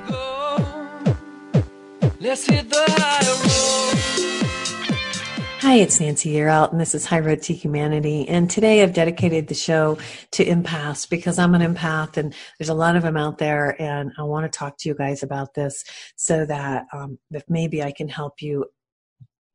Hi, 5.64 5.76
it's 5.76 5.98
Nancy 5.98 6.34
Yearout, 6.34 6.72
and 6.72 6.78
this 6.78 6.94
is 6.94 7.06
High 7.06 7.20
Road 7.20 7.40
to 7.44 7.54
Humanity. 7.54 8.28
And 8.28 8.50
today 8.50 8.82
I've 8.82 8.92
dedicated 8.92 9.48
the 9.48 9.54
show 9.54 9.96
to 10.32 10.44
empaths 10.44 11.08
because 11.08 11.38
I'm 11.38 11.54
an 11.54 11.62
empath, 11.62 12.18
and 12.18 12.34
there's 12.58 12.68
a 12.68 12.74
lot 12.74 12.96
of 12.96 13.02
them 13.02 13.16
out 13.16 13.38
there. 13.38 13.74
And 13.80 14.12
I 14.18 14.24
want 14.24 14.44
to 14.44 14.58
talk 14.58 14.76
to 14.76 14.90
you 14.90 14.94
guys 14.94 15.22
about 15.22 15.54
this 15.54 15.82
so 16.16 16.44
that 16.44 16.84
um, 16.92 17.18
if 17.30 17.44
maybe 17.48 17.82
I 17.82 17.92
can 17.92 18.10
help 18.10 18.42
you 18.42 18.66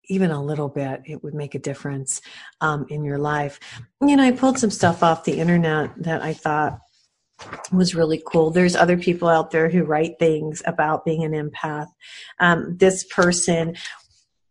even 0.06 0.32
a 0.32 0.43
little 0.43 0.67
bit, 0.67 1.04
it 1.06 1.24
would 1.24 1.36
make 1.36 1.54
a 1.54 1.60
difference 1.60 2.22
um, 2.60 2.88
in 2.89 3.04
your 3.04 3.19
life. 3.19 3.60
You 4.02 4.17
know, 4.17 4.24
I 4.24 4.32
pulled 4.32 4.58
some 4.58 4.72
stuff 4.72 5.04
off 5.04 5.26
the 5.26 5.39
internet 5.39 5.91
that 6.02 6.24
I 6.24 6.34
thought 6.34 6.80
was 7.72 7.95
really 7.95 8.22
cool. 8.26 8.52
There's 8.52 8.76
other 8.76 8.98
people 8.98 9.28
out 9.28 9.52
there 9.52 9.69
who 9.69 9.84
write 9.84 10.17
things 10.19 10.62
about 10.65 11.06
being 11.06 11.24
an 11.24 11.32
empath. 11.34 11.88
Um, 12.39 12.78
this 12.78 13.04
person 13.04 13.76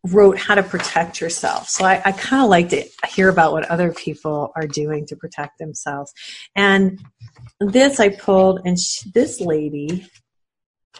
wrote 0.07 0.39
how 0.39 0.55
to 0.55 0.63
protect 0.63 1.21
yourself. 1.21 1.69
So 1.69 1.85
I, 1.85 2.01
I 2.05 2.13
kind 2.13 2.43
of 2.43 2.49
like 2.49 2.69
to 2.71 2.85
hear 3.09 3.29
about 3.29 3.53
what 3.53 3.69
other 3.71 3.93
people 3.93 4.53
are 4.55 4.67
doing 4.67 5.07
to 5.07 5.17
protect 5.17 5.59
themselves. 5.59 6.13
And 6.55 7.01
this 7.61 7.99
I 7.99 8.11
pulled, 8.11 8.61
and 8.65 8.79
she, 8.79 9.11
this 9.11 9.41
lady, 9.41 10.07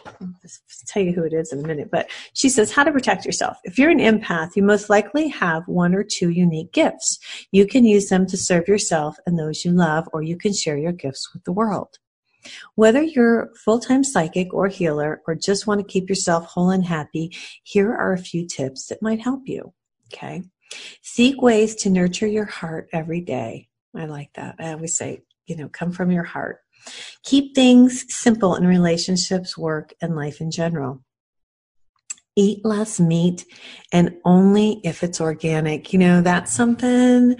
I'll 0.05 0.33
tell 0.87 1.03
you 1.03 1.13
who 1.13 1.23
it 1.23 1.33
is 1.33 1.51
in 1.51 1.63
a 1.63 1.67
minute, 1.67 1.89
but 1.91 2.09
she 2.33 2.49
says 2.49 2.71
how 2.71 2.83
to 2.83 2.91
protect 2.91 3.25
yourself. 3.25 3.57
If 3.63 3.77
you're 3.77 3.89
an 3.89 3.99
empath, 3.99 4.55
you 4.55 4.63
most 4.63 4.89
likely 4.89 5.29
have 5.29 5.63
one 5.67 5.95
or 5.95 6.03
two 6.03 6.29
unique 6.29 6.71
gifts. 6.71 7.19
You 7.51 7.65
can 7.65 7.85
use 7.85 8.09
them 8.09 8.25
to 8.27 8.37
serve 8.37 8.67
yourself 8.67 9.17
and 9.25 9.37
those 9.37 9.65
you 9.65 9.71
love, 9.71 10.07
or 10.13 10.21
you 10.21 10.37
can 10.37 10.53
share 10.53 10.77
your 10.77 10.91
gifts 10.91 11.33
with 11.33 11.43
the 11.43 11.53
world. 11.53 11.99
Whether 12.75 13.01
you're 13.01 13.51
full-time 13.63 14.03
psychic 14.03 14.53
or 14.53 14.67
healer 14.67 15.21
or 15.27 15.35
just 15.35 15.67
want 15.67 15.79
to 15.81 15.87
keep 15.87 16.09
yourself 16.09 16.45
whole 16.45 16.69
and 16.69 16.85
happy, 16.85 17.35
here 17.63 17.93
are 17.93 18.13
a 18.13 18.17
few 18.17 18.47
tips 18.47 18.87
that 18.87 19.01
might 19.01 19.21
help 19.21 19.41
you. 19.45 19.73
Okay. 20.13 20.43
Seek 21.01 21.41
ways 21.41 21.75
to 21.75 21.89
nurture 21.89 22.27
your 22.27 22.45
heart 22.45 22.89
every 22.93 23.21
day. 23.21 23.67
I 23.95 24.05
like 24.05 24.31
that. 24.33 24.55
I 24.59 24.71
always 24.73 24.95
say, 24.95 25.23
you 25.45 25.55
know, 25.55 25.69
come 25.69 25.91
from 25.91 26.11
your 26.11 26.23
heart. 26.23 26.59
Keep 27.23 27.55
things 27.55 28.05
simple 28.07 28.55
in 28.55 28.65
relationships, 28.65 29.57
work, 29.57 29.93
and 30.01 30.15
life 30.15 30.41
in 30.41 30.51
general 30.51 31.03
eat 32.35 32.63
less 32.63 32.99
meat 32.99 33.45
and 33.91 34.15
only 34.23 34.79
if 34.83 35.03
it's 35.03 35.19
organic. 35.19 35.91
You 35.91 35.99
know, 35.99 36.21
that's 36.21 36.53
something 36.53 37.35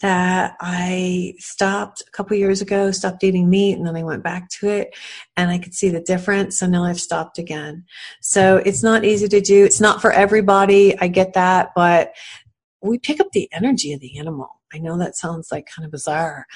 that 0.00 0.54
I 0.60 1.34
stopped 1.38 2.02
a 2.06 2.10
couple 2.12 2.36
years 2.36 2.60
ago, 2.60 2.90
stopped 2.90 3.24
eating 3.24 3.50
meat, 3.50 3.76
and 3.76 3.86
then 3.86 3.96
I 3.96 4.04
went 4.04 4.22
back 4.22 4.48
to 4.60 4.68
it 4.68 4.94
and 5.36 5.50
I 5.50 5.58
could 5.58 5.74
see 5.74 5.88
the 5.88 6.00
difference. 6.00 6.58
So 6.58 6.66
now 6.66 6.84
I've 6.84 7.00
stopped 7.00 7.38
again. 7.38 7.84
So 8.20 8.58
it's 8.58 8.82
not 8.82 9.04
easy 9.04 9.28
to 9.28 9.40
do. 9.40 9.64
It's 9.64 9.80
not 9.80 10.00
for 10.00 10.12
everybody. 10.12 10.98
I 10.98 11.08
get 11.08 11.32
that, 11.32 11.70
but 11.74 12.14
we 12.82 12.98
pick 12.98 13.18
up 13.18 13.32
the 13.32 13.48
energy 13.52 13.92
of 13.92 14.00
the 14.00 14.18
animal. 14.18 14.60
I 14.72 14.78
know 14.78 14.98
that 14.98 15.16
sounds 15.16 15.50
like 15.50 15.66
kind 15.74 15.86
of 15.86 15.92
bizarre, 15.92 16.46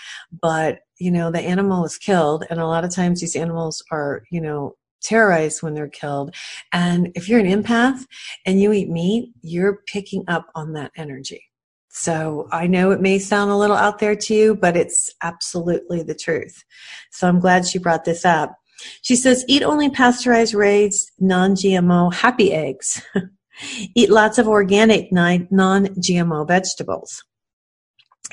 but 0.42 0.80
you 0.98 1.10
know, 1.10 1.30
the 1.30 1.40
animal 1.40 1.84
is 1.84 1.96
killed 1.96 2.44
and 2.50 2.60
a 2.60 2.66
lot 2.66 2.84
of 2.84 2.94
times 2.94 3.20
these 3.20 3.36
animals 3.36 3.82
are, 3.90 4.24
you 4.30 4.40
know, 4.40 4.74
terrorized 5.08 5.62
when 5.62 5.74
they're 5.74 5.88
killed. 5.88 6.34
And 6.72 7.10
if 7.14 7.28
you're 7.28 7.40
an 7.40 7.46
empath 7.46 8.04
and 8.44 8.60
you 8.60 8.72
eat 8.72 8.90
meat, 8.90 9.32
you're 9.40 9.82
picking 9.86 10.24
up 10.28 10.46
on 10.54 10.74
that 10.74 10.92
energy. 10.96 11.44
So 11.90 12.48
I 12.52 12.66
know 12.66 12.90
it 12.90 13.00
may 13.00 13.18
sound 13.18 13.50
a 13.50 13.56
little 13.56 13.76
out 13.76 13.98
there 13.98 14.14
to 14.14 14.34
you, 14.34 14.54
but 14.54 14.76
it's 14.76 15.10
absolutely 15.22 16.02
the 16.02 16.14
truth. 16.14 16.62
So 17.10 17.26
I'm 17.26 17.40
glad 17.40 17.66
she 17.66 17.78
brought 17.78 18.04
this 18.04 18.24
up. 18.24 18.54
She 19.02 19.16
says, 19.16 19.44
eat 19.48 19.62
only 19.62 19.90
pasture-raised, 19.90 21.10
non-GMO 21.18 22.14
happy 22.14 22.52
eggs. 22.52 23.02
eat 23.96 24.10
lots 24.10 24.38
of 24.38 24.46
organic 24.46 25.10
non-GMO 25.10 26.46
vegetables. 26.46 27.24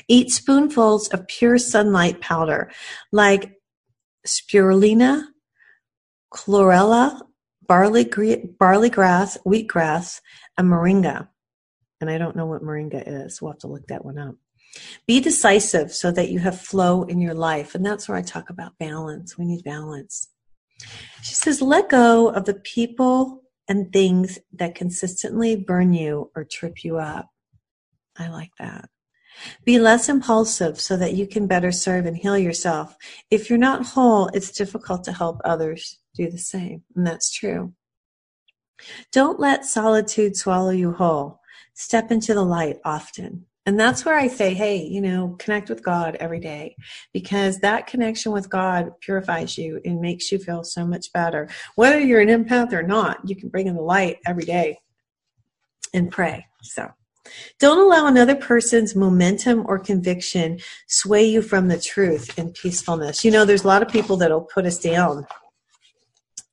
Eat 0.08 0.30
spoonfuls 0.30 1.08
of 1.08 1.26
pure 1.26 1.58
sunlight 1.58 2.20
powder 2.20 2.70
like 3.10 3.52
spirulina, 4.26 5.24
chlorella, 6.32 7.20
barley, 7.66 8.10
barley 8.58 8.90
grass, 8.90 9.38
wheatgrass, 9.46 10.20
and 10.56 10.68
moringa. 10.68 11.28
And 12.00 12.10
I 12.10 12.18
don't 12.18 12.36
know 12.36 12.46
what 12.46 12.62
moringa 12.62 13.02
is. 13.06 13.40
We'll 13.40 13.52
have 13.52 13.60
to 13.60 13.68
look 13.68 13.86
that 13.88 14.04
one 14.04 14.18
up. 14.18 14.34
Be 15.06 15.20
decisive 15.20 15.92
so 15.92 16.10
that 16.12 16.28
you 16.28 16.38
have 16.40 16.60
flow 16.60 17.04
in 17.04 17.20
your 17.20 17.34
life. 17.34 17.74
And 17.74 17.84
that's 17.84 18.08
where 18.08 18.18
I 18.18 18.22
talk 18.22 18.50
about 18.50 18.78
balance. 18.78 19.38
We 19.38 19.46
need 19.46 19.64
balance. 19.64 20.28
She 21.22 21.34
says, 21.34 21.62
let 21.62 21.88
go 21.88 22.28
of 22.28 22.44
the 22.44 22.54
people 22.54 23.42
and 23.68 23.92
things 23.92 24.38
that 24.52 24.74
consistently 24.74 25.56
burn 25.56 25.94
you 25.94 26.30
or 26.36 26.44
trip 26.44 26.84
you 26.84 26.98
up. 26.98 27.30
I 28.18 28.28
like 28.28 28.50
that. 28.58 28.88
Be 29.64 29.78
less 29.78 30.08
impulsive 30.08 30.80
so 30.80 30.96
that 30.96 31.14
you 31.14 31.26
can 31.26 31.46
better 31.46 31.72
serve 31.72 32.06
and 32.06 32.16
heal 32.16 32.38
yourself. 32.38 32.96
If 33.30 33.50
you're 33.50 33.58
not 33.58 33.86
whole, 33.86 34.28
it's 34.28 34.50
difficult 34.50 35.04
to 35.04 35.12
help 35.12 35.40
others 35.44 35.98
do 36.16 36.30
the 36.30 36.38
same. 36.38 36.82
And 36.94 37.06
that's 37.06 37.30
true. 37.32 37.72
Don't 39.12 39.40
let 39.40 39.64
solitude 39.64 40.36
swallow 40.36 40.70
you 40.70 40.92
whole. 40.92 41.40
Step 41.74 42.10
into 42.10 42.34
the 42.34 42.44
light 42.44 42.78
often. 42.84 43.46
And 43.66 43.80
that's 43.80 44.04
where 44.04 44.16
I 44.16 44.28
say, 44.28 44.54
hey, 44.54 44.76
you 44.76 45.00
know, 45.00 45.34
connect 45.40 45.68
with 45.68 45.82
God 45.82 46.16
every 46.20 46.38
day 46.38 46.76
because 47.12 47.58
that 47.58 47.88
connection 47.88 48.30
with 48.30 48.48
God 48.48 48.92
purifies 49.00 49.58
you 49.58 49.80
and 49.84 50.00
makes 50.00 50.30
you 50.30 50.38
feel 50.38 50.62
so 50.62 50.86
much 50.86 51.12
better. 51.12 51.48
Whether 51.74 52.00
you're 52.00 52.20
an 52.20 52.28
empath 52.28 52.72
or 52.72 52.84
not, 52.84 53.28
you 53.28 53.34
can 53.34 53.48
bring 53.48 53.66
in 53.66 53.74
the 53.74 53.82
light 53.82 54.18
every 54.24 54.44
day 54.44 54.78
and 55.92 56.12
pray. 56.12 56.46
So 56.62 56.88
don't 57.58 57.78
allow 57.78 58.06
another 58.06 58.36
person's 58.36 58.94
momentum 58.94 59.64
or 59.66 59.80
conviction 59.80 60.60
sway 60.86 61.24
you 61.24 61.42
from 61.42 61.66
the 61.66 61.80
truth 61.80 62.38
and 62.38 62.54
peacefulness. 62.54 63.24
You 63.24 63.32
know, 63.32 63.44
there's 63.44 63.64
a 63.64 63.68
lot 63.68 63.82
of 63.82 63.88
people 63.88 64.16
that'll 64.16 64.42
put 64.42 64.64
us 64.64 64.78
down 64.78 65.26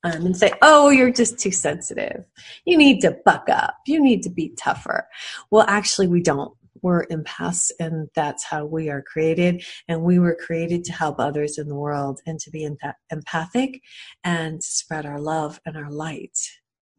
um, 0.04 0.26
and 0.26 0.36
say, 0.36 0.52
oh, 0.62 0.90
you're 0.90 1.10
just 1.10 1.38
too 1.38 1.50
sensitive. 1.50 2.24
You 2.64 2.76
need 2.76 3.00
to 3.00 3.16
buck 3.24 3.48
up. 3.48 3.74
You 3.86 4.02
need 4.02 4.22
to 4.24 4.30
be 4.30 4.50
tougher. 4.56 5.08
Well, 5.50 5.64
actually, 5.66 6.08
we 6.08 6.22
don't 6.22 6.52
we're 6.82 7.06
empaths 7.06 7.70
and 7.80 8.10
that's 8.14 8.44
how 8.44 8.66
we 8.66 8.90
are 8.90 9.00
created 9.00 9.64
and 9.88 10.02
we 10.02 10.18
were 10.18 10.36
created 10.38 10.84
to 10.84 10.92
help 10.92 11.18
others 11.18 11.56
in 11.56 11.66
the 11.66 11.74
world 11.74 12.20
and 12.26 12.38
to 12.38 12.50
be 12.50 12.68
empathic 13.10 13.80
and 14.22 14.62
spread 14.62 15.06
our 15.06 15.18
love 15.18 15.58
and 15.64 15.78
our 15.78 15.90
light 15.90 16.38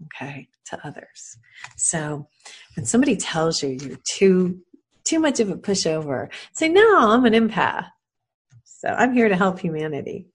okay 0.05 0.47
to 0.65 0.79
others 0.87 1.37
so 1.77 2.27
when 2.75 2.83
somebody 2.85 3.15
tells 3.15 3.61
you 3.61 3.77
you're 3.81 3.99
too 4.05 4.59
too 5.03 5.19
much 5.19 5.39
of 5.39 5.51
a 5.51 5.55
pushover 5.55 6.29
say 6.53 6.67
no 6.67 7.11
i'm 7.11 7.25
an 7.25 7.33
empath 7.33 7.87
so 8.63 8.89
i'm 8.89 9.13
here 9.13 9.29
to 9.29 9.35
help 9.35 9.59
humanity 9.59 10.25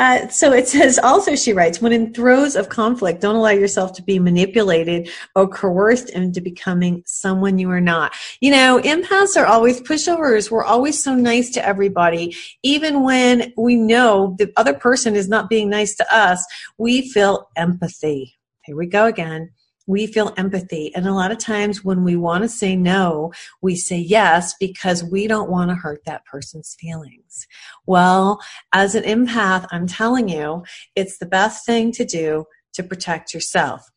uh, 0.00 0.26
so 0.28 0.50
it 0.50 0.66
says 0.66 0.98
also, 0.98 1.36
she 1.36 1.52
writes, 1.52 1.82
when 1.82 1.92
in 1.92 2.14
throes 2.14 2.56
of 2.56 2.70
conflict, 2.70 3.20
don't 3.20 3.36
allow 3.36 3.50
yourself 3.50 3.92
to 3.92 4.02
be 4.02 4.18
manipulated 4.18 5.10
or 5.36 5.46
coerced 5.46 6.08
into 6.08 6.40
becoming 6.40 7.02
someone 7.04 7.58
you 7.58 7.70
are 7.70 7.82
not. 7.82 8.14
You 8.40 8.52
know, 8.52 8.80
empaths 8.82 9.36
are 9.36 9.44
always 9.44 9.82
pushovers. 9.82 10.50
We're 10.50 10.64
always 10.64 11.02
so 11.02 11.14
nice 11.14 11.50
to 11.50 11.66
everybody. 11.66 12.34
Even 12.62 13.02
when 13.02 13.52
we 13.58 13.76
know 13.76 14.36
the 14.38 14.50
other 14.56 14.72
person 14.72 15.14
is 15.14 15.28
not 15.28 15.50
being 15.50 15.68
nice 15.68 15.94
to 15.96 16.14
us, 16.14 16.42
we 16.78 17.10
feel 17.10 17.50
empathy. 17.54 18.38
Here 18.64 18.76
we 18.76 18.86
go 18.86 19.04
again 19.04 19.50
we 19.90 20.06
feel 20.06 20.32
empathy. 20.36 20.94
And 20.94 21.06
a 21.06 21.12
lot 21.12 21.32
of 21.32 21.38
times 21.38 21.84
when 21.84 22.04
we 22.04 22.14
want 22.14 22.42
to 22.42 22.48
say 22.48 22.76
no, 22.76 23.32
we 23.60 23.74
say 23.74 23.98
yes 23.98 24.54
because 24.58 25.02
we 25.02 25.26
don't 25.26 25.50
want 25.50 25.70
to 25.70 25.74
hurt 25.74 26.04
that 26.06 26.24
person's 26.24 26.76
feelings. 26.78 27.46
Well, 27.86 28.40
as 28.72 28.94
an 28.94 29.02
empath, 29.02 29.66
I'm 29.72 29.88
telling 29.88 30.28
you, 30.28 30.62
it's 30.94 31.18
the 31.18 31.26
best 31.26 31.66
thing 31.66 31.90
to 31.92 32.04
do 32.04 32.44
to 32.74 32.84
protect 32.84 33.34
yourself 33.34 33.90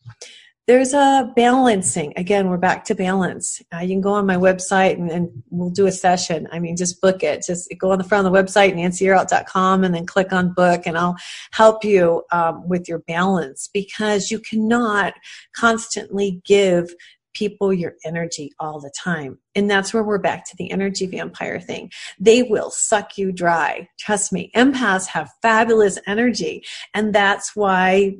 there's 0.65 0.93
a 0.93 1.31
balancing. 1.35 2.13
Again, 2.15 2.49
we're 2.49 2.57
back 2.57 2.85
to 2.85 2.95
balance. 2.95 3.61
Uh, 3.73 3.79
you 3.79 3.89
can 3.89 4.01
go 4.01 4.13
on 4.13 4.25
my 4.25 4.37
website 4.37 4.93
and, 4.93 5.11
and, 5.11 5.29
we'll 5.49 5.69
do 5.69 5.85
a 5.85 5.91
session. 5.91 6.47
I 6.51 6.59
mean, 6.59 6.75
just 6.77 7.01
book 7.01 7.21
it. 7.21 7.43
Just 7.45 7.71
go 7.77 7.91
on 7.91 7.97
the 7.97 8.03
front 8.03 8.25
of 8.25 8.33
the 8.33 8.39
website, 8.39 8.73
nancyyearout.com, 8.73 9.83
and 9.83 9.93
then 9.93 10.05
click 10.05 10.33
on 10.33 10.53
book, 10.53 10.87
and 10.87 10.97
I'll 10.97 11.15
help 11.51 11.83
you 11.83 12.23
um, 12.31 12.67
with 12.67 12.87
your 12.87 12.99
balance 12.99 13.69
because 13.73 14.31
you 14.31 14.39
cannot 14.39 15.13
constantly 15.55 16.41
give 16.45 16.95
people 17.33 17.73
your 17.73 17.95
energy 18.05 18.51
all 18.59 18.79
the 18.79 18.91
time. 18.97 19.37
And 19.55 19.69
that's 19.69 19.93
where 19.93 20.03
we're 20.03 20.17
back 20.17 20.45
to 20.45 20.55
the 20.57 20.71
energy 20.71 21.07
vampire 21.07 21.59
thing. 21.59 21.91
They 22.19 22.43
will 22.43 22.71
suck 22.71 23.17
you 23.17 23.31
dry. 23.31 23.89
Trust 23.99 24.31
me, 24.31 24.51
empaths 24.55 25.07
have 25.07 25.31
fabulous 25.41 25.99
energy. 26.07 26.63
And 26.93 27.13
that's 27.13 27.55
why 27.55 28.17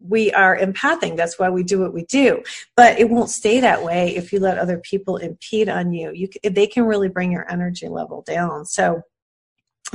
we 0.00 0.32
are 0.32 0.56
empathing. 0.56 1.16
That's 1.16 1.38
why 1.38 1.50
we 1.50 1.62
do 1.62 1.80
what 1.80 1.92
we 1.92 2.04
do. 2.04 2.42
But 2.76 2.98
it 2.98 3.10
won't 3.10 3.30
stay 3.30 3.60
that 3.60 3.82
way 3.82 4.14
if 4.16 4.32
you 4.32 4.40
let 4.40 4.58
other 4.58 4.78
people 4.78 5.16
impede 5.16 5.68
on 5.68 5.92
you. 5.92 6.12
You 6.12 6.28
they 6.48 6.66
can 6.66 6.84
really 6.84 7.08
bring 7.08 7.32
your 7.32 7.50
energy 7.50 7.88
level 7.88 8.22
down. 8.22 8.64
So 8.64 9.02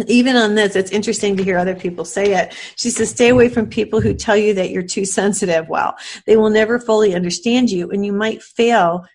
even 0.07 0.35
on 0.35 0.55
this, 0.55 0.75
it's 0.75 0.91
interesting 0.91 1.37
to 1.37 1.43
hear 1.43 1.57
other 1.57 1.75
people 1.75 2.03
say 2.03 2.33
it. 2.33 2.55
She 2.75 2.89
says, 2.89 3.11
stay 3.11 3.29
away 3.29 3.47
from 3.47 3.67
people 3.67 4.01
who 4.01 4.13
tell 4.13 4.35
you 4.35 4.53
that 4.55 4.71
you're 4.71 4.81
too 4.81 5.05
sensitive. 5.05 5.69
Well, 5.69 5.95
they 6.25 6.35
will 6.35 6.49
never 6.49 6.79
fully 6.79 7.13
understand 7.13 7.69
you 7.69 7.91
and 7.91 8.03
you 8.03 8.11
might 8.11 8.41
fail, 8.41 9.05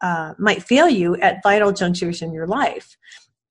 uh, 0.00 0.34
might 0.38 0.64
fail 0.64 0.88
you 0.88 1.16
at 1.16 1.42
vital 1.42 1.72
junctures 1.72 2.20
in 2.20 2.32
your 2.32 2.48
life 2.48 2.96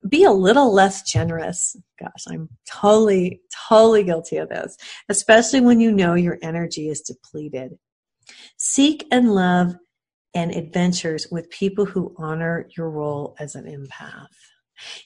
be 0.08 0.24
a 0.24 0.32
little 0.32 0.74
less 0.74 1.04
generous. 1.04 1.76
Gosh, 2.00 2.24
I'm 2.30 2.50
totally, 2.68 3.42
totally 3.68 4.04
guilty 4.04 4.38
of 4.38 4.50
this, 4.50 4.78
especially 5.10 5.62
when 5.62 5.80
you 5.80 5.92
know 5.92 6.14
your 6.14 6.38
energy 6.42 6.90
is 6.90 7.02
depleted. 7.02 7.78
Seek 8.58 9.06
and 9.12 9.34
love 9.34 9.76
and 10.34 10.52
adventures 10.52 11.28
with 11.32 11.50
people 11.50 11.86
who 11.86 12.14
honor 12.18 12.68
your 12.76 12.90
role 12.90 13.36
as 13.40 13.56
an 13.56 13.66
empath. 13.66 14.28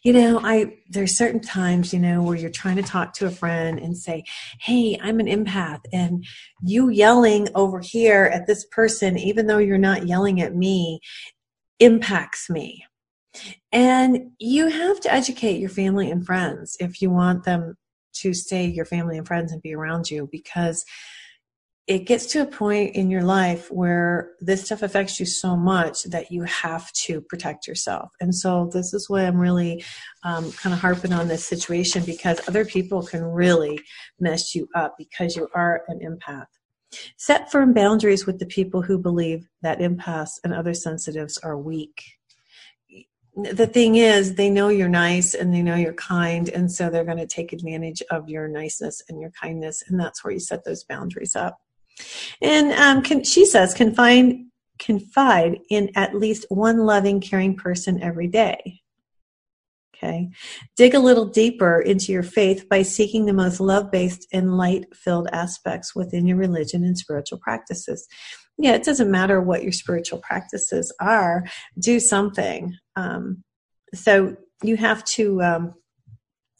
You 0.04 0.12
know, 0.12 0.42
I 0.44 0.80
there's 0.90 1.18
certain 1.18 1.40
times, 1.40 1.94
you 1.94 2.00
know, 2.00 2.22
where 2.22 2.36
you're 2.36 2.50
trying 2.50 2.76
to 2.76 2.84
talk 2.84 3.14
to 3.14 3.28
a 3.28 3.32
friend 3.32 3.80
and 3.80 3.98
say, 3.98 4.26
"Hey, 4.60 5.00
I'm 5.02 5.22
an 5.22 5.28
empath," 5.28 5.80
and 5.94 6.26
you 6.62 6.90
yelling 6.90 7.48
over 7.56 7.80
here 7.80 8.26
at 8.26 8.48
this 8.48 8.66
person, 8.66 9.18
even 9.18 9.48
though 9.48 9.60
you're 9.60 9.78
not 9.78 10.08
yelling 10.08 10.42
at 10.42 10.54
me, 10.54 11.00
impacts 11.80 12.50
me 12.50 12.84
and 13.72 14.32
you 14.40 14.68
have 14.68 15.00
to 15.02 15.14
educate 15.14 15.60
your 15.60 15.70
family 15.70 16.12
and 16.12 16.26
friends 16.26 16.76
if 16.80 17.02
you 17.02 17.10
want 17.10 17.44
them 17.44 17.76
to 18.14 18.34
stay 18.34 18.66
your 18.66 18.86
family 18.86 19.18
and 19.18 19.28
friends 19.28 19.52
and 19.52 19.62
be 19.62 19.74
around 19.74 20.10
you 20.10 20.28
because 20.32 20.84
it 21.88 22.06
gets 22.06 22.28
to 22.28 22.42
a 22.42 22.46
point 22.46 22.96
in 22.96 23.10
your 23.10 23.24
life 23.24 23.72
where 23.72 24.32
this 24.40 24.64
stuff 24.64 24.84
affects 24.84 25.20
you 25.20 25.26
so 25.26 25.58
much 25.58 26.04
that 26.04 26.32
you 26.32 26.44
have 26.44 26.92
to 26.94 27.22
protect 27.22 27.68
yourself. 27.68 28.12
And 28.22 28.34
so 28.34 28.70
this 28.72 28.94
is 28.94 29.10
why 29.10 29.24
I'm 29.24 29.38
really 29.38 29.84
um, 30.24 30.52
kind 30.54 30.74
of 30.74 30.80
harping 30.80 31.12
on 31.12 31.28
this 31.28 31.46
situation 31.46 32.04
because 32.06 32.48
other 32.48 32.66
people 32.66 33.04
can 33.04 33.24
really 33.24 33.80
mess 34.20 34.54
you 34.54 34.70
up 34.76 34.96
because 34.98 35.36
you 35.36 35.48
are 35.56 35.84
an 35.88 36.00
empath. 36.00 36.46
Set 37.18 37.52
firm 37.52 37.74
boundaries 37.74 38.26
with 38.26 38.38
the 38.40 38.46
people 38.46 38.82
who 38.82 38.98
believe 38.98 39.48
that 39.62 39.80
empaths 39.80 40.40
and 40.44 40.54
other 40.54 40.74
sensitives 40.74 41.38
are 41.40 41.58
weak 41.58 42.04
the 43.36 43.68
thing 43.68 43.96
is 43.96 44.36
they 44.36 44.50
know 44.50 44.68
you're 44.68 44.90
nice 44.90 45.34
and 45.34 45.54
they 45.54 45.62
know 45.62 45.76
you're 45.76 45.94
kind 45.94 46.50
and 46.50 46.72
so 46.72 46.90
they're 46.90 47.06
going 47.06 47.18
to 47.18 47.28
take 47.28 47.54
advantage 47.54 48.04
of 48.12 48.28
your 48.28 48.48
niceness 48.48 49.02
and 49.08 49.22
your 49.22 49.32
kindness 49.32 49.84
and 49.88 50.00
that's 50.00 50.24
where 50.24 50.34
you 50.34 50.40
set 50.40 50.66
those 50.66 50.84
boundaries 50.84 51.36
up. 51.36 51.60
And 52.42 52.72
um, 52.74 53.04
can, 53.04 53.24
she 53.24 53.46
says 53.46 53.74
confide 53.74 54.34
confide 54.80 55.60
in 55.70 55.92
at 55.96 56.16
least 56.16 56.46
one 56.50 56.80
loving 56.80 57.22
caring 57.22 57.56
person 57.56 58.02
every 58.02 58.28
day. 58.28 58.82
Okay. 59.96 60.32
Dig 60.76 60.96
a 60.96 61.00
little 61.00 61.28
deeper 61.28 61.80
into 61.80 62.12
your 62.12 62.24
faith 62.24 62.68
by 62.68 62.82
seeking 62.82 63.26
the 63.28 63.34
most 63.34 63.60
love-based 63.60 64.28
and 64.34 64.58
light-filled 64.58 65.30
aspects 65.32 65.96
within 65.96 66.26
your 66.26 66.38
religion 66.38 66.84
and 66.84 66.98
spiritual 66.98 67.38
practices. 67.38 68.08
Yeah, 68.58 68.74
it 68.74 68.84
doesn't 68.84 69.12
matter 69.12 69.40
what 69.40 69.62
your 69.62 69.72
spiritual 69.72 70.18
practices 70.20 70.92
are, 71.00 71.46
do 71.80 72.00
something. 72.00 72.76
Um, 72.96 73.44
so 73.94 74.36
you 74.64 74.78
have 74.78 75.04
to 75.06 75.42
um, 75.42 75.74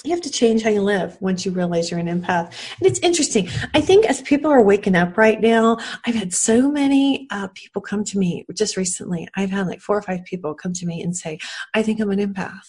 you 0.04 0.12
have 0.12 0.22
to 0.22 0.32
change 0.32 0.64
how 0.64 0.70
you 0.70 0.82
live 0.82 1.18
once 1.22 1.46
you 1.46 1.52
realize 1.52 1.92
you're 1.92 2.00
an 2.00 2.08
empath. 2.08 2.48
And 2.80 2.88
it's 2.90 3.00
interesting. 3.00 3.50
I 3.74 3.82
think 3.82 4.06
as 4.06 4.22
people 4.22 4.50
are 4.50 4.64
waking 4.64 4.96
up 4.96 5.18
right 5.18 5.40
now, 5.40 5.78
I've 6.06 6.16
had 6.16 6.34
so 6.34 6.72
many 6.72 7.28
uh, 7.30 7.50
people 7.54 7.82
come 7.82 8.04
to 8.06 8.18
me 8.18 8.46
just 8.56 8.78
recently. 8.78 9.28
I've 9.36 9.52
had 9.52 9.68
like 9.68 9.80
four 9.80 9.98
or 9.98 10.02
five 10.02 10.24
people 10.26 10.56
come 10.56 10.74
to 10.74 10.86
me 10.86 11.04
and 11.04 11.16
say, 11.16 11.38
I 11.76 11.84
think 11.84 12.00
I'm 12.00 12.10
an 12.10 12.20
empath. 12.20 12.62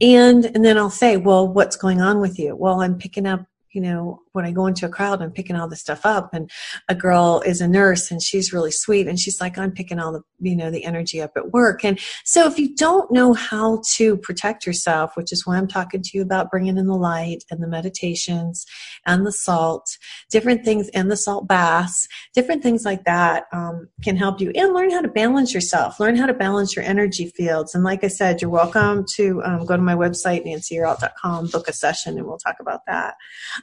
And, 0.00 0.44
and 0.44 0.64
then 0.64 0.78
I'll 0.78 0.90
say, 0.90 1.16
well, 1.16 1.48
what's 1.48 1.76
going 1.76 2.00
on 2.00 2.20
with 2.20 2.38
you? 2.38 2.54
Well, 2.54 2.82
I'm 2.82 2.98
picking 2.98 3.26
up 3.26 3.46
you 3.74 3.80
know, 3.80 4.22
when 4.32 4.44
I 4.44 4.52
go 4.52 4.66
into 4.66 4.86
a 4.86 4.88
crowd, 4.88 5.20
I'm 5.20 5.32
picking 5.32 5.56
all 5.56 5.68
this 5.68 5.80
stuff 5.80 6.06
up. 6.06 6.32
And 6.32 6.50
a 6.88 6.94
girl 6.94 7.42
is 7.44 7.60
a 7.60 7.66
nurse 7.66 8.10
and 8.10 8.22
she's 8.22 8.52
really 8.52 8.70
sweet. 8.70 9.08
And 9.08 9.18
she's 9.18 9.40
like, 9.40 9.58
I'm 9.58 9.72
picking 9.72 9.98
all 9.98 10.12
the, 10.12 10.22
you 10.40 10.54
know, 10.54 10.70
the 10.70 10.84
energy 10.84 11.20
up 11.20 11.32
at 11.36 11.52
work. 11.52 11.84
And 11.84 11.98
so 12.24 12.46
if 12.46 12.58
you 12.58 12.74
don't 12.74 13.10
know 13.10 13.32
how 13.32 13.82
to 13.94 14.16
protect 14.18 14.64
yourself, 14.64 15.16
which 15.16 15.32
is 15.32 15.44
why 15.44 15.56
I'm 15.56 15.66
talking 15.66 16.02
to 16.02 16.10
you 16.14 16.22
about 16.22 16.50
bringing 16.50 16.78
in 16.78 16.86
the 16.86 16.96
light 16.96 17.44
and 17.50 17.60
the 17.60 17.66
meditations 17.66 18.64
and 19.06 19.26
the 19.26 19.32
salt, 19.32 19.98
different 20.30 20.64
things, 20.64 20.88
and 20.90 21.10
the 21.10 21.16
salt 21.16 21.48
baths, 21.48 22.06
different 22.32 22.62
things 22.62 22.84
like 22.84 23.04
that 23.04 23.44
um, 23.52 23.88
can 24.02 24.16
help 24.16 24.40
you. 24.40 24.52
And 24.54 24.72
learn 24.72 24.90
how 24.90 25.00
to 25.00 25.08
balance 25.08 25.52
yourself, 25.52 25.98
learn 25.98 26.16
how 26.16 26.26
to 26.26 26.34
balance 26.34 26.76
your 26.76 26.84
energy 26.84 27.26
fields. 27.26 27.74
And 27.74 27.82
like 27.82 28.04
I 28.04 28.08
said, 28.08 28.40
you're 28.40 28.50
welcome 28.50 29.04
to 29.16 29.42
um, 29.42 29.66
go 29.66 29.76
to 29.76 29.82
my 29.82 29.94
website, 29.94 30.46
nancyyearout.com, 30.46 31.48
book 31.48 31.68
a 31.68 31.72
session, 31.72 32.18
and 32.18 32.26
we'll 32.26 32.38
talk 32.38 32.56
about 32.60 32.86
that. 32.86 33.14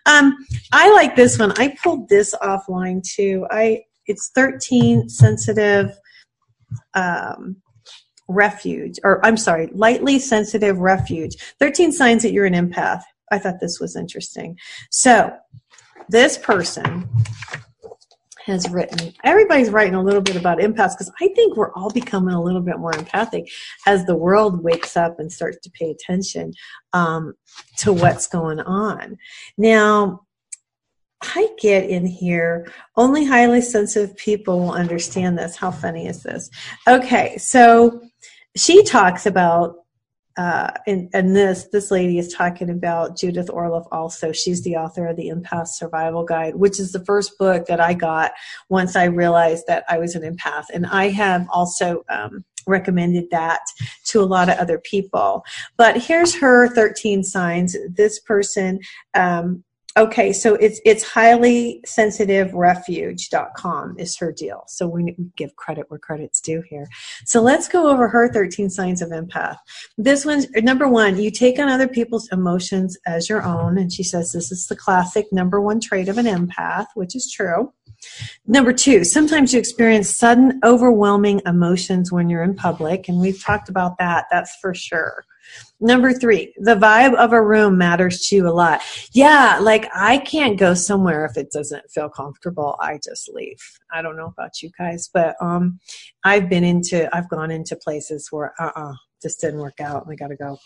Um, 0.06 0.36
I 0.72 0.92
like 0.94 1.16
this 1.16 1.38
one. 1.38 1.52
I 1.58 1.76
pulled 1.84 2.10
this 2.10 2.34
offline 2.42 3.04
too. 3.04 3.46
I 3.52 3.84
it's 4.08 4.32
13 4.34 5.10
sensitive 5.10 5.92
um, 6.94 7.58
refuge, 8.28 8.98
or 9.04 9.24
I'm 9.26 9.38
sorry, 9.38 9.70
highly 9.80 10.20
sensitive 10.20 10.80
refuge. 10.80 11.36
13 11.60 11.92
signs 11.92 12.24
that 12.24 12.32
you're 12.32 12.46
an 12.46 12.54
empath. 12.54 13.02
I 13.32 13.40
thought 13.40 13.60
this 13.62 13.80
was 13.80 13.96
interesting. 13.96 14.58
So 14.90 15.32
this 16.10 16.38
person 16.38 17.08
has 18.52 18.70
written. 18.70 19.14
Everybody's 19.24 19.70
writing 19.70 19.96
a 19.96 20.04
little 20.04 20.22
bit 20.22 20.36
about 20.36 20.60
empaths 20.60 20.94
because 20.98 21.12
I 21.20 21.30
think 21.30 21.56
we're 21.56 21.74
all 21.74 21.90
becoming 21.90 22.34
a 22.34 22.42
little 22.42 22.62
bit 22.62 22.80
more 22.80 22.94
empathic 22.94 23.50
as 23.86 24.06
the 24.06 24.16
world 24.16 24.64
wakes 24.64 24.96
up 24.96 25.20
and 25.20 25.32
starts 25.32 25.58
to 25.64 25.72
pay 25.72 25.90
attention 25.90 26.54
um, 26.94 27.34
to 27.78 27.94
what's 27.94 28.28
going 28.28 28.60
on. 28.60 29.18
Now, 29.58 30.22
I 31.22 31.50
get 31.60 31.90
in 31.90 32.06
here, 32.06 32.72
only 32.98 33.26
highly 33.26 33.62
sensitive 33.62 34.16
people 34.18 34.60
will 34.60 34.72
understand 34.72 35.38
this. 35.38 35.56
How 35.56 35.72
funny 35.72 36.08
is 36.08 36.24
this? 36.24 36.50
Okay, 36.88 37.38
so 37.38 38.02
she 38.56 38.84
talks 38.84 39.26
about 39.26 39.76
uh, 40.38 40.72
and, 40.88 41.10
and 41.14 41.36
this 41.36 41.66
this 41.72 41.92
lady 41.92 42.18
is 42.18 42.34
talking 42.34 42.70
about 42.70 43.18
Judith 43.18 43.48
Orloff 43.48 43.88
also. 43.92 44.32
She's 44.32 44.64
the 44.64 44.78
author 44.78 45.08
of 45.08 45.18
the 45.18 45.30
Empath 45.30 45.68
Survival 45.68 46.24
Guide, 46.24 46.56
which 46.56 46.80
is 46.80 46.92
the 46.92 47.04
first 47.04 47.38
book 47.38 47.66
that 47.68 47.80
I 47.80 47.94
got 47.94 48.32
once 48.70 48.96
I 48.96 49.06
realized 49.06 49.66
that 49.68 49.84
I 49.90 49.98
was 49.98 50.16
an 50.16 50.24
empath. 50.24 50.66
And 50.74 50.86
I 50.86 51.10
have 51.10 51.48
also 51.52 52.04
um, 52.10 52.46
recommended 52.68 53.30
that 53.32 53.62
to 54.06 54.22
a 54.22 54.24
lot 54.24 54.50
of 54.50 54.58
other 54.58 54.80
people. 54.80 55.44
But 55.78 55.98
here's 56.02 56.36
her 56.36 56.68
13 56.70 57.24
signs. 57.24 57.76
This 57.90 58.20
person 58.20 58.80
um, 59.14 59.64
Okay, 59.98 60.32
so 60.32 60.56
it's 60.56 60.80
it's 60.86 61.04
highly 61.04 61.82
sensitive 61.86 62.54
refuge.com 62.54 63.96
is 64.00 64.18
her 64.18 64.32
deal. 64.32 64.64
So 64.68 64.88
we 64.88 65.16
give 65.36 65.58
credit 65.58 65.86
where 65.90 66.00
credit's 66.00 66.40
due 66.40 66.64
here. 66.70 66.88
So 67.26 67.42
let's 67.42 67.68
go 67.68 67.90
over 67.90 68.08
her 68.08 68.32
13 68.32 68.70
signs 68.70 69.02
of 69.02 69.10
empath. 69.10 69.58
This 69.98 70.26
one's 70.26 70.50
number 70.52 70.88
one, 70.88 71.20
you 71.20 71.30
take 71.30 71.60
on 71.60 71.68
other 71.68 71.90
people's 71.90 72.30
emotions 72.32 72.98
as 73.06 73.28
your 73.28 73.44
own. 73.44 73.78
And 73.78 73.92
she 73.92 74.04
says 74.04 74.32
this 74.32 74.50
is 74.50 74.68
the 74.68 74.78
classic 74.78 75.26
number 75.34 75.60
one 75.60 75.82
trait 75.82 76.08
of 76.08 76.18
an 76.18 76.26
empath, 76.26 76.88
which 76.96 77.14
is 77.14 77.30
true. 77.30 77.74
Number 78.48 78.74
two, 78.74 79.04
sometimes 79.04 79.54
you 79.54 79.60
experience 79.60 80.10
sudden, 80.10 80.60
overwhelming 80.64 81.42
emotions 81.46 82.12
when 82.12 82.30
you're 82.30 82.44
in 82.44 82.56
public, 82.56 83.08
and 83.08 83.20
we've 83.20 83.42
talked 83.42 83.70
about 83.70 83.98
that, 84.00 84.26
that's 84.32 84.56
for 84.56 84.74
sure. 84.74 85.26
Number 85.84 86.14
three, 86.14 86.54
the 86.58 86.76
vibe 86.76 87.16
of 87.16 87.34
a 87.34 87.42
room 87.42 87.78
matters 87.78 88.28
to 88.28 88.36
you 88.36 88.48
a 88.48 88.54
lot. 88.54 88.82
Yeah, 89.14 89.58
like 89.60 89.90
I 89.96 90.20
can't 90.20 90.58
go 90.58 90.76
somewhere 90.76 91.26
if 91.26 91.38
it 91.38 91.52
doesn't 91.52 91.90
feel 91.90 92.08
comfortable. 92.08 92.76
I 92.80 93.00
just 93.04 93.30
leave. 93.34 93.58
I 93.92 94.04
don't 94.04 94.16
know 94.16 94.28
about 94.28 94.62
you 94.62 94.70
guys, 94.78 95.10
but 95.12 95.36
um, 95.42 95.80
I've 96.24 96.48
been 96.50 96.64
into, 96.64 97.14
I've 97.16 97.30
gone 97.30 97.50
into 97.50 97.76
places 97.76 98.28
where 98.32 98.54
uh 98.60 98.72
uh-uh, 98.76 98.92
uh 98.92 98.94
just 99.22 99.42
didn't 99.42 99.60
work 99.60 99.80
out. 99.80 100.08
I 100.10 100.16
got 100.16 100.30
to 100.30 100.36
go. 100.36 100.58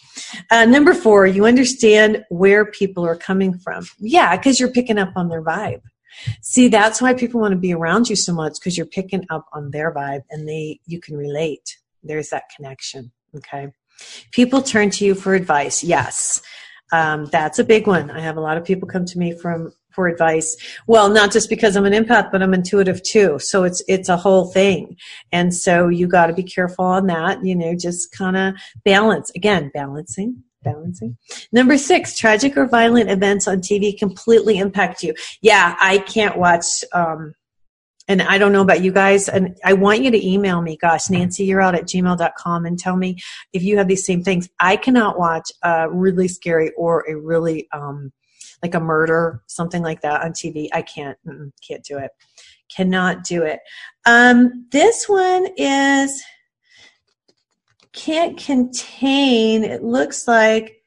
Uh, 0.50 0.66
number 0.66 0.94
four, 0.94 1.28
you 1.28 1.46
understand 1.46 2.24
where 2.30 2.66
people 2.66 3.06
are 3.06 3.16
coming 3.16 3.58
from. 3.58 3.86
Yeah, 4.00 4.36
because 4.36 4.60
you're 4.60 4.72
picking 4.72 4.98
up 4.98 5.12
on 5.16 5.28
their 5.28 5.44
vibe. 5.44 5.82
See, 6.42 6.70
that's 6.70 7.02
why 7.02 7.14
people 7.14 7.42
want 7.42 7.52
to 7.52 7.58
be 7.58 7.74
around 7.74 8.10
you 8.10 8.16
so 8.16 8.34
much 8.34 8.56
because 8.56 8.78
you're 8.78 8.86
picking 8.86 9.26
up 9.30 9.46
on 9.52 9.72
their 9.72 9.94
vibe 9.94 10.22
and 10.30 10.48
they 10.48 10.80
you 10.86 11.02
can 11.02 11.18
relate. 11.18 11.78
There's 12.04 12.30
that 12.30 12.44
connection. 12.56 13.12
Okay. 13.36 13.68
People 14.32 14.62
turn 14.62 14.90
to 14.92 15.06
you 15.06 15.16
for 15.16 15.34
advice. 15.34 15.84
Yes. 15.84 16.42
Um, 16.92 17.26
that's 17.26 17.60
a 17.60 17.64
big 17.64 17.88
one. 17.88 18.12
I 18.12 18.20
have 18.20 18.38
a 18.38 18.42
lot 18.42 18.58
of 18.58 18.66
people 18.66 18.88
come 18.88 19.06
to 19.06 19.18
me 19.18 19.34
from 19.34 19.72
for 19.96 20.08
advice. 20.08 20.56
Well, 20.88 21.10
not 21.10 21.32
just 21.32 21.50
because 21.50 21.76
I'm 21.76 21.86
an 21.86 21.94
empath, 21.94 22.32
but 22.32 22.44
I'm 22.44 22.54
intuitive 22.54 23.02
too. 23.02 23.40
So 23.40 23.64
it's 23.64 23.82
it's 23.88 24.10
a 24.10 24.18
whole 24.18 24.52
thing. 24.52 24.98
And 25.32 25.54
so 25.54 25.88
you 25.88 26.08
got 26.08 26.28
to 26.28 26.34
be 26.34 26.44
careful 26.44 26.86
on 26.86 27.08
that. 27.08 27.44
You 27.44 27.56
know, 27.56 27.76
just 27.76 28.12
kind 28.12 28.38
of 28.38 28.56
balance. 28.84 29.32
Again, 29.36 29.72
balancing, 29.74 30.44
balancing. 30.64 31.18
Number 31.52 31.78
six, 31.78 32.18
tragic 32.18 32.58
or 32.58 32.68
violent 32.68 33.10
events 33.10 33.48
on 33.48 33.62
TV 33.62 33.98
completely 33.98 34.58
impact 34.58 35.02
you. 35.02 35.16
Yeah, 35.42 35.76
I 35.80 36.00
can't 36.00 36.38
watch. 36.38 36.84
Um, 36.94 37.34
and 38.08 38.22
I 38.22 38.38
don't 38.38 38.52
know 38.52 38.62
about 38.62 38.84
you 38.84 38.92
guys, 38.92 39.28
and 39.28 39.58
I 39.64 39.74
want 39.74 40.02
you 40.02 40.12
to 40.12 40.28
email 40.28 40.62
me, 40.62 40.78
gosh, 40.78 41.08
nancyyearout 41.08 41.74
at 41.74 41.84
gmail.com 41.84 42.66
and 42.66 42.78
tell 42.78 42.96
me 42.96 43.18
if 43.52 43.64
you 43.64 43.78
have 43.78 43.88
these 43.88 44.06
same 44.06 44.24
things. 44.24 44.48
I 44.60 44.76
cannot 44.78 45.18
watch 45.18 45.52
a 45.64 45.90
really 45.90 46.28
scary 46.28 46.72
or 46.78 47.04
a 47.10 47.16
really, 47.16 47.68
um, 47.72 48.12
like 48.62 48.76
a 48.76 48.80
murder, 48.80 49.42
something 49.48 49.82
like 49.82 50.02
that 50.02 50.24
on 50.24 50.32
TV. 50.32 50.68
I 50.74 50.82
can't, 50.82 51.18
can't 51.68 51.84
do 51.84 51.98
it. 51.98 52.12
Cannot 52.70 53.24
do 53.24 53.44
it. 53.44 53.60
Um, 54.06 54.68
this 54.72 55.10
one 55.10 55.48
is, 55.58 56.24
can't 57.92 58.38
contain, 58.38 59.64
it 59.64 59.84
looks 59.84 60.28
like 60.28 60.84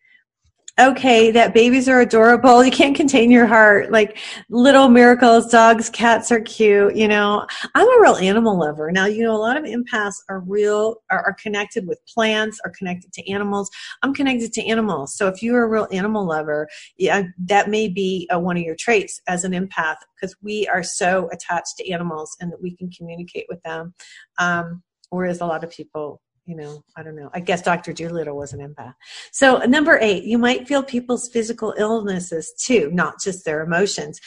okay, 0.78 1.30
that 1.32 1.52
babies 1.54 1.88
are 1.88 2.00
adorable. 2.00 2.64
You 2.68 2.72
can't 2.72 2.94
contain 2.94 3.30
your 3.30 3.46
heart. 3.46 3.90
Like 3.90 4.18
little 4.50 4.90
miracles, 4.90 5.50
dogs, 5.50 5.88
cats 5.88 6.30
are 6.30 6.40
cute. 6.40 6.94
You 6.94 7.08
know, 7.08 7.46
I'm 7.74 7.88
a 7.88 8.02
real 8.02 8.16
animal 8.16 8.58
lover. 8.58 8.92
Now, 8.92 9.06
you 9.06 9.22
know, 9.22 9.34
a 9.34 9.38
lot 9.38 9.56
of 9.56 9.64
empaths 9.64 10.16
are 10.28 10.40
real, 10.40 10.96
are, 11.10 11.24
are 11.24 11.32
connected 11.32 11.86
with 11.86 11.98
plants, 12.06 12.60
are 12.64 12.70
connected 12.70 13.12
to 13.14 13.30
animals. 13.30 13.70
I'm 14.02 14.12
connected 14.12 14.52
to 14.52 14.66
animals. 14.66 15.16
So 15.16 15.28
if 15.28 15.42
you're 15.42 15.64
a 15.64 15.68
real 15.68 15.88
animal 15.90 16.26
lover, 16.26 16.68
yeah, 16.98 17.22
that 17.46 17.70
may 17.70 17.88
be 17.88 18.28
uh, 18.32 18.38
one 18.38 18.58
of 18.58 18.62
your 18.62 18.76
traits 18.76 19.22
as 19.28 19.44
an 19.44 19.52
empath 19.52 19.96
because 20.14 20.36
we 20.42 20.68
are 20.68 20.82
so 20.82 21.30
attached 21.32 21.78
to 21.78 21.90
animals 21.90 22.36
and 22.38 22.52
that 22.52 22.60
we 22.60 22.76
can 22.76 22.90
communicate 22.90 23.46
with 23.48 23.62
them. 23.62 23.94
Um, 24.38 24.82
whereas 25.08 25.40
a 25.40 25.46
lot 25.46 25.64
of 25.64 25.70
people 25.70 26.20
you 26.48 26.56
know, 26.56 26.82
I 26.96 27.02
don't 27.02 27.14
know. 27.14 27.28
I 27.34 27.40
guess 27.40 27.60
Dr. 27.60 27.92
Dolittle 27.92 28.34
was 28.34 28.54
an 28.54 28.60
empath. 28.60 28.94
So 29.32 29.58
number 29.58 29.98
eight, 30.00 30.24
you 30.24 30.38
might 30.38 30.66
feel 30.66 30.82
people's 30.82 31.28
physical 31.28 31.74
illnesses 31.76 32.54
too, 32.58 32.90
not 32.90 33.20
just 33.22 33.44
their 33.44 33.62
emotions. 33.62 34.18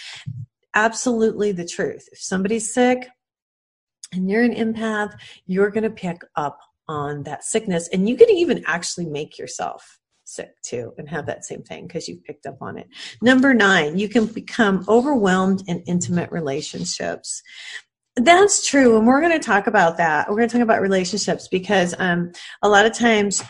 Absolutely 0.76 1.52
the 1.52 1.66
truth. 1.66 2.08
If 2.12 2.20
somebody's 2.20 2.72
sick 2.72 3.08
and 4.14 4.30
you're 4.30 4.44
an 4.44 4.54
empath, 4.54 5.18
you're 5.48 5.72
going 5.72 5.84
to 5.84 5.90
pick 5.90 6.22
up 6.36 6.60
on 6.88 7.24
that 7.24 7.44
sickness 7.44 7.90
and 7.92 8.08
you 8.08 8.16
can 8.16 8.30
even 8.30 8.64
actually 8.68 9.08
make 9.08 9.40
yourself 9.40 9.98
sick 10.24 10.62
too 10.62 10.94
and 11.00 11.10
have 11.10 11.26
that 11.26 11.44
same 11.44 11.64
thing 11.64 11.88
because 11.88 12.08
you've 12.08 12.24
picked 12.24 12.46
up 12.46 12.62
on 12.62 12.78
it. 12.78 12.88
Number 13.24 13.56
nine, 13.56 13.98
you 13.98 14.08
can 14.08 14.28
become 14.28 14.86
overwhelmed 14.88 15.64
in 15.68 15.80
intimate 15.88 16.32
relationships. 16.32 17.42
That's 18.16 18.68
true. 18.68 18.98
And 18.98 19.08
we're 19.08 19.22
going 19.22 19.40
to 19.40 19.46
talk 19.46 19.68
about 19.68 19.98
that. 19.98 20.30
We're 20.30 20.38
going 20.38 20.50
to 20.50 20.54
talk 20.54 20.64
about 20.64 20.82
relationships 20.82 21.48
because 21.48 21.96
um, 21.98 22.32
a 22.62 22.68
lot 22.68 22.86
of 22.86 22.94
times 22.94 23.42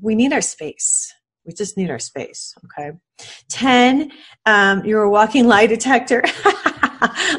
we 0.00 0.14
need 0.14 0.32
our 0.32 0.42
space. 0.42 1.12
We 1.46 1.54
just 1.54 1.76
need 1.76 1.90
our 1.90 1.98
space. 1.98 2.54
Okay. 2.64 2.96
10, 3.48 4.12
um, 4.46 4.84
you're 4.84 5.02
a 5.02 5.10
walking 5.10 5.46
lie 5.46 5.66
detector. 5.66 6.22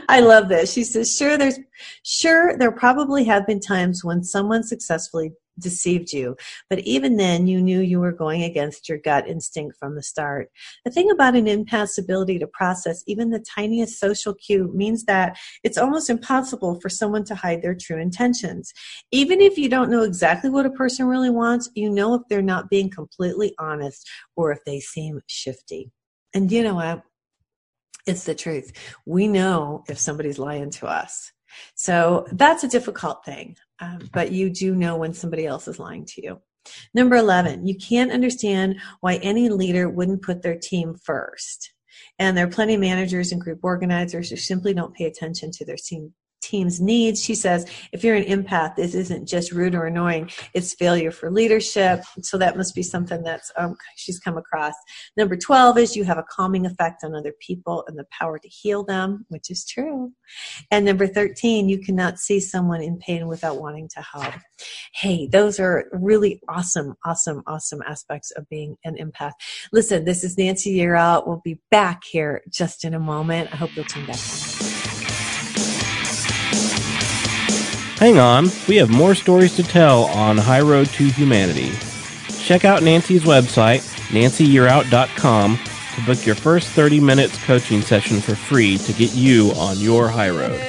I 0.09 0.21
love 0.23 0.49
this. 0.49 0.73
She 0.73 0.83
says, 0.83 1.15
sure, 1.15 1.37
there's, 1.37 1.59
sure, 2.03 2.57
there 2.57 2.71
probably 2.71 3.23
have 3.25 3.45
been 3.45 3.59
times 3.59 4.03
when 4.03 4.23
someone 4.23 4.63
successfully 4.63 5.33
deceived 5.59 6.13
you. 6.13 6.35
But 6.69 6.79
even 6.79 7.17
then, 7.17 7.47
you 7.47 7.61
knew 7.61 7.79
you 7.79 7.99
were 7.99 8.11
going 8.11 8.43
against 8.43 8.89
your 8.89 8.97
gut 8.97 9.27
instinct 9.27 9.77
from 9.77 9.95
the 9.95 10.03
start. 10.03 10.49
The 10.85 10.91
thing 10.91 11.11
about 11.11 11.35
an 11.35 11.45
empath's 11.45 11.97
ability 11.97 12.39
to 12.39 12.47
process 12.47 13.03
even 13.07 13.29
the 13.29 13.43
tiniest 13.55 13.99
social 13.99 14.33
cue 14.33 14.71
means 14.73 15.05
that 15.05 15.37
it's 15.63 15.77
almost 15.77 16.09
impossible 16.09 16.79
for 16.79 16.89
someone 16.89 17.23
to 17.25 17.35
hide 17.35 17.61
their 17.61 17.75
true 17.75 17.99
intentions. 17.99 18.73
Even 19.11 19.41
if 19.41 19.57
you 19.57 19.69
don't 19.69 19.91
know 19.91 20.03
exactly 20.03 20.49
what 20.49 20.65
a 20.65 20.71
person 20.71 21.05
really 21.05 21.29
wants, 21.29 21.69
you 21.75 21.89
know 21.89 22.13
if 22.13 22.21
they're 22.29 22.41
not 22.41 22.69
being 22.69 22.89
completely 22.89 23.53
honest 23.59 24.09
or 24.35 24.51
if 24.51 24.59
they 24.65 24.79
seem 24.79 25.21
shifty. 25.27 25.91
And 26.33 26.51
you 26.51 26.63
know 26.63 26.75
what? 26.75 27.03
It's 28.07 28.23
the 28.23 28.33
truth. 28.33 28.71
We 29.05 29.27
know 29.27 29.83
if 29.87 29.99
somebody's 29.99 30.39
lying 30.39 30.71
to 30.71 30.87
us. 30.87 31.31
So 31.75 32.27
that's 32.31 32.63
a 32.63 32.67
difficult 32.67 33.25
thing, 33.25 33.57
um, 33.79 34.09
but 34.13 34.31
you 34.31 34.49
do 34.49 34.75
know 34.75 34.95
when 34.97 35.13
somebody 35.13 35.45
else 35.45 35.67
is 35.67 35.79
lying 35.79 36.05
to 36.05 36.23
you. 36.23 36.41
Number 36.93 37.15
11, 37.15 37.65
you 37.65 37.75
can't 37.75 38.11
understand 38.11 38.79
why 38.99 39.15
any 39.15 39.49
leader 39.49 39.89
wouldn't 39.89 40.21
put 40.21 40.41
their 40.41 40.57
team 40.57 40.95
first. 40.95 41.73
And 42.19 42.37
there 42.37 42.45
are 42.45 42.51
plenty 42.51 42.75
of 42.75 42.81
managers 42.81 43.31
and 43.31 43.41
group 43.41 43.59
organizers 43.63 44.29
who 44.29 44.35
simply 44.35 44.73
don't 44.73 44.93
pay 44.93 45.05
attention 45.05 45.51
to 45.51 45.65
their 45.65 45.75
team, 45.75 46.13
team's 46.51 46.81
needs. 46.81 47.23
She 47.23 47.33
says, 47.33 47.65
if 47.93 48.03
you're 48.03 48.15
an 48.15 48.25
empath, 48.25 48.75
this 48.75 48.93
isn't 48.93 49.27
just 49.27 49.51
rude 49.53 49.73
or 49.73 49.85
annoying, 49.85 50.29
it's 50.53 50.73
failure 50.73 51.11
for 51.11 51.31
leadership. 51.31 52.03
So 52.21 52.37
that 52.37 52.57
must 52.57 52.75
be 52.75 52.83
something 52.83 53.23
that's 53.23 53.51
um, 53.57 53.75
she's 53.95 54.19
come 54.19 54.37
across. 54.37 54.73
Number 55.17 55.37
12 55.37 55.77
is 55.77 55.95
you 55.95 56.03
have 56.03 56.17
a 56.17 56.25
calming 56.29 56.65
effect 56.65 57.03
on 57.03 57.15
other 57.15 57.33
people 57.39 57.85
and 57.87 57.97
the 57.97 58.05
power 58.11 58.37
to 58.37 58.47
heal 58.47 58.83
them, 58.83 59.25
which 59.29 59.49
is 59.49 59.65
true. 59.65 60.11
And 60.69 60.85
number 60.85 61.07
13, 61.07 61.69
you 61.69 61.79
cannot 61.79 62.19
see 62.19 62.39
someone 62.39 62.81
in 62.81 62.97
pain 62.97 63.27
without 63.27 63.61
wanting 63.61 63.89
to 63.95 64.01
help. 64.01 64.33
Hey, 64.93 65.27
those 65.27 65.59
are 65.59 65.85
really 65.93 66.41
awesome, 66.49 66.95
awesome, 67.05 67.43
awesome 67.47 67.81
aspects 67.87 68.31
of 68.31 68.47
being 68.49 68.75
an 68.83 68.95
empath. 68.95 69.33
Listen, 69.71 70.03
this 70.03 70.23
is 70.23 70.37
Nancy 70.37 70.77
Yearout. 70.77 71.27
We'll 71.27 71.41
be 71.43 71.59
back 71.71 72.03
here 72.03 72.41
just 72.49 72.83
in 72.83 72.93
a 72.93 72.99
moment. 72.99 73.53
I 73.53 73.55
hope 73.55 73.75
you'll 73.75 73.85
tune 73.85 74.05
back. 74.05 74.60
Hang 78.01 78.17
on, 78.17 78.47
we 78.67 78.77
have 78.77 78.89
more 78.89 79.13
stories 79.13 79.55
to 79.57 79.61
tell 79.61 80.05
on 80.05 80.35
High 80.35 80.61
Road 80.61 80.87
to 80.87 81.03
Humanity. 81.03 81.71
Check 82.43 82.65
out 82.65 82.81
Nancy's 82.81 83.25
website, 83.25 83.81
nancyyearout.com, 84.09 85.59
to 85.93 86.05
book 86.07 86.25
your 86.25 86.33
first 86.33 86.69
30 86.69 86.99
minutes 86.99 87.37
coaching 87.45 87.83
session 87.83 88.19
for 88.19 88.33
free 88.33 88.79
to 88.79 88.93
get 88.93 89.13
you 89.13 89.51
on 89.51 89.77
your 89.77 90.07
high 90.07 90.31
road. 90.31 90.59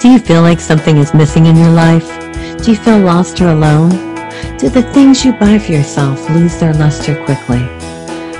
Do 0.00 0.08
you 0.08 0.18
feel 0.18 0.40
like 0.40 0.60
something 0.60 0.96
is 0.96 1.12
missing 1.12 1.44
in 1.44 1.56
your 1.56 1.72
life? 1.72 2.08
Do 2.64 2.70
you 2.70 2.78
feel 2.78 2.98
lost 3.00 3.42
or 3.42 3.48
alone? 3.48 3.90
Do 4.56 4.70
the 4.70 4.88
things 4.94 5.22
you 5.22 5.34
buy 5.34 5.58
for 5.58 5.72
yourself 5.72 6.30
lose 6.30 6.58
their 6.58 6.72
luster 6.72 7.22
quickly? 7.26 7.79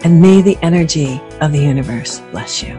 And 0.05 0.21
may 0.21 0.43
the 0.43 0.59
energy 0.63 1.23
of 1.41 1.53
the 1.53 1.61
universe 1.61 2.21
bless 2.31 2.63
you. 2.63 2.79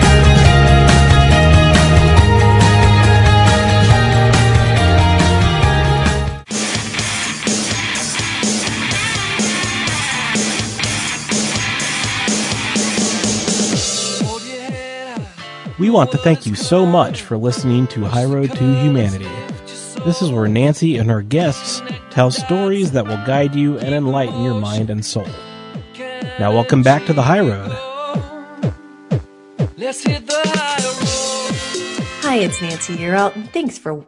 Want 15.91 16.11
to 16.11 16.17
thank 16.17 16.45
you 16.45 16.55
so 16.55 16.85
much 16.85 17.21
for 17.21 17.37
listening 17.37 17.85
to 17.87 18.05
High 18.05 18.23
Road 18.23 18.51
to 18.51 18.81
Humanity. 18.81 19.27
This 20.05 20.21
is 20.21 20.31
where 20.31 20.47
Nancy 20.47 20.95
and 20.95 21.09
her 21.09 21.21
guests 21.21 21.81
tell 22.09 22.31
stories 22.31 22.93
that 22.93 23.05
will 23.05 23.23
guide 23.25 23.55
you 23.55 23.77
and 23.77 23.93
enlighten 23.93 24.41
your 24.41 24.53
mind 24.53 24.89
and 24.89 25.05
soul. 25.05 25.27
Now, 26.39 26.53
welcome 26.53 26.81
back 26.81 27.05
to 27.07 27.13
the 27.13 27.21
High 27.21 27.41
Road. 27.41 27.71
Hi, 32.21 32.35
it's 32.37 32.61
Nancy 32.61 32.95
Yearout, 32.95 33.35
and 33.35 33.51
thanks 33.51 33.77
for 33.77 34.07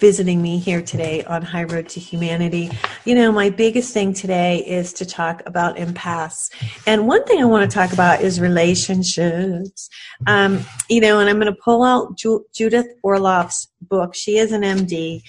visiting 0.00 0.40
me 0.40 0.58
here 0.58 0.80
today 0.80 1.22
on 1.24 1.42
High 1.42 1.64
Road 1.64 1.88
to 1.90 2.00
Humanity. 2.00 2.70
You 3.04 3.14
know, 3.14 3.30
my 3.30 3.50
biggest 3.50 3.92
thing 3.92 4.14
today 4.14 4.64
is 4.66 4.94
to 4.94 5.04
talk 5.04 5.42
about 5.44 5.76
empaths. 5.76 6.50
And 6.86 7.06
one 7.06 7.22
thing 7.24 7.40
I 7.40 7.44
want 7.44 7.70
to 7.70 7.74
talk 7.74 7.92
about 7.92 8.22
is 8.22 8.40
relationships. 8.40 9.90
Um, 10.26 10.64
you 10.88 11.02
know, 11.02 11.20
and 11.20 11.28
I'm 11.28 11.38
going 11.38 11.52
to 11.52 11.60
pull 11.62 11.84
out 11.84 12.16
Ju- 12.16 12.46
Judith 12.54 12.86
Orloff's 13.04 13.68
book. 13.82 14.14
She 14.14 14.38
is 14.38 14.52
an 14.52 14.62
MD. 14.62 15.20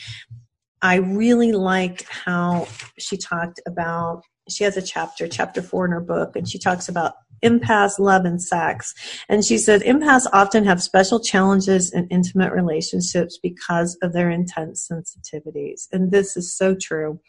I 0.82 0.95
really 0.95 1.51
like 1.51 2.07
how 2.09 2.67
she 2.97 3.17
talked 3.17 3.59
about, 3.67 4.24
she 4.49 4.63
has 4.63 4.78
a 4.78 4.82
chapter, 4.82 5.28
chapter 5.28 5.61
four 5.61 5.86
in 5.86 5.91
her 5.91 6.01
book, 6.01 6.36
and 6.36 6.47
she 6.47 6.57
talks 6.57 6.88
about 6.88 7.13
empaths, 7.43 7.99
love, 7.99 8.25
and 8.25 8.41
sex. 8.41 8.93
And 9.29 9.43
she 9.43 9.57
said 9.57 9.81
empaths 9.81 10.27
often 10.33 10.65
have 10.65 10.81
special 10.81 11.19
challenges 11.19 11.91
in 11.91 12.07
intimate 12.07 12.53
relationships 12.53 13.39
because 13.41 13.97
of 14.01 14.13
their 14.13 14.29
intense 14.29 14.89
sensitivities. 14.91 15.87
And 15.91 16.11
this 16.11 16.37
is 16.37 16.55
so 16.55 16.75
true. 16.75 17.19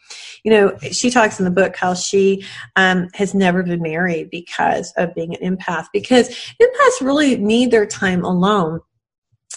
You 0.43 0.51
know, 0.51 0.77
she 0.91 1.09
talks 1.09 1.39
in 1.39 1.45
the 1.45 1.51
book 1.51 1.75
how 1.75 1.93
she 1.93 2.45
um, 2.75 3.09
has 3.13 3.33
never 3.33 3.63
been 3.63 3.81
married 3.81 4.29
because 4.29 4.93
of 4.97 5.13
being 5.15 5.35
an 5.35 5.57
empath, 5.57 5.87
because 5.93 6.29
empaths 6.61 7.01
really 7.01 7.37
need 7.37 7.71
their 7.71 7.85
time 7.85 8.23
alone 8.23 8.81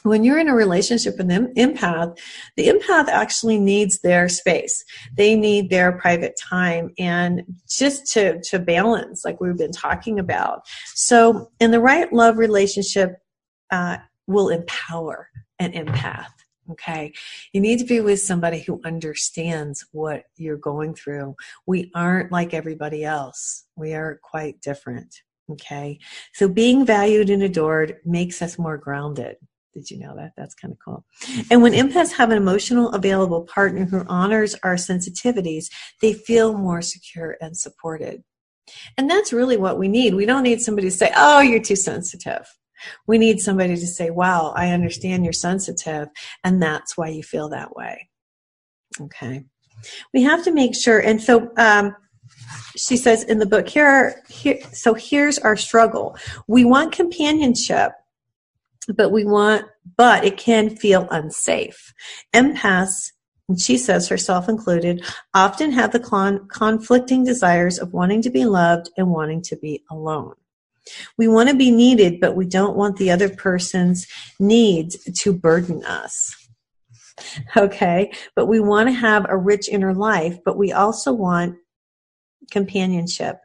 when 0.09 0.25
you're 0.25 0.39
in 0.39 0.49
a 0.49 0.55
relationship 0.55 1.19
with 1.19 1.31
an 1.31 1.55
empath, 1.55 2.19
the 2.57 2.69
empath 2.69 3.09
actually 3.09 3.59
needs 3.59 4.01
their 4.01 4.29
space. 4.29 4.85
They 5.17 5.37
need 5.37 5.71
their 5.71 5.93
private 5.93 6.39
time 6.41 6.93
and 6.99 7.43
just 7.69 8.13
to, 8.13 8.41
to 8.43 8.59
balance, 8.59 9.25
like 9.25 9.41
we've 9.41 9.59
been 9.59 9.73
talking 9.73 10.19
about. 10.19 10.63
So, 10.95 11.51
in 11.61 11.71
the 11.71 11.81
right 11.81 12.13
love 12.13 12.39
relationship, 12.39 13.17
uh, 13.71 13.99
will 14.27 14.49
empower 14.49 15.29
an 15.59 15.73
empath. 15.73 16.27
Okay. 16.71 17.13
You 17.53 17.61
need 17.61 17.79
to 17.79 17.85
be 17.85 18.01
with 18.01 18.21
somebody 18.21 18.61
who 18.61 18.81
understands 18.85 19.87
what 19.93 20.25
you're 20.37 20.57
going 20.57 20.95
through. 20.95 21.37
We 21.67 21.93
aren't 21.95 22.33
like 22.33 22.55
everybody 22.55 23.05
else. 23.05 23.65
We 23.77 23.95
are 23.95 24.19
quite 24.23 24.61
different. 24.61 25.23
Okay. 25.51 26.01
So 26.35 26.49
being 26.49 26.85
valued 26.85 27.31
and 27.31 27.43
adored 27.43 27.99
makes 28.05 28.43
us 28.43 28.59
more 28.59 28.77
grounded. 28.77 29.37
Did 29.77 29.91
you 29.91 29.99
know 29.99 30.17
that? 30.17 30.33
That's 30.39 30.55
kind 30.55 30.73
of 30.73 30.79
cool. 30.83 31.05
And 31.51 31.61
when 31.61 31.75
empaths 31.75 32.15
have 32.15 32.31
an 32.31 32.39
emotional 32.39 32.89
available 32.93 33.43
partner 33.43 33.85
who 33.85 34.07
honors 34.09 34.57
our 34.63 34.77
sensitivities, 34.77 35.67
they 36.01 36.15
feel 36.15 36.57
more 36.57 36.81
secure 36.81 37.37
and 37.43 37.55
supported. 37.55 38.25
And 38.97 39.11
that's 39.11 39.35
really 39.35 39.59
what 39.59 39.79
we 39.79 39.87
need. 39.87 40.15
We 40.15 40.25
don't 40.25 40.45
need 40.45 40.63
somebody 40.63 40.89
to 40.89 40.97
say, 40.97 41.13
oh, 41.15 41.41
you're 41.41 41.61
too 41.61 41.77
sensitive. 41.77 42.47
We 43.07 43.19
need 43.19 43.41
somebody 43.41 43.77
to 43.77 43.87
say, 43.87 44.09
wow, 44.09 44.55
I 44.57 44.71
understand 44.71 45.25
you're 45.25 45.35
sensitive, 45.35 46.09
and 46.43 46.63
that's 46.63 46.97
why 46.97 47.09
you 47.09 47.23
feel 47.23 47.51
that 47.51 47.77
way. 47.77 48.09
Okay. 48.99 49.45
We 50.15 50.23
have 50.23 50.43
to 50.45 50.53
make 50.53 50.75
sure, 50.75 51.01
and 51.01 51.21
so 51.21 51.51
um, 51.59 51.95
she 52.77 52.97
says 52.97 53.25
in 53.25 53.41
the 53.41 53.47
book 53.47 53.69
here, 53.69 54.23
here 54.31 54.59
so 54.73 54.95
here's 54.95 55.39
our 55.39 55.57
struggle. 55.57 56.17
We 56.47 56.65
want 56.65 56.93
companionship 56.93 57.93
but 58.95 59.11
we 59.11 59.25
want, 59.25 59.65
but 59.97 60.25
it 60.25 60.37
can 60.37 60.77
feel 60.77 61.09
unsafe. 61.11 61.93
Empaths, 62.35 63.13
and 63.49 63.61
she 63.61 63.79
says 63.79 64.09
herself 64.09 64.49
included, 64.49 65.05
often 65.35 65.73
have 65.73 65.93
the 65.93 66.01
con- 66.01 66.49
conflicting 66.49 67.25
desires 67.25 67.79
of 67.79 67.93
wanting 67.93 68.23
to 68.23 68.31
be 68.31 68.45
loved 68.45 68.91
and 68.97 69.11
wanting 69.11 69.43
to 69.43 69.57
be 69.57 69.85
alone. 69.91 70.35
We 71.19 71.29
want 71.29 71.49
to 71.49 71.57
be 71.57 71.71
needed, 71.71 72.21
but 72.21 72.37
we 72.37 72.47
don't 72.47 72.77
want 72.77 72.97
the 72.97 73.11
other 73.11 73.29
person's 73.29 74.07
needs 74.39 74.97
to 75.21 75.33
burden 75.33 75.85
us. 75.85 76.35
Okay, 77.57 78.13
but 78.35 78.47
we 78.47 78.61
want 78.61 78.89
to 78.89 78.93
have 78.93 79.25
a 79.29 79.39
rich 79.39 79.71
inner 79.71 79.95
life, 79.95 80.39
but 80.45 80.59
we 80.59 80.73
also 80.73 81.15
want 81.15 81.57
companionship. 82.51 83.39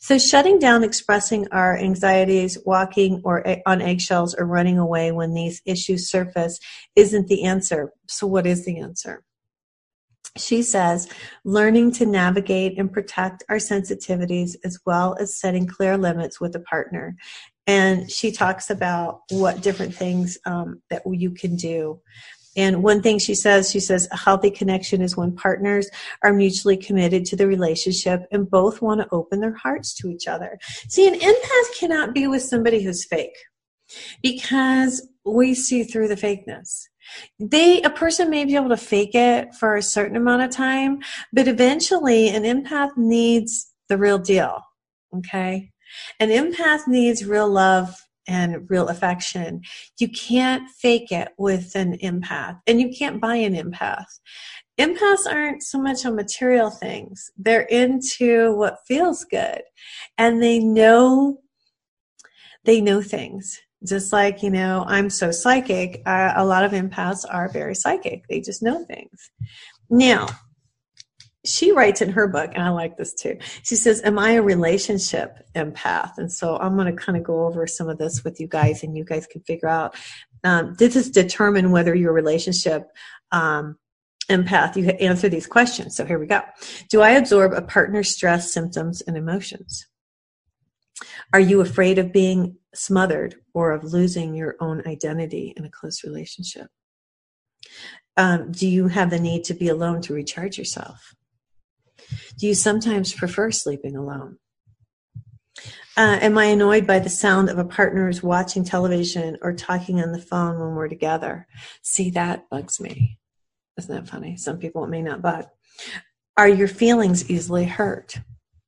So 0.00 0.18
shutting 0.18 0.58
down 0.58 0.84
expressing 0.84 1.46
our 1.52 1.76
anxieties, 1.76 2.58
walking 2.64 3.20
or 3.24 3.44
on 3.66 3.80
eggshells 3.80 4.34
or 4.34 4.46
running 4.46 4.78
away 4.78 5.12
when 5.12 5.34
these 5.34 5.62
issues 5.64 6.10
surface 6.10 6.58
isn't 6.96 7.28
the 7.28 7.44
answer. 7.44 7.92
So 8.08 8.26
what 8.26 8.46
is 8.46 8.64
the 8.64 8.78
answer? 8.78 9.22
She 10.38 10.62
says, 10.62 11.08
learning 11.44 11.92
to 11.92 12.06
navigate 12.06 12.78
and 12.78 12.90
protect 12.90 13.44
our 13.50 13.56
sensitivities 13.56 14.56
as 14.64 14.78
well 14.86 15.14
as 15.20 15.38
setting 15.38 15.66
clear 15.66 15.98
limits 15.98 16.40
with 16.40 16.56
a 16.56 16.60
partner. 16.60 17.16
And 17.66 18.10
she 18.10 18.32
talks 18.32 18.70
about 18.70 19.20
what 19.30 19.60
different 19.60 19.94
things 19.94 20.38
um, 20.46 20.82
that 20.88 21.02
you 21.06 21.32
can 21.32 21.56
do. 21.56 22.00
And 22.56 22.82
one 22.82 23.00
thing 23.02 23.18
she 23.18 23.34
says, 23.34 23.70
she 23.70 23.80
says, 23.80 24.08
a 24.12 24.16
healthy 24.16 24.50
connection 24.50 25.00
is 25.00 25.16
when 25.16 25.34
partners 25.34 25.88
are 26.22 26.32
mutually 26.32 26.76
committed 26.76 27.24
to 27.26 27.36
the 27.36 27.46
relationship 27.46 28.26
and 28.30 28.50
both 28.50 28.82
want 28.82 29.00
to 29.00 29.08
open 29.10 29.40
their 29.40 29.54
hearts 29.54 29.94
to 29.94 30.08
each 30.08 30.28
other. 30.28 30.58
See, 30.88 31.08
an 31.08 31.18
empath 31.18 31.78
cannot 31.78 32.14
be 32.14 32.26
with 32.26 32.42
somebody 32.42 32.82
who's 32.82 33.04
fake 33.04 33.36
because 34.22 35.06
we 35.24 35.54
see 35.54 35.84
through 35.84 36.08
the 36.08 36.16
fakeness. 36.16 36.82
They, 37.38 37.82
a 37.82 37.90
person 37.90 38.30
may 38.30 38.44
be 38.44 38.56
able 38.56 38.68
to 38.70 38.76
fake 38.76 39.14
it 39.14 39.54
for 39.54 39.76
a 39.76 39.82
certain 39.82 40.16
amount 40.16 40.42
of 40.42 40.50
time, 40.50 41.00
but 41.32 41.48
eventually 41.48 42.28
an 42.28 42.44
empath 42.44 42.96
needs 42.96 43.72
the 43.88 43.98
real 43.98 44.18
deal. 44.18 44.62
Okay. 45.16 45.70
An 46.20 46.30
empath 46.30 46.86
needs 46.86 47.24
real 47.24 47.48
love 47.48 47.94
and 48.26 48.68
real 48.68 48.88
affection. 48.88 49.62
You 49.98 50.08
can't 50.08 50.68
fake 50.70 51.12
it 51.12 51.28
with 51.38 51.74
an 51.74 51.98
empath, 51.98 52.58
and 52.66 52.80
you 52.80 52.90
can't 52.96 53.20
buy 53.20 53.36
an 53.36 53.54
empath. 53.54 54.06
Empaths 54.78 55.26
aren't 55.30 55.62
so 55.62 55.80
much 55.80 56.06
on 56.06 56.16
material 56.16 56.70
things, 56.70 57.30
they're 57.36 57.62
into 57.62 58.54
what 58.54 58.78
feels 58.86 59.24
good, 59.24 59.62
and 60.18 60.42
they 60.42 60.58
know 60.58 61.38
they 62.64 62.80
know 62.80 63.02
things. 63.02 63.58
Just 63.84 64.12
like, 64.12 64.44
you 64.44 64.50
know, 64.50 64.84
I'm 64.86 65.10
so 65.10 65.32
psychic, 65.32 66.02
uh, 66.06 66.34
a 66.36 66.44
lot 66.44 66.64
of 66.64 66.70
empaths 66.70 67.24
are 67.28 67.48
very 67.48 67.74
psychic. 67.74 68.22
They 68.28 68.40
just 68.40 68.62
know 68.62 68.84
things. 68.84 69.30
Now, 69.90 70.28
she 71.44 71.72
writes 71.72 72.00
in 72.00 72.10
her 72.10 72.28
book, 72.28 72.52
and 72.54 72.62
I 72.62 72.70
like 72.70 72.96
this 72.96 73.14
too. 73.14 73.38
She 73.62 73.74
says, 73.74 74.00
Am 74.04 74.18
I 74.18 74.32
a 74.32 74.42
relationship 74.42 75.38
empath? 75.54 76.18
And 76.18 76.30
so 76.30 76.56
I'm 76.56 76.76
going 76.76 76.94
to 76.94 77.00
kind 77.00 77.18
of 77.18 77.24
go 77.24 77.46
over 77.46 77.66
some 77.66 77.88
of 77.88 77.98
this 77.98 78.22
with 78.22 78.40
you 78.40 78.46
guys, 78.46 78.82
and 78.82 78.96
you 78.96 79.04
guys 79.04 79.26
can 79.26 79.42
figure 79.42 79.68
out 79.68 79.96
um, 80.44 80.74
this 80.78 80.96
is 80.96 81.10
determine 81.10 81.70
whether 81.70 81.94
you're 81.94 82.10
a 82.10 82.14
relationship 82.14 82.90
um, 83.30 83.76
empath. 84.28 84.76
You 84.76 84.88
answer 84.90 85.28
these 85.28 85.46
questions. 85.46 85.96
So 85.96 86.04
here 86.04 86.18
we 86.18 86.26
go. 86.26 86.42
Do 86.90 87.00
I 87.00 87.10
absorb 87.10 87.52
a 87.52 87.62
partner's 87.62 88.10
stress, 88.10 88.52
symptoms, 88.52 89.00
and 89.02 89.16
emotions? 89.16 89.86
Are 91.32 91.40
you 91.40 91.60
afraid 91.60 91.98
of 91.98 92.12
being 92.12 92.56
smothered 92.74 93.36
or 93.54 93.72
of 93.72 93.84
losing 93.84 94.34
your 94.34 94.56
own 94.60 94.82
identity 94.86 95.52
in 95.56 95.64
a 95.64 95.70
close 95.70 96.04
relationship? 96.04 96.68
Um, 98.16 98.52
do 98.52 98.68
you 98.68 98.88
have 98.88 99.10
the 99.10 99.18
need 99.18 99.44
to 99.44 99.54
be 99.54 99.68
alone 99.68 100.02
to 100.02 100.14
recharge 100.14 100.58
yourself? 100.58 101.14
Do 102.38 102.46
you 102.46 102.54
sometimes 102.54 103.12
prefer 103.12 103.50
sleeping 103.50 103.96
alone? 103.96 104.38
Uh, 105.94 106.18
am 106.22 106.38
I 106.38 106.46
annoyed 106.46 106.86
by 106.86 106.98
the 106.98 107.10
sound 107.10 107.50
of 107.50 107.58
a 107.58 107.64
partner's 107.64 108.22
watching 108.22 108.64
television 108.64 109.36
or 109.42 109.52
talking 109.52 110.00
on 110.00 110.12
the 110.12 110.18
phone 110.18 110.58
when 110.58 110.74
we're 110.74 110.88
together? 110.88 111.46
See, 111.82 112.10
that 112.10 112.48
bugs 112.48 112.80
me. 112.80 113.18
Isn't 113.78 113.94
that 113.94 114.08
funny? 114.08 114.36
Some 114.36 114.58
people 114.58 114.84
it 114.84 114.88
may 114.88 115.02
not 115.02 115.20
bug. 115.20 115.46
Are 116.36 116.48
your 116.48 116.68
feelings 116.68 117.30
easily 117.30 117.64
hurt? 117.66 118.18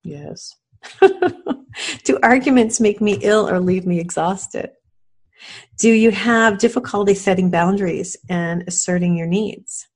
Yes. 0.03 0.55
Do 2.05 2.19
arguments 2.23 2.79
make 2.79 3.01
me 3.01 3.19
ill 3.23 3.49
or 3.49 3.59
leave 3.59 3.87
me 3.87 4.01
exhausted? 4.01 4.71
Do 5.79 5.91
you 5.91 6.11
have 6.11 6.59
difficulty 6.59 7.15
setting 7.15 7.51
boundaries 7.51 8.17
and 8.29 8.65
asserting 8.67 9.17
your 9.17 9.27
needs? 9.27 9.89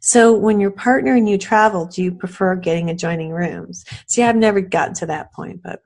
So 0.00 0.32
when 0.32 0.60
your 0.60 0.70
partner 0.70 1.14
and 1.14 1.28
you 1.28 1.38
travel, 1.38 1.86
do 1.86 2.02
you 2.02 2.12
prefer 2.12 2.56
getting 2.56 2.90
adjoining 2.90 3.30
rooms? 3.30 3.84
See, 4.06 4.22
I've 4.22 4.36
never 4.36 4.60
gotten 4.60 4.94
to 4.94 5.06
that 5.06 5.32
point, 5.32 5.62
but 5.62 5.80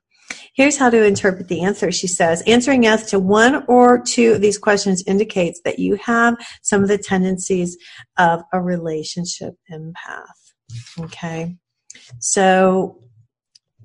here's 0.54 0.76
how 0.76 0.90
to 0.90 1.04
interpret 1.04 1.48
the 1.48 1.62
answer. 1.62 1.92
She 1.92 2.06
says, 2.06 2.42
answering 2.46 2.82
yes 2.82 3.10
to 3.10 3.18
one 3.18 3.64
or 3.68 4.00
two 4.00 4.32
of 4.32 4.40
these 4.40 4.58
questions 4.58 5.04
indicates 5.06 5.60
that 5.64 5.78
you 5.78 5.96
have 5.96 6.36
some 6.62 6.82
of 6.82 6.88
the 6.88 6.98
tendencies 6.98 7.76
of 8.18 8.42
a 8.52 8.60
relationship 8.60 9.54
empath. 9.70 10.24
Okay. 10.98 11.56
So 12.18 13.00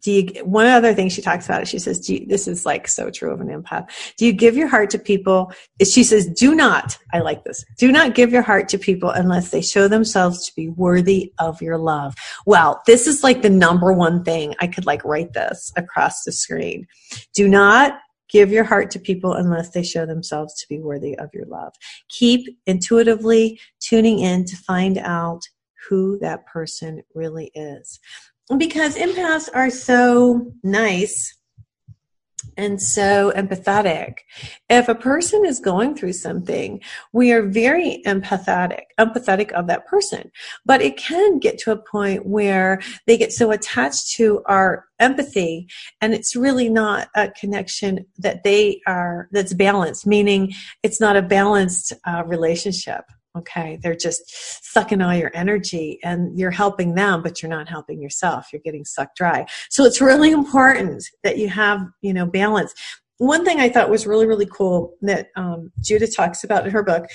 do 0.02 0.12
you 0.12 0.45
one 0.45 0.66
other 0.66 0.93
thing 0.93 1.10
she 1.10 1.22
talks 1.22 1.45
about 1.45 1.68
she 1.68 1.80
says 1.80 2.10
you, 2.10 2.26
this 2.26 2.47
is 2.47 2.66
like 2.66 2.88
so 2.88 3.10
true 3.10 3.32
of 3.32 3.39
an 3.41 3.47
empath. 3.47 3.88
Do 4.18 4.26
you 4.26 4.34
give 4.34 4.56
your 4.56 4.68
heart 4.68 4.89
to 4.91 4.99
people? 4.99 5.52
She 5.84 6.04
says 6.04 6.28
do 6.28 6.56
not 6.56 6.97
i 7.14 7.20
like 7.20 7.43
this 7.43 7.64
do 7.78 7.91
not 7.91 8.16
give 8.16 8.32
your 8.32 8.41
heart 8.41 8.70
to 8.70 8.78
people 8.78 9.10
unless 9.10 9.52
they 9.52 9.62
show 9.62 9.88
themselves 9.88 10.45
to 10.47 10.56
be 10.56 10.70
worthy 10.70 11.34
of 11.39 11.62
your 11.62 11.78
love. 11.78 12.16
Well 12.45 12.82
this 12.86 13.08
is 13.08 13.24
like 13.24 13.41
the 13.41 13.49
number 13.49 13.93
one 13.93 14.24
thing 14.24 14.56
i 14.60 14.68
could 14.68 14.86
like 14.86 15.04
write 15.04 15.34
this 15.34 15.72
across 15.76 16.24
the 16.24 16.32
screen. 16.32 16.88
Do 17.34 17.47
not 17.47 17.99
give 18.30 18.52
your 18.52 18.64
heart 18.64 18.89
to 18.91 18.99
people 18.99 19.34
unless 19.34 19.72
they 19.72 19.84
show 19.84 20.06
themselves 20.06 20.60
to 20.62 20.68
be 20.70 20.80
worthy 20.80 21.18
of 21.20 21.30
your 21.34 21.45
love. 21.45 21.74
Keep 22.10 22.58
intuitively 22.66 23.60
tuning 23.82 24.20
in 24.20 24.45
to 24.45 24.56
find 24.56 24.97
out 24.97 25.41
who 25.89 26.18
that 26.20 26.45
person 26.45 27.02
really 27.14 27.52
is 27.56 27.99
because 28.57 28.97
empaths 28.97 29.49
are 29.53 29.69
so 29.69 30.53
nice 30.63 31.37
and 32.57 32.81
so 32.81 33.31
empathetic. 33.35 34.19
If 34.69 34.89
a 34.89 34.95
person 34.95 35.45
is 35.45 35.59
going 35.59 35.95
through 35.95 36.13
something, 36.13 36.81
we 37.13 37.31
are 37.31 37.43
very 37.43 38.01
empathetic, 38.05 38.83
empathetic 38.99 39.51
of 39.51 39.67
that 39.67 39.85
person. 39.87 40.31
But 40.65 40.81
it 40.81 40.97
can 40.97 41.39
get 41.39 41.57
to 41.59 41.71
a 41.71 41.77
point 41.77 42.25
where 42.25 42.81
they 43.07 43.17
get 43.17 43.31
so 43.31 43.51
attached 43.51 44.11
to 44.15 44.41
our 44.45 44.85
empathy 44.99 45.67
and 46.01 46.13
it's 46.13 46.35
really 46.35 46.69
not 46.69 47.09
a 47.15 47.29
connection 47.31 48.05
that 48.17 48.43
they 48.43 48.81
are, 48.85 49.27
that's 49.31 49.53
balanced, 49.53 50.05
meaning 50.05 50.53
it's 50.83 50.99
not 50.99 51.17
a 51.17 51.21
balanced 51.21 51.93
uh, 52.05 52.23
relationship. 52.25 53.05
Okay, 53.38 53.79
they're 53.82 53.95
just 53.95 54.23
sucking 54.73 55.01
all 55.01 55.15
your 55.15 55.32
energy 55.34 55.99
and 56.03 56.38
you're 56.38 56.51
helping 56.51 56.95
them, 56.95 57.23
but 57.23 57.41
you're 57.41 57.49
not 57.49 57.69
helping 57.69 58.01
yourself. 58.01 58.47
You're 58.51 58.61
getting 58.61 58.84
sucked 58.84 59.15
dry. 59.15 59.45
So 59.69 59.86
it's 59.86 60.01
really 60.01 60.32
important 60.32 61.05
that 61.23 61.38
you 61.38 61.47
have, 61.47 61.82
you 62.01 62.13
know, 62.13 62.25
balance. 62.25 62.73
One 63.19 63.45
thing 63.45 63.59
I 63.59 63.69
thought 63.69 63.89
was 63.89 64.05
really, 64.05 64.27
really 64.27 64.47
cool 64.47 64.95
that 65.01 65.29
um, 65.38 65.71
Judith 65.79 66.15
talks 66.15 66.43
about 66.43 66.65
in 66.65 66.71
her 66.71 66.84
book, 66.84 67.05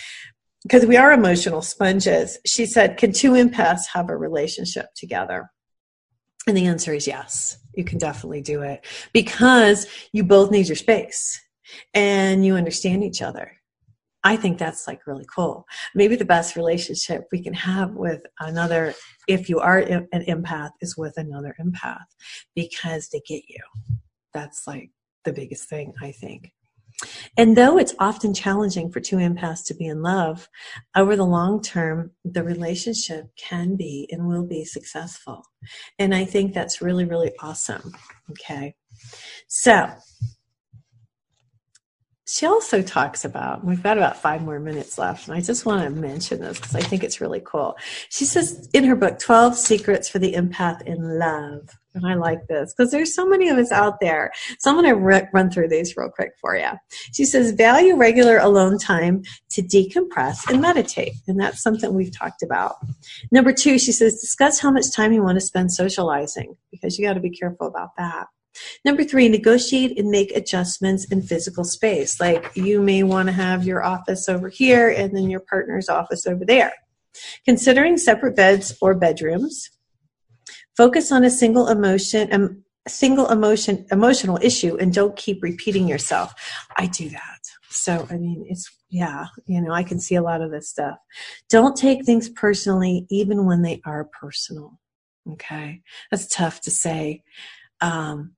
because 0.63 0.87
we 0.87 0.97
are 0.97 1.13
emotional 1.13 1.61
sponges, 1.61 2.39
she 2.47 2.65
said, 2.65 2.97
Can 2.97 3.13
two 3.13 3.33
empaths 3.33 3.87
have 3.93 4.09
a 4.09 4.17
relationship 4.17 4.87
together? 4.97 5.51
And 6.47 6.57
the 6.57 6.67
answer 6.67 6.95
is 6.95 7.07
yes, 7.07 7.59
you 7.75 7.85
can 7.85 7.99
definitely 7.99 8.41
do 8.41 8.63
it 8.63 8.85
because 9.13 9.87
you 10.13 10.25
both 10.25 10.51
need 10.51 10.69
your 10.69 10.77
space 10.77 11.41
and 11.93 12.45
you 12.47 12.55
understand 12.55 13.05
each 13.05 13.21
other 13.21 13.53
I 14.27 14.35
think 14.35 14.59
that's 14.59 14.89
like 14.89 15.07
really 15.07 15.25
cool. 15.33 15.67
Maybe 15.95 16.17
the 16.17 16.25
best 16.25 16.57
relationship 16.57 17.29
we 17.31 17.41
can 17.41 17.55
have 17.55 17.93
with 17.93 18.23
another, 18.41 18.93
if 19.29 19.49
you 19.49 19.61
are 19.61 19.79
an 19.79 20.09
empath, 20.13 20.71
is 20.81 20.97
with 20.97 21.17
another 21.17 21.55
empath 21.61 22.09
because 22.57 23.09
they 23.11 23.21
get 23.21 23.45
you. 23.49 23.63
That's 24.35 24.67
like 24.67 24.91
the 25.25 25.33
biggest 25.33 25.69
thing, 25.69 25.95
I 26.03 26.11
think. 26.11 26.53
And 27.37 27.57
though 27.57 27.79
it's 27.79 27.95
often 28.01 28.35
challenging 28.35 28.91
for 28.91 28.99
two 28.99 29.19
empaths 29.19 29.65
to 29.67 29.75
be 29.75 29.87
in 29.87 30.03
love, 30.03 30.49
over 30.97 31.15
the 31.15 31.25
long 31.25 31.63
term, 31.63 32.11
the 32.25 32.43
relationship 32.43 33.27
can 33.37 33.77
be 33.77 34.09
and 34.11 34.27
will 34.27 34.45
be 34.45 34.65
successful. 34.65 35.45
And 36.01 36.13
I 36.13 36.25
think 36.25 36.53
that's 36.53 36.83
really, 36.83 37.05
really 37.05 37.31
awesome. 37.41 37.93
Okay. 38.31 38.75
So 39.47 39.89
she 42.29 42.45
also 42.45 42.83
talks 42.83 43.25
about, 43.25 43.65
we've 43.65 43.83
got 43.83 43.97
about 43.97 44.21
five 44.21 44.43
more 44.43 44.59
minutes 44.59 44.99
left, 44.99 45.29
and 45.29 45.37
I 45.37 45.41
just 45.41 45.65
want 45.65 45.83
to 45.83 45.91
mention 45.91 46.41
this 46.41 46.59
because 46.59 46.75
I 46.75 46.81
think 46.81 47.05
it's 47.05 47.21
really 47.21 47.43
cool. 47.45 47.77
She 48.09 48.25
says 48.25 48.69
in 48.73 48.85
her 48.85 48.97
book, 48.97 49.19
12 49.21 49.57
Secrets 49.57 50.09
for 50.09 50.19
the 50.19 50.33
Empath 50.33 50.83
in 50.83 51.19
Love. 51.19 51.71
And 51.95 52.07
I 52.07 52.15
like 52.15 52.47
this 52.49 52.75
because 52.77 52.93
there's 52.93 53.15
so 53.15 53.27
many 53.27 53.49
of 53.49 53.57
us 53.57 53.73
out 53.73 54.01
there. 54.01 54.31
So 54.59 54.71
I'm 54.71 54.77
going 54.77 54.95
to 54.95 55.29
run 55.33 55.51
through 55.51 55.69
these 55.69 55.97
real 55.97 56.11
quick 56.11 56.33
for 56.43 56.55
you. 56.55 56.69
She 57.15 57.25
says, 57.25 57.53
value 57.53 57.97
regular 57.97 58.37
alone 58.37 58.77
time 58.79 59.23
to 59.51 59.63
decompress 59.63 60.47
and 60.51 60.61
meditate. 60.61 61.15
And 61.27 61.41
that's 61.41 61.63
something 61.63 61.95
we've 61.95 62.15
talked 62.15 62.43
about. 62.43 62.75
Number 63.33 63.51
two, 63.51 63.79
she 63.79 63.93
says, 63.93 64.21
discuss 64.21 64.61
how 64.61 64.71
much 64.71 64.93
time 64.93 65.15
you 65.15 65.23
want 65.23 65.37
to 65.37 65.47
spend 65.47 65.73
socializing 65.73 66.55
because 66.71 66.99
you 66.99 67.07
got 67.07 67.15
to 67.15 67.21
be 67.21 67.31
careful 67.31 67.67
about 67.67 67.97
that. 67.97 68.27
Number 68.85 69.05
three, 69.05 69.29
negotiate 69.29 69.99
and 69.99 70.11
make 70.11 70.31
adjustments 70.37 71.05
in 71.07 71.23
physical 71.23 71.65
space. 71.65 72.21
Like 72.21 72.51
you 72.55 72.81
may 72.81 73.03
want 73.03 73.29
to 73.29 73.33
have 73.33 73.65
your 73.65 73.85
office 73.85 74.29
over 74.29 74.49
here 74.49 74.89
and 74.89 75.15
then 75.17 75.31
your 75.31 75.41
partner's 75.41 75.89
office 75.89 76.27
over 76.27 76.45
there. 76.45 76.73
Considering 77.45 77.97
separate 77.97 78.37
beds 78.37 78.77
or 78.81 78.95
bedrooms. 78.95 79.71
Focus 80.77 81.11
on 81.11 81.25
a 81.25 81.31
single 81.31 81.69
emotion, 81.69 82.33
um, 82.33 82.63
single 82.87 83.31
emotion, 83.31 83.87
emotional 83.91 84.39
issue 84.43 84.77
and 84.77 84.93
don't 84.93 85.17
keep 85.17 85.43
repeating 85.43 85.89
yourself. 85.89 86.35
I 86.77 86.87
do 86.87 87.09
that. 87.09 87.41
So, 87.69 88.07
I 88.11 88.17
mean, 88.17 88.47
it's, 88.49 88.71
yeah, 88.89 89.27
you 89.47 89.61
know, 89.61 89.73
I 89.73 89.83
can 89.83 89.99
see 89.99 90.15
a 90.15 90.23
lot 90.23 90.41
of 90.41 90.51
this 90.51 90.69
stuff. 90.69 90.97
Don't 91.49 91.77
take 91.77 92.05
things 92.05 92.29
personally, 92.29 93.07
even 93.11 93.45
when 93.45 93.63
they 93.63 93.81
are 93.85 94.05
personal. 94.05 94.79
Okay. 95.33 95.83
That's 96.11 96.29
tough 96.29 96.61
to 96.63 96.71
say. 96.71 97.23
Um, 97.81 98.36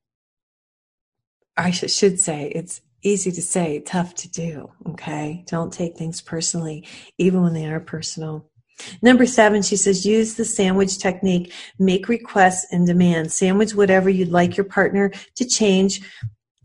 I 1.59 1.71
should 1.71 2.21
say 2.21 2.53
it's 2.55 2.81
easy 3.03 3.33
to 3.33 3.43
say, 3.43 3.81
tough 3.81 4.15
to 4.15 4.31
do. 4.31 4.71
Okay. 4.91 5.45
Don't 5.47 5.73
take 5.73 5.97
things 5.97 6.21
personally, 6.21 6.87
even 7.19 7.43
when 7.43 7.53
they 7.53 7.67
are 7.67 7.81
personal. 7.81 8.49
Number 9.03 9.27
seven, 9.27 9.63
she 9.63 9.77
says, 9.77 10.07
use 10.07 10.35
the 10.35 10.45
sandwich 10.45 10.99
technique. 10.99 11.53
Make 11.81 12.09
requests 12.09 12.73
and 12.73 12.87
demands. 12.87 13.37
Sandwich 13.37 13.75
whatever 13.75 14.09
you'd 14.09 14.31
like 14.31 14.57
your 14.57 14.65
partner 14.65 15.11
to 15.35 15.45
change 15.45 16.01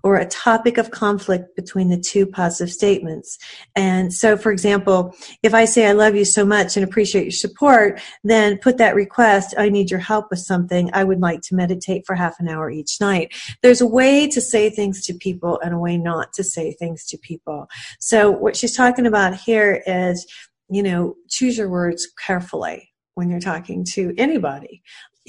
or 0.03 0.17
a 0.17 0.25
topic 0.25 0.77
of 0.77 0.91
conflict 0.91 1.55
between 1.55 1.89
the 1.89 1.97
two 1.97 2.25
positive 2.25 2.71
statements. 2.71 3.39
And 3.75 4.13
so, 4.13 4.35
for 4.35 4.51
example, 4.51 5.15
if 5.41 5.53
I 5.53 5.63
say 5.65 5.87
I 5.87 5.93
love 5.93 6.15
you 6.15 6.25
so 6.25 6.45
much 6.45 6.75
and 6.75 6.83
appreciate 6.83 7.23
your 7.23 7.31
support, 7.31 8.01
then 8.23 8.57
put 8.57 8.77
that 8.77 8.95
request, 8.95 9.55
I 9.57 9.69
need 9.69 9.89
your 9.89 10.01
help 10.01 10.29
with 10.29 10.39
something. 10.39 10.89
I 10.93 11.05
would 11.05 11.21
like 11.21 11.41
to 11.43 11.55
meditate 11.55 12.05
for 12.05 12.15
half 12.15 12.39
an 12.39 12.49
hour 12.49 12.69
each 12.69 12.99
night. 12.99 13.33
There's 13.61 13.81
a 13.81 13.87
way 13.87 14.27
to 14.27 14.41
say 14.41 14.69
things 14.69 15.05
to 15.05 15.13
people 15.13 15.59
and 15.61 15.73
a 15.73 15.79
way 15.79 15.97
not 15.97 16.33
to 16.33 16.43
say 16.43 16.73
things 16.73 17.05
to 17.07 17.17
people. 17.17 17.67
So 17.99 18.29
what 18.29 18.57
she's 18.57 18.75
talking 18.75 19.05
about 19.05 19.35
here 19.35 19.81
is, 19.87 20.27
you 20.69 20.83
know, 20.83 21.15
choose 21.29 21.57
your 21.57 21.69
words 21.69 22.07
carefully 22.25 22.89
when 23.15 23.29
you're 23.29 23.39
talking 23.39 23.85
to 23.85 24.13
anybody 24.17 24.81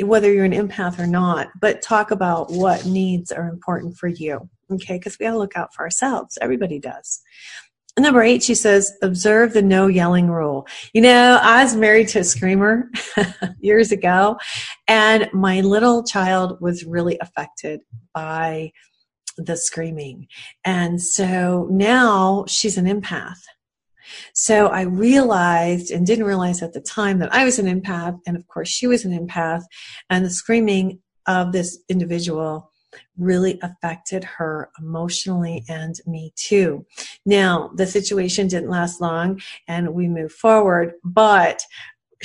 whether 0.03 0.33
you're 0.33 0.45
an 0.45 0.53
empath 0.53 0.99
or 0.99 1.07
not, 1.07 1.49
but 1.61 1.83
talk 1.83 2.11
about 2.11 2.51
what 2.51 2.85
needs 2.87 3.31
are 3.31 3.49
important 3.49 3.97
for 3.97 4.09
you. 4.09 4.49
Okay, 4.73 4.97
because 4.99 5.19
we 5.19 5.27
all 5.27 5.39
look 5.39 5.57
out 5.57 5.75
for 5.75 5.83
ourselves. 5.83 6.39
Everybody 6.41 6.79
does. 6.79 7.21
Number 7.97 8.23
eight, 8.23 8.43
she 8.43 8.57
says, 8.57 8.93
observe 9.03 9.53
the 9.53 9.63
no 9.63 9.87
yelling 9.87 10.29
rule. 10.29 10.67
You 10.95 11.03
know, 11.03 11.39
I 11.41 11.63
was 11.63 11.77
married 11.77 12.09
to 12.09 12.21
a 12.21 12.25
screamer 12.25 12.91
years 13.61 13.93
ago, 13.93 14.37
and 14.89 15.29
my 15.33 15.61
little 15.61 16.03
child 16.03 16.61
was 16.61 16.85
really 16.85 17.17
affected 17.21 17.83
by 18.13 18.73
the 19.37 19.57
screaming. 19.57 20.27
And 20.65 21.01
so 21.01 21.69
now 21.71 22.45
she's 22.49 22.77
an 22.77 22.87
empath. 22.87 23.39
So 24.33 24.69
I 24.69 24.83
realized 24.83 25.91
and 25.91 26.07
didn't 26.07 26.27
realize 26.27 26.63
at 26.63 26.73
the 26.73 26.81
time 26.81 27.19
that 27.19 27.35
I 27.35 27.45
was 27.45 27.59
an 27.59 27.67
empath, 27.67 28.19
and 28.27 28.37
of 28.37 28.47
course 28.49 28.69
she 28.69 28.87
was 28.87 29.05
an 29.05 29.13
empath, 29.19 29.63
and 30.11 30.25
the 30.25 30.31
screaming 30.31 31.01
of 31.27 31.53
this 31.53 31.79
individual 31.89 32.71
really 33.19 33.59
affected 33.63 34.25
her 34.25 34.71
emotionally 34.79 35.65
and 35.69 35.97
me 36.07 36.33
too. 36.37 36.87
Now, 37.27 37.71
the 37.75 37.87
situation 37.87 38.49
didn't 38.49 38.71
last 38.71 39.01
long 39.01 39.41
and 39.69 39.95
we 39.95 40.09
moved 40.09 40.35
forward, 40.35 40.95
but 41.05 41.61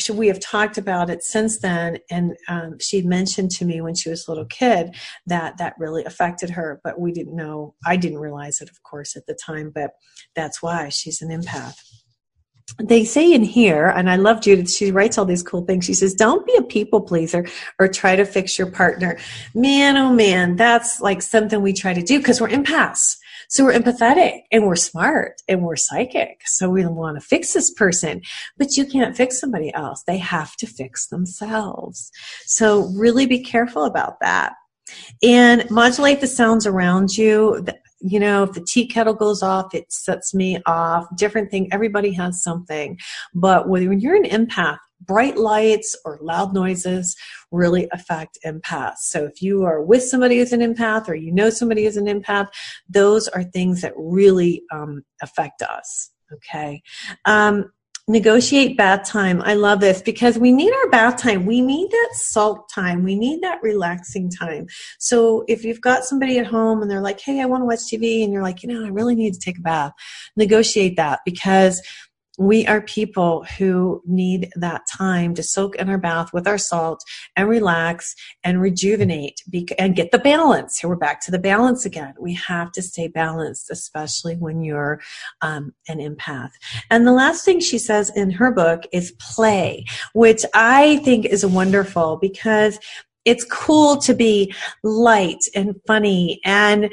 we 0.10 0.28
have 0.28 0.39
talked 0.39 0.78
about 0.78 1.10
it 1.10 1.24
since 1.24 1.60
then 1.60 1.97
and 2.10 2.36
um, 2.47 2.78
she 2.80 3.02
mentioned 3.02 3.50
to 3.50 3.66
me 3.66 3.82
when 3.82 3.95
she 3.95 4.10
was 4.10 4.28
a 4.28 4.32
little 4.32 4.45
kid 4.45 4.95
that 5.26 5.58
that 5.58 5.74
really 5.80 6.04
affected 6.06 6.50
her 6.50 6.80
but 6.84 7.00
we 7.00 7.12
didn't 7.12 7.36
know 7.36 7.74
i 7.86 7.95
didn't 7.95 8.20
realize 8.20 8.62
it 8.62 8.70
of 8.70 8.82
course 8.84 9.16
at 9.16 9.26
the 9.26 9.36
time 9.36 9.72
but 9.74 9.91
that's 10.36 10.62
why 10.62 10.89
she's 10.89 11.22
an 11.22 11.30
empath 11.30 11.76
they 12.78 13.04
say 13.04 13.34
in 13.34 13.43
here, 13.43 13.88
and 13.88 14.10
I 14.10 14.16
love 14.16 14.41
Judith, 14.41 14.72
she 14.72 14.91
writes 14.91 15.18
all 15.18 15.26
these 15.26 15.43
cool 15.43 15.66
things. 15.66 15.86
She 15.86 15.93
says, 15.93 16.14
Don't 16.14 16.45
be 16.45 16.56
a 16.56 16.62
people 16.62 17.02
pleaser 17.02 17.45
or 17.80 17.88
try 17.88 18.16
to 18.16 18.26
fix 18.26 18.58
your 18.58 18.72
partner. 18.72 19.18
Man, 19.54 19.97
oh 19.97 20.14
man, 20.14 20.56
that's 20.56 21.02
like 21.02 21.22
something 21.22 21.62
we 21.62 21.74
try 21.74 21.93
to 21.93 22.02
do 22.02 22.20
because 22.20 22.39
we're 22.39 22.50
empaths. 22.50 23.18
So 23.50 23.66
we're 23.66 23.74
empathetic 23.74 24.41
and 24.52 24.66
we're 24.66 24.76
smart 24.76 25.41
and 25.47 25.64
we're 25.64 25.76
psychic. 25.76 26.41
So 26.45 26.70
we 26.70 26.86
want 26.86 27.20
to 27.20 27.26
fix 27.26 27.54
this 27.54 27.74
person, 27.74 28.22
but 28.58 28.78
you 28.78 28.86
can't 28.86 29.18
fix 29.18 29.39
somebody 29.39 29.74
else. 29.74 30.04
They 30.04 30.20
have 30.20 30.56
to 30.58 30.68
fix 30.68 31.08
themselves. 31.08 32.12
So 32.45 32.91
really 32.95 33.26
be 33.26 33.39
careful 33.43 33.86
about 33.86 34.20
that 34.22 34.54
and 35.24 35.70
modulate 35.70 36.22
the 36.22 36.28
sounds 36.28 36.66
around 36.66 37.18
you 37.18 37.66
you 38.02 38.20
know, 38.20 38.43
if 38.43 38.54
the 38.54 38.62
tea 38.62 38.88
kettle 38.88 39.14
goes 39.14 39.43
off, 39.43 39.74
it 39.74 39.91
sets 39.91 40.34
me 40.34 40.60
off. 40.66 41.06
Different 41.16 41.52
thing. 41.52 41.72
Everybody 41.72 42.12
has 42.14 42.41
something. 42.41 42.97
But 43.34 43.68
when 43.68 44.00
you're 44.00 44.16
an 44.16 44.24
empath, 44.24 44.78
bright 45.02 45.38
lights 45.38 45.97
or 46.06 46.20
loud 46.22 46.54
noises 46.54 47.16
really 47.52 47.88
affect 47.91 48.38
empaths. 48.45 49.00
So 49.00 49.26
if 49.26 49.41
you 49.41 49.64
are 49.64 49.82
with 49.82 50.04
somebody 50.04 50.38
who's 50.38 50.54
an 50.54 50.62
empath 50.62 51.08
or 51.08 51.16
you 51.16 51.32
know 51.32 51.50
somebody 51.50 51.86
who's 51.86 51.97
an 51.97 52.06
empath, 52.06 52.47
those 52.88 53.28
are 53.30 53.43
things 53.43 53.82
that 53.82 53.93
really 53.95 54.64
um, 54.72 55.04
affect 55.22 55.62
us. 55.62 56.12
Okay. 56.32 56.82
Um, 57.26 57.72
negotiate 58.10 58.76
bath 58.76 59.05
time. 59.05 59.39
I 59.43 59.53
love 59.53 59.80
this 59.80 60.01
because 60.01 60.39
we 60.39 60.51
need 60.51 60.74
our 60.74 60.89
bath 60.89 61.18
time. 61.18 61.45
We 61.45 61.62
need 61.62 61.91
that 61.91 62.10
salt 62.14 62.68
time. 62.68 63.03
We 63.03 63.16
need 63.16 63.41
that 63.43 63.62
relaxing 63.62 64.32
time. 64.32 64.66
So 64.97 65.45
if 65.47 65.64
you've 65.64 65.80
got 65.80 66.03
somebody 66.03 66.39
at 66.39 66.47
home 66.47 66.82
and 66.82 66.89
they're 66.89 67.01
like, 67.01 67.22
hey, 67.22 67.39
I 67.39 67.45
want 67.45 67.62
to 67.62 67.66
watch 67.66 67.80
TV, 67.82 68.24
and 68.24 68.34
you're 68.34 68.41
like, 68.41 68.64
you 68.64 68.70
know, 68.70 68.84
I 68.84 68.89
really 68.89 69.14
need 69.14 69.36
to 69.36 69.39
take 69.39 69.60
a 69.60 69.62
bath, 69.62 69.93
negotiate 70.36 70.97
that 70.97 71.20
because 71.24 71.84
we 72.40 72.66
are 72.68 72.82
people 72.82 73.44
who 73.58 74.02
need 74.06 74.50
that 74.56 74.82
time 74.98 75.36
to 75.36 75.44
soak 75.44 75.76
in 75.76 75.90
our 75.90 75.98
bath 75.98 76.32
with 76.32 76.48
our 76.48 76.58
salt 76.58 77.04
and 77.36 77.50
relax 77.50 78.16
and 78.46 78.62
rejuvenate 78.62 79.42
and 79.78 79.96
get 79.96 80.12
the 80.12 80.20
balance. 80.20 80.80
Here 80.80 80.90
we're 80.90 80.96
back 80.96 81.20
to 81.26 81.32
the 81.32 81.38
balance 81.38 81.86
again. 81.86 82.14
We 82.18 82.34
have 82.36 82.72
to 82.72 82.82
stay 82.82 83.10
balanced, 83.10 83.70
especially 83.70 84.38
when 84.38 84.64
you're 84.64 85.02
um, 85.42 85.74
an 85.90 86.00
empath. 86.00 86.52
And 86.90 87.06
the 87.06 87.12
last 87.12 87.44
thing 87.44 87.60
she 87.60 87.78
says 87.78 88.10
in 88.16 88.32
her 88.32 88.52
book 88.52 88.84
is 88.94 89.12
play, 89.20 89.84
which 90.14 90.46
I 90.54 90.98
think 90.98 91.26
is 91.26 91.46
wonderful 91.46 92.20
because 92.22 92.80
it's 93.26 93.44
cool 93.44 93.98
to 93.98 94.14
be 94.14 94.54
light 94.82 95.44
and 95.54 95.76
funny 95.86 96.40
and 96.46 96.90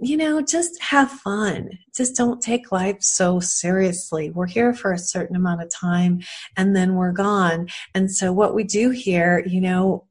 you 0.00 0.16
know, 0.16 0.40
just 0.40 0.80
have 0.82 1.10
fun. 1.10 1.70
Just 1.94 2.16
don't 2.16 2.40
take 2.40 2.70
life 2.70 2.98
so 3.00 3.40
seriously. 3.40 4.30
We're 4.30 4.46
here 4.46 4.72
for 4.72 4.92
a 4.92 4.98
certain 4.98 5.36
amount 5.36 5.62
of 5.62 5.70
time 5.70 6.20
and 6.56 6.74
then 6.76 6.94
we're 6.94 7.12
gone. 7.12 7.68
And 7.94 8.10
so 8.10 8.32
what 8.32 8.54
we 8.54 8.64
do 8.64 8.90
here, 8.90 9.42
you 9.46 9.60
know, 9.60 10.04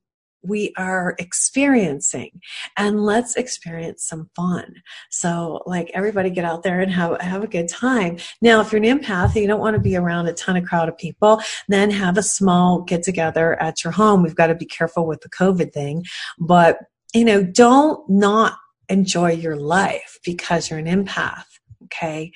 we 0.43 0.73
are 0.77 1.15
experiencing 1.19 2.29
and 2.77 3.03
let's 3.03 3.35
experience 3.35 4.05
some 4.05 4.29
fun. 4.35 4.75
So 5.09 5.61
like 5.65 5.91
everybody 5.93 6.29
get 6.29 6.45
out 6.45 6.63
there 6.63 6.79
and 6.79 6.91
have, 6.91 7.19
have 7.21 7.43
a 7.43 7.47
good 7.47 7.67
time. 7.67 8.17
Now, 8.41 8.61
if 8.61 8.71
you're 8.71 8.83
an 8.83 8.99
empath, 8.99 9.35
you 9.35 9.47
don't 9.47 9.59
want 9.59 9.75
to 9.75 9.81
be 9.81 9.95
around 9.95 10.27
a 10.27 10.33
ton 10.33 10.57
of 10.57 10.65
crowd 10.65 10.89
of 10.89 10.97
people, 10.97 11.41
then 11.67 11.89
have 11.91 12.17
a 12.17 12.23
small 12.23 12.81
get 12.81 13.03
together 13.03 13.61
at 13.61 13.83
your 13.83 13.91
home. 13.91 14.21
We've 14.21 14.35
got 14.35 14.47
to 14.47 14.55
be 14.55 14.65
careful 14.65 15.05
with 15.05 15.21
the 15.21 15.29
COVID 15.29 15.73
thing, 15.73 16.05
but 16.39 16.79
you 17.13 17.25
know, 17.25 17.41
don't 17.43 18.07
not 18.09 18.57
enjoy 18.89 19.31
your 19.31 19.55
life 19.55 20.19
because 20.23 20.69
you're 20.69 20.79
an 20.79 20.85
empath. 20.85 21.45
Okay. 21.85 22.31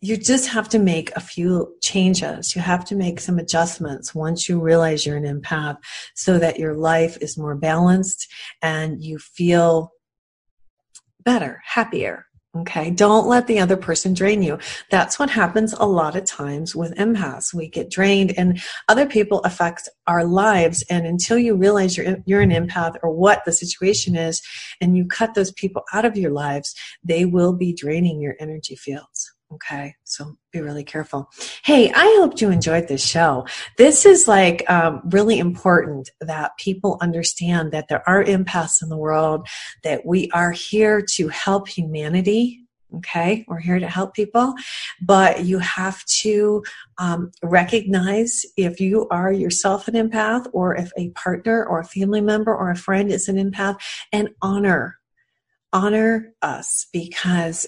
You 0.00 0.16
just 0.16 0.48
have 0.50 0.68
to 0.70 0.78
make 0.78 1.10
a 1.16 1.20
few 1.20 1.74
changes. 1.82 2.54
You 2.54 2.62
have 2.62 2.84
to 2.86 2.94
make 2.94 3.18
some 3.18 3.38
adjustments 3.38 4.14
once 4.14 4.48
you 4.48 4.60
realize 4.60 5.04
you're 5.04 5.16
an 5.16 5.24
empath 5.24 5.78
so 6.14 6.38
that 6.38 6.58
your 6.58 6.74
life 6.74 7.18
is 7.20 7.36
more 7.36 7.56
balanced 7.56 8.28
and 8.62 9.02
you 9.02 9.18
feel 9.18 9.90
better, 11.24 11.60
happier, 11.64 12.27
Okay. 12.60 12.90
Don't 12.90 13.28
let 13.28 13.46
the 13.46 13.60
other 13.60 13.76
person 13.76 14.14
drain 14.14 14.42
you. 14.42 14.58
That's 14.90 15.18
what 15.18 15.30
happens 15.30 15.72
a 15.74 15.84
lot 15.84 16.16
of 16.16 16.24
times 16.24 16.74
with 16.74 16.94
empaths. 16.96 17.54
We 17.54 17.68
get 17.68 17.90
drained 17.90 18.36
and 18.36 18.60
other 18.88 19.06
people 19.06 19.40
affect 19.40 19.88
our 20.06 20.24
lives. 20.24 20.82
And 20.90 21.06
until 21.06 21.38
you 21.38 21.54
realize 21.54 21.96
you're, 21.96 22.16
you're 22.24 22.40
an 22.40 22.50
empath 22.50 22.96
or 23.02 23.10
what 23.10 23.44
the 23.44 23.52
situation 23.52 24.16
is 24.16 24.42
and 24.80 24.96
you 24.96 25.06
cut 25.06 25.34
those 25.34 25.52
people 25.52 25.84
out 25.92 26.04
of 26.04 26.16
your 26.16 26.32
lives, 26.32 26.74
they 27.04 27.24
will 27.24 27.52
be 27.52 27.72
draining 27.72 28.20
your 28.20 28.34
energy 28.40 28.74
fields. 28.76 29.32
Okay, 29.50 29.94
so 30.04 30.36
be 30.52 30.60
really 30.60 30.84
careful. 30.84 31.30
Hey, 31.64 31.90
I 31.90 32.16
hope 32.18 32.38
you 32.38 32.50
enjoyed 32.50 32.86
this 32.86 33.04
show. 33.04 33.46
This 33.78 34.04
is 34.04 34.28
like 34.28 34.68
um, 34.70 35.00
really 35.06 35.38
important 35.38 36.10
that 36.20 36.56
people 36.58 36.98
understand 37.00 37.72
that 37.72 37.88
there 37.88 38.06
are 38.06 38.22
empaths 38.22 38.82
in 38.82 38.90
the 38.90 38.96
world, 38.96 39.48
that 39.84 40.04
we 40.04 40.30
are 40.32 40.52
here 40.52 41.00
to 41.14 41.28
help 41.28 41.68
humanity. 41.68 42.60
Okay, 42.96 43.44
we're 43.48 43.58
here 43.58 43.78
to 43.78 43.88
help 43.88 44.14
people, 44.14 44.54
but 45.02 45.44
you 45.44 45.58
have 45.58 46.02
to 46.06 46.62
um, 46.96 47.30
recognize 47.42 48.46
if 48.56 48.80
you 48.80 49.06
are 49.10 49.30
yourself 49.30 49.88
an 49.88 49.94
empath, 49.94 50.46
or 50.52 50.74
if 50.74 50.90
a 50.96 51.10
partner, 51.10 51.64
or 51.66 51.80
a 51.80 51.84
family 51.84 52.22
member, 52.22 52.54
or 52.54 52.70
a 52.70 52.76
friend 52.76 53.10
is 53.10 53.28
an 53.28 53.36
empath, 53.36 53.78
and 54.12 54.30
honor 54.40 54.98
honor 55.72 56.32
us 56.40 56.86
because 56.92 57.66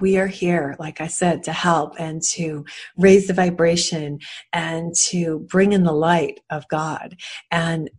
we 0.00 0.18
are 0.18 0.26
here, 0.26 0.76
like 0.78 1.00
I 1.00 1.06
said, 1.06 1.42
to 1.44 1.52
help 1.52 1.94
and 1.98 2.22
to 2.32 2.64
raise 2.96 3.26
the 3.26 3.34
vibration 3.34 4.20
and 4.52 4.94
to 5.08 5.40
bring 5.40 5.72
in 5.72 5.84
the 5.84 5.92
light 5.92 6.40
of 6.50 6.66
God. 6.68 7.16
And 7.50 7.90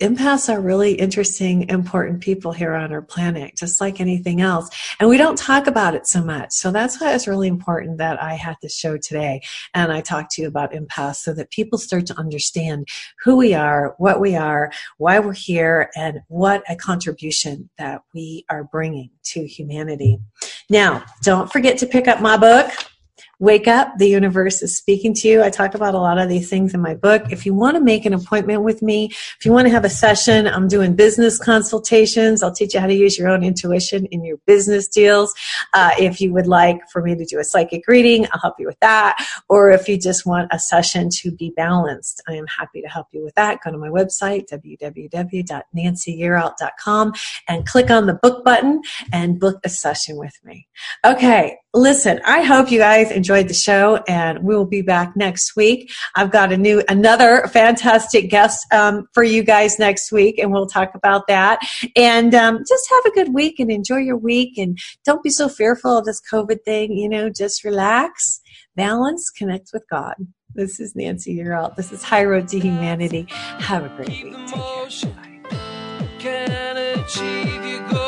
empaths 0.00 0.52
are 0.52 0.60
really 0.60 0.92
interesting, 0.92 1.68
important 1.68 2.20
people 2.20 2.52
here 2.52 2.74
on 2.74 2.92
our 2.92 3.02
planet, 3.02 3.56
just 3.56 3.80
like 3.80 4.00
anything 4.00 4.40
else. 4.40 4.68
And 5.00 5.08
we 5.08 5.16
don't 5.16 5.36
talk 5.36 5.66
about 5.66 5.94
it 5.94 6.06
so 6.06 6.22
much. 6.22 6.52
So 6.52 6.70
that's 6.70 7.00
why 7.00 7.14
it's 7.14 7.26
really 7.26 7.48
important 7.48 7.98
that 7.98 8.22
I 8.22 8.34
had 8.34 8.56
this 8.62 8.76
show 8.76 8.96
today 8.96 9.42
and 9.74 9.92
I 9.92 10.00
talked 10.00 10.32
to 10.32 10.42
you 10.42 10.48
about 10.48 10.72
empaths 10.72 11.16
so 11.16 11.34
that 11.34 11.50
people 11.50 11.78
start 11.78 12.06
to 12.06 12.18
understand 12.18 12.86
who 13.24 13.36
we 13.36 13.54
are, 13.54 13.94
what 13.98 14.20
we 14.20 14.36
are, 14.36 14.70
why 14.98 15.18
we're 15.18 15.32
here, 15.32 15.90
and 15.96 16.20
what 16.28 16.62
a 16.68 16.76
contribution 16.76 17.68
that 17.78 18.02
we 18.14 18.44
are 18.48 18.64
bringing 18.64 19.10
to 19.24 19.46
humanity. 19.46 20.20
Now, 20.70 21.04
don't 21.22 21.50
forget 21.50 21.78
to 21.78 21.86
pick 21.86 22.06
up 22.06 22.20
my 22.20 22.36
book 22.36 22.70
wake 23.38 23.68
up 23.68 23.96
the 23.98 24.08
universe 24.08 24.62
is 24.62 24.76
speaking 24.76 25.14
to 25.14 25.28
you. 25.28 25.40
I 25.42 25.50
talk 25.50 25.74
about 25.74 25.94
a 25.94 25.98
lot 25.98 26.18
of 26.18 26.28
these 26.28 26.50
things 26.50 26.74
in 26.74 26.80
my 26.80 26.94
book. 26.94 27.30
If 27.30 27.46
you 27.46 27.54
want 27.54 27.76
to 27.76 27.80
make 27.80 28.04
an 28.04 28.12
appointment 28.12 28.62
with 28.62 28.82
me 28.82 29.10
if 29.38 29.44
you 29.44 29.52
want 29.52 29.66
to 29.66 29.70
have 29.70 29.84
a 29.84 29.90
session 29.90 30.48
i'm 30.48 30.66
doing 30.66 30.96
business 30.96 31.38
consultations. 31.38 32.42
I'll 32.42 32.52
teach 32.52 32.74
you 32.74 32.80
how 32.80 32.88
to 32.88 32.94
use 32.94 33.16
your 33.18 33.28
own 33.28 33.44
intuition 33.44 34.06
in 34.06 34.24
your 34.24 34.38
business 34.46 34.88
deals. 34.88 35.32
Uh, 35.72 35.92
if 35.98 36.20
you 36.20 36.32
would 36.32 36.48
like 36.48 36.80
for 36.90 37.02
me 37.02 37.14
to 37.14 37.24
do 37.24 37.38
a 37.38 37.44
psychic 37.44 37.86
reading 37.86 38.26
i'll 38.32 38.40
help 38.40 38.56
you 38.58 38.66
with 38.66 38.80
that. 38.80 39.16
Or 39.48 39.70
if 39.70 39.88
you 39.88 39.96
just 39.98 40.26
want 40.26 40.48
a 40.50 40.58
session 40.58 41.08
to 41.20 41.30
be 41.30 41.52
balanced 41.56 42.20
i 42.28 42.34
am 42.34 42.46
happy 42.46 42.82
to 42.82 42.88
help 42.88 43.06
you 43.12 43.22
with 43.22 43.36
that. 43.36 43.62
Go 43.62 43.70
to 43.70 43.78
my 43.78 43.88
website 43.88 44.48
www.nancyyearout.com 44.50 47.12
and 47.46 47.66
click 47.66 47.90
on 47.90 48.06
the 48.06 48.14
book 48.14 48.42
button 48.44 48.80
and 49.12 49.38
book 49.38 49.60
a 49.64 49.68
session 49.68 50.16
with 50.16 50.40
me. 50.44 50.66
Okay 51.04 51.58
listen, 51.74 52.20
I 52.24 52.42
hope 52.42 52.70
you 52.70 52.78
guys 52.78 53.10
enjoyed 53.10 53.48
the 53.48 53.54
show 53.54 54.02
and 54.08 54.42
we 54.42 54.54
will 54.54 54.64
be 54.64 54.82
back 54.82 55.16
next 55.16 55.54
week. 55.56 55.90
I've 56.16 56.30
got 56.30 56.52
a 56.52 56.56
new, 56.56 56.82
another 56.88 57.46
fantastic 57.48 58.30
guest 58.30 58.66
um, 58.72 59.06
for 59.12 59.22
you 59.22 59.42
guys 59.42 59.78
next 59.78 60.10
week 60.10 60.38
and 60.38 60.52
we'll 60.52 60.66
talk 60.66 60.94
about 60.94 61.26
that. 61.28 61.60
And 61.94 62.34
um, 62.34 62.58
just 62.66 62.88
have 62.90 63.04
a 63.06 63.14
good 63.14 63.34
week 63.34 63.60
and 63.60 63.70
enjoy 63.70 63.98
your 63.98 64.16
week 64.16 64.56
and 64.56 64.78
don't 65.04 65.22
be 65.22 65.30
so 65.30 65.48
fearful 65.48 65.98
of 65.98 66.04
this 66.04 66.22
COVID 66.32 66.64
thing. 66.64 66.92
You 66.92 67.08
know, 67.08 67.28
just 67.28 67.64
relax, 67.64 68.40
balance, 68.74 69.30
connect 69.30 69.70
with 69.72 69.84
God. 69.90 70.14
This 70.54 70.80
is 70.80 70.96
Nancy 70.96 71.36
Yearout. 71.36 71.76
This 71.76 71.92
is 71.92 72.02
High 72.02 72.24
Road 72.24 72.48
to 72.48 72.58
Humanity. 72.58 73.26
Have 73.28 73.84
a 73.84 73.88
great 73.90 74.24
week. 74.24 74.34
Take 74.46 76.18
care. 76.18 76.48
Bye. 77.90 78.07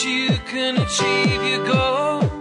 you 0.00 0.30
can 0.46 0.78
achieve 0.78 1.42
your 1.44 1.64
goal. 1.66 2.31